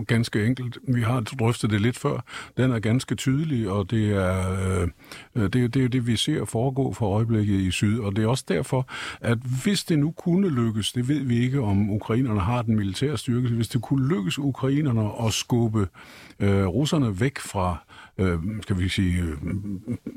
ganske 0.08 0.46
enkelt. 0.46 0.78
Vi 0.88 1.02
har 1.02 1.20
drøftet 1.20 1.70
det 1.70 1.82
lidt 1.82 1.98
før. 1.98 2.26
Den 2.58 2.72
er 2.72 2.80
ganske 2.80 3.16
tydelig, 3.16 3.70
og 3.70 3.92
det 3.92 4.12
er, 4.12 4.52
øh, 5.36 5.44
det, 5.54 5.74
det 5.74 5.84
er 5.84 5.90
det, 5.90 6.08
vi 6.08 6.16
ser 6.16 6.46
foregå 6.46 6.94
for 6.94 7.16
øjeblikket 7.16 7.60
i 7.60 7.72
syd. 7.72 8.00
Og 8.00 8.16
det 8.16 8.24
er 8.24 8.28
også 8.28 8.46
derfor, 8.48 8.90
at 9.22 9.38
hvis 9.64 9.84
det 9.84 10.00
nu 10.00 10.12
kunne 10.12 10.50
lykkes, 10.50 10.92
det 10.92 11.08
ved 11.08 11.20
vi 11.20 11.40
ikke, 11.40 11.62
om 11.62 11.90
ukrainerne 11.90 12.40
har 12.40 12.62
den 12.62 12.76
militære 12.76 13.18
styrke, 13.18 13.50
hvis 13.50 13.68
det 13.68 13.82
kunne 13.82 14.08
lykkes 14.08 14.40
ukrainerne 14.40 15.10
at 15.26 15.34
skubbe 15.34 15.88
øh, 16.40 16.66
russerne 16.66 17.20
væk 17.20 17.40
fra 17.40 17.78
øh, 18.18 18.40
skal 18.62 18.80
vi 18.80 18.90
sige, 18.90 19.22
øh, 19.22 19.38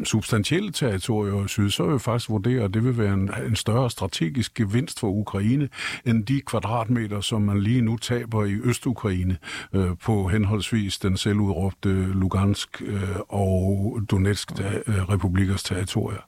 substantielle 0.04 0.72
territorier 0.72 1.44
i 1.44 1.48
syd, 1.48 1.70
så 1.70 1.82
vil 1.82 1.90
jeg 1.90 2.00
faktisk 2.00 2.30
vurdere, 2.30 2.64
at 2.64 2.74
det 2.74 2.84
vil 2.84 2.98
være 2.98 3.14
en, 3.14 3.30
en 3.46 3.56
større 3.56 3.90
strategisk 3.90 4.54
gevinst 4.54 5.00
for 5.00 5.08
Ukraine, 5.08 5.68
end 6.06 6.26
de 6.26 6.40
kvadratmeter, 6.40 7.20
som 7.20 7.42
man 7.42 7.60
lige 7.60 7.80
nu 7.80 7.96
taber 7.96 8.44
i 8.44 8.54
Øst-Ukraine 8.54 9.38
øh, 9.72 9.90
på 10.02 10.28
henholdsvis 10.28 10.98
den 10.98 11.16
selvudråbte 11.16 11.88
Lugansk 12.12 12.82
øh, 12.82 13.16
og 13.28 14.00
Donetsk 14.10 14.50
øh, 14.60 15.08
republikers 15.08 15.62
territorier. 15.62 16.20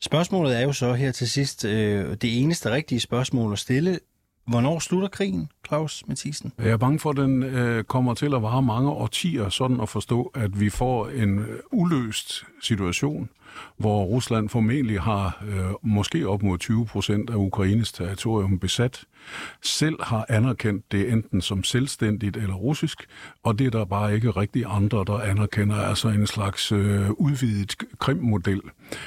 Spørgsmålet 0.00 0.56
er 0.56 0.60
jo 0.60 0.72
så 0.72 0.92
her 0.92 1.12
til 1.12 1.30
sidst 1.30 1.64
øh, 1.64 2.16
det 2.22 2.40
eneste 2.42 2.70
rigtige 2.70 3.00
spørgsmål 3.00 3.52
at 3.52 3.58
stille. 3.58 3.98
Hvornår 4.46 4.78
slutter 4.78 5.08
krigen, 5.08 5.48
Claus 5.68 6.02
Mathisen? 6.06 6.52
Jeg 6.58 6.70
er 6.70 6.76
bange 6.76 6.98
for, 6.98 7.10
at 7.10 7.16
den 7.16 7.42
øh, 7.42 7.84
kommer 7.84 8.14
til 8.14 8.34
at 8.34 8.42
vare 8.42 8.62
mange 8.62 8.90
årtier, 8.90 9.48
sådan 9.48 9.80
at 9.80 9.88
forstå, 9.88 10.30
at 10.34 10.60
vi 10.60 10.70
får 10.70 11.08
en 11.08 11.38
øh, 11.38 11.58
uløst 11.72 12.44
situation, 12.62 13.28
hvor 13.76 14.04
Rusland 14.04 14.48
formentlig 14.48 15.00
har 15.00 15.44
øh, 15.48 15.70
måske 15.82 16.28
op 16.28 16.42
mod 16.42 16.58
20 16.58 16.86
procent 16.86 17.30
af 17.30 17.34
Ukraines 17.34 17.92
territorium 17.92 18.58
besat, 18.58 19.04
selv 19.62 20.02
har 20.02 20.26
anerkendt 20.28 20.92
det 20.92 21.12
enten 21.12 21.40
som 21.40 21.64
selvstændigt 21.64 22.36
eller 22.36 22.54
russisk, 22.54 23.06
og 23.42 23.58
det 23.58 23.66
er 23.66 23.70
der 23.70 23.84
bare 23.84 24.14
ikke 24.14 24.30
rigtig 24.30 24.64
andre, 24.66 25.04
der 25.06 25.18
anerkender, 25.18 25.76
altså 25.76 26.08
en 26.08 26.26
slags 26.26 26.72
øh, 26.72 27.10
udvidet 27.10 27.76
krimmodel. 27.98 28.60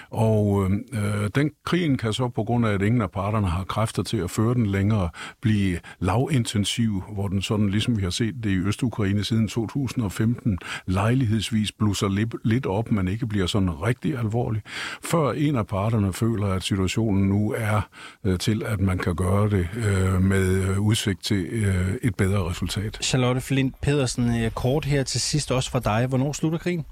Og 0.10 0.66
øh, 0.66 0.72
øh, 0.94 1.30
den 1.36 1.52
krigen 1.66 1.98
kan 1.98 2.14
så 2.14 2.28
på 2.28 2.44
grund 2.44 2.66
af, 2.66 2.72
at 2.74 2.82
ingen 2.82 3.02
af 3.02 3.12
parterne 3.12 3.48
har 3.48 3.64
kræfter 3.64 4.04
til 4.04 4.18
at 4.18 4.32
føre 4.32 4.54
den 4.54 4.66
længere, 4.66 5.10
blive 5.42 5.80
lavintensiv, 6.00 7.04
hvor 7.14 7.28
den 7.28 7.42
sådan, 7.42 7.70
ligesom 7.70 7.98
vi 7.98 8.04
har 8.04 8.10
set 8.10 8.36
det 8.44 8.50
i 8.50 8.58
Øst-Ukraine 8.58 9.24
siden 9.24 9.48
2015, 9.48 10.58
lejlighedsvis 10.86 11.72
blusser 11.72 12.10
lidt, 12.10 12.36
lidt 12.44 12.66
op, 12.66 12.92
men 12.92 13.08
ikke 13.08 13.28
bliver 13.28 13.48
sådan 13.48 13.82
rigtig 13.82 14.18
alvorlig, 14.18 14.62
før 15.04 15.32
en 15.32 15.56
af 15.56 15.68
parterne 15.68 16.14
føler, 16.14 16.48
at 16.48 16.64
situationen 16.64 17.30
nu 17.30 17.54
er 17.58 17.82
øh, 18.24 18.40
til, 18.40 18.64
at 18.66 18.80
man 18.80 18.98
kan 18.98 19.16
gøre 19.16 19.50
det 19.50 19.68
øh, 19.76 20.11
med 20.20 20.78
udsigt 20.78 21.24
til 21.24 21.46
øh, 21.46 21.96
et 22.02 22.16
bedre 22.16 22.50
resultat. 22.50 22.98
Charlotte 23.02 23.42
Flint 23.42 23.82
Pedersen, 23.82 24.44
øh, 24.44 24.52
kort 24.52 24.86
her 24.86 25.04
til 25.04 25.22
sidst 25.22 25.52
også 25.52 25.72
fra 25.72 25.80
dig. 25.80 26.08
Hvornår 26.08 26.34
slutter 26.34 26.58
krigen? 26.58 26.86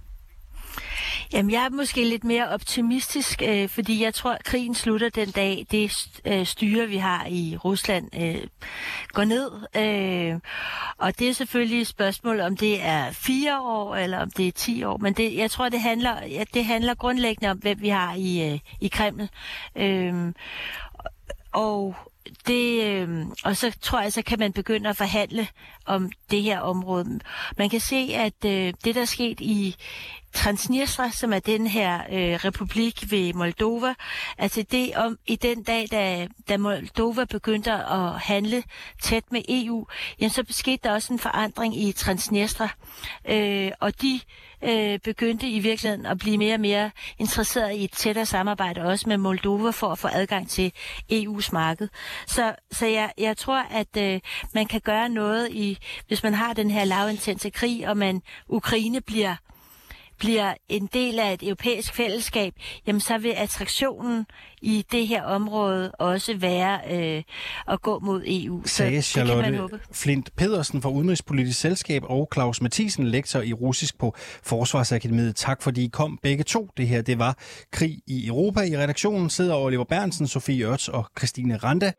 Jamen, 1.34 1.52
jeg 1.52 1.66
er 1.66 1.70
måske 1.70 2.04
lidt 2.04 2.24
mere 2.24 2.50
optimistisk, 2.50 3.42
øh, 3.48 3.70
fordi 3.70 4.04
jeg 4.04 4.14
tror, 4.14 4.32
at 4.32 4.44
krigen 4.44 4.76
slutter 4.76 5.10
den 5.10 5.32
dag, 5.32 5.66
det 5.72 6.08
øh, 6.26 6.46
styre, 6.46 6.88
vi 6.88 6.98
har 6.98 7.26
i 7.26 7.58
Rusland, 7.58 8.10
øh, 8.22 8.48
går 9.08 9.24
ned. 9.24 9.52
Øh, 9.76 10.40
og 10.98 11.20
det 11.20 11.30
er 11.30 11.34
selvfølgelig 11.34 11.82
et 11.82 11.88
spørgsmål, 11.88 12.40
om 12.40 12.58
det 12.58 12.84
er 12.86 13.12
fire 13.12 13.62
år, 13.62 13.96
eller 13.96 14.20
om 14.20 14.32
det 14.32 14.48
er 14.48 14.52
ti 14.52 14.84
år. 14.84 14.98
Men 14.98 15.14
det, 15.14 15.36
jeg 15.36 15.52
tror, 15.52 15.70
det 15.70 15.82
handler, 15.82 16.26
ja, 16.26 16.44
det 16.54 16.66
handler 16.66 16.94
grundlæggende 16.94 17.52
om, 17.52 17.58
hvem 17.58 17.82
vi 17.82 17.90
har 17.90 18.16
i, 18.16 18.52
øh, 18.52 18.60
i 18.82 18.88
Kreml. 18.88 19.30
Øh, 19.76 20.34
og 21.52 21.96
det, 22.48 22.84
øh, 22.84 23.26
og 23.44 23.58
så 23.58 23.78
tror 23.82 24.02
jeg, 24.02 24.14
så 24.14 24.22
kan 24.22 24.40
man 24.40 24.54
begynde 24.54 24.90
at 24.90 24.98
forhandle 24.98 25.48
om 25.86 26.12
det 26.32 26.42
her 26.42 26.60
område. 26.60 27.20
Man 27.58 27.70
kan 27.70 27.80
se, 27.80 28.10
at 28.16 28.46
øh, 28.46 28.74
det, 28.84 28.96
der 28.96 29.02
er 29.02 29.06
sket 29.06 29.40
i 29.42 29.76
Transnistria, 30.34 31.10
som 31.12 31.34
er 31.34 31.40
den 31.40 31.68
her 31.68 32.00
øh, 32.00 32.36
republik 32.46 33.12
ved 33.12 33.34
Moldova, 33.34 33.94
altså 34.38 34.64
det 34.72 34.96
om 34.96 35.18
i 35.28 35.36
den 35.36 35.64
dag, 35.64 35.88
da, 35.92 36.28
da 36.50 36.58
Moldova 36.58 37.26
begyndte 37.26 37.72
at 37.72 38.20
handle 38.20 38.64
tæt 39.02 39.24
med 39.32 39.42
EU, 39.50 39.88
jamen 40.20 40.30
så 40.30 40.44
skete 40.50 40.80
der 40.84 40.94
også 40.94 41.14
en 41.14 41.20
forandring 41.20 41.82
i 41.82 41.92
Transnistria, 41.92 42.70
øh, 43.30 43.72
og 43.80 44.02
de 44.02 44.20
øh, 44.62 45.00
begyndte 45.00 45.50
i 45.50 45.60
virkeligheden 45.60 46.06
at 46.06 46.18
blive 46.18 46.38
mere 46.38 46.54
og 46.54 46.60
mere 46.60 46.92
interesseret 47.20 47.76
i 47.76 47.84
et 47.84 47.92
tættere 47.92 48.26
samarbejde 48.26 48.82
også 48.82 49.10
med 49.10 49.18
Moldova 49.18 49.70
for 49.70 49.88
at 49.88 50.00
få 50.00 50.08
adgang 50.08 50.50
til 50.50 50.72
EU's 51.12 51.50
marked. 51.52 51.90
Så, 52.28 52.56
så 52.72 52.86
jeg, 52.86 53.12
jeg 53.18 53.38
tror, 53.38 53.66
at 53.72 53.98
øh, 53.98 54.20
man 54.54 54.66
kan 54.66 54.82
gøre 54.82 55.10
noget 55.10 55.52
i, 55.52 55.78
hvis 56.08 56.24
man 56.24 56.34
har 56.34 56.54
den 56.54 56.72
her 56.72 56.84
lavintense 56.84 57.50
krig, 57.50 57.88
og 57.88 57.98
man 57.98 58.22
Ukraine 58.48 59.02
bliver 59.02 59.36
bliver 60.20 60.54
en 60.70 60.90
del 60.94 61.20
af 61.20 61.34
et 61.34 61.44
europæisk 61.44 61.94
fællesskab, 61.94 62.54
jamen 62.88 63.00
så 63.00 63.18
vil 63.18 63.30
attraktionen 63.30 64.26
i 64.62 64.86
det 64.92 65.08
her 65.08 65.24
område 65.24 65.92
også 65.92 66.38
være 66.38 66.80
øh, 66.92 67.24
at 67.68 67.82
gå 67.82 68.00
mod 68.00 68.24
EU. 68.26 68.62
Sagde 68.66 69.02
så 69.02 69.12
Charlotte. 69.12 69.80
Flint 69.92 70.36
Pedersen 70.36 70.82
fra 70.82 70.90
Udenrigspolitisk 70.90 71.60
Selskab 71.60 72.04
og 72.06 72.30
Claus 72.34 72.62
Mathisen, 72.62 73.08
lektor 73.08 73.42
i 73.42 73.54
russisk 73.54 74.00
på 74.00 74.16
Forsvarsakademiet. 74.44 75.36
Tak 75.36 75.62
fordi 75.62 75.86
I 75.86 75.88
kom 75.88 76.20
begge 76.24 76.44
to. 76.44 76.70
Det 76.78 76.88
her 76.88 77.02
det 77.02 77.20
var 77.20 77.38
Krig 77.72 77.98
i 78.08 78.28
Europa. 78.28 78.62
I 78.62 78.78
redaktionen 78.78 79.30
sidder 79.30 79.56
Oliver 79.56 79.84
Bernsen, 79.84 80.28
Sofie 80.28 80.66
Ørts 80.66 80.88
og 80.88 81.06
Christine 81.18 81.58
Randa. 81.58 81.92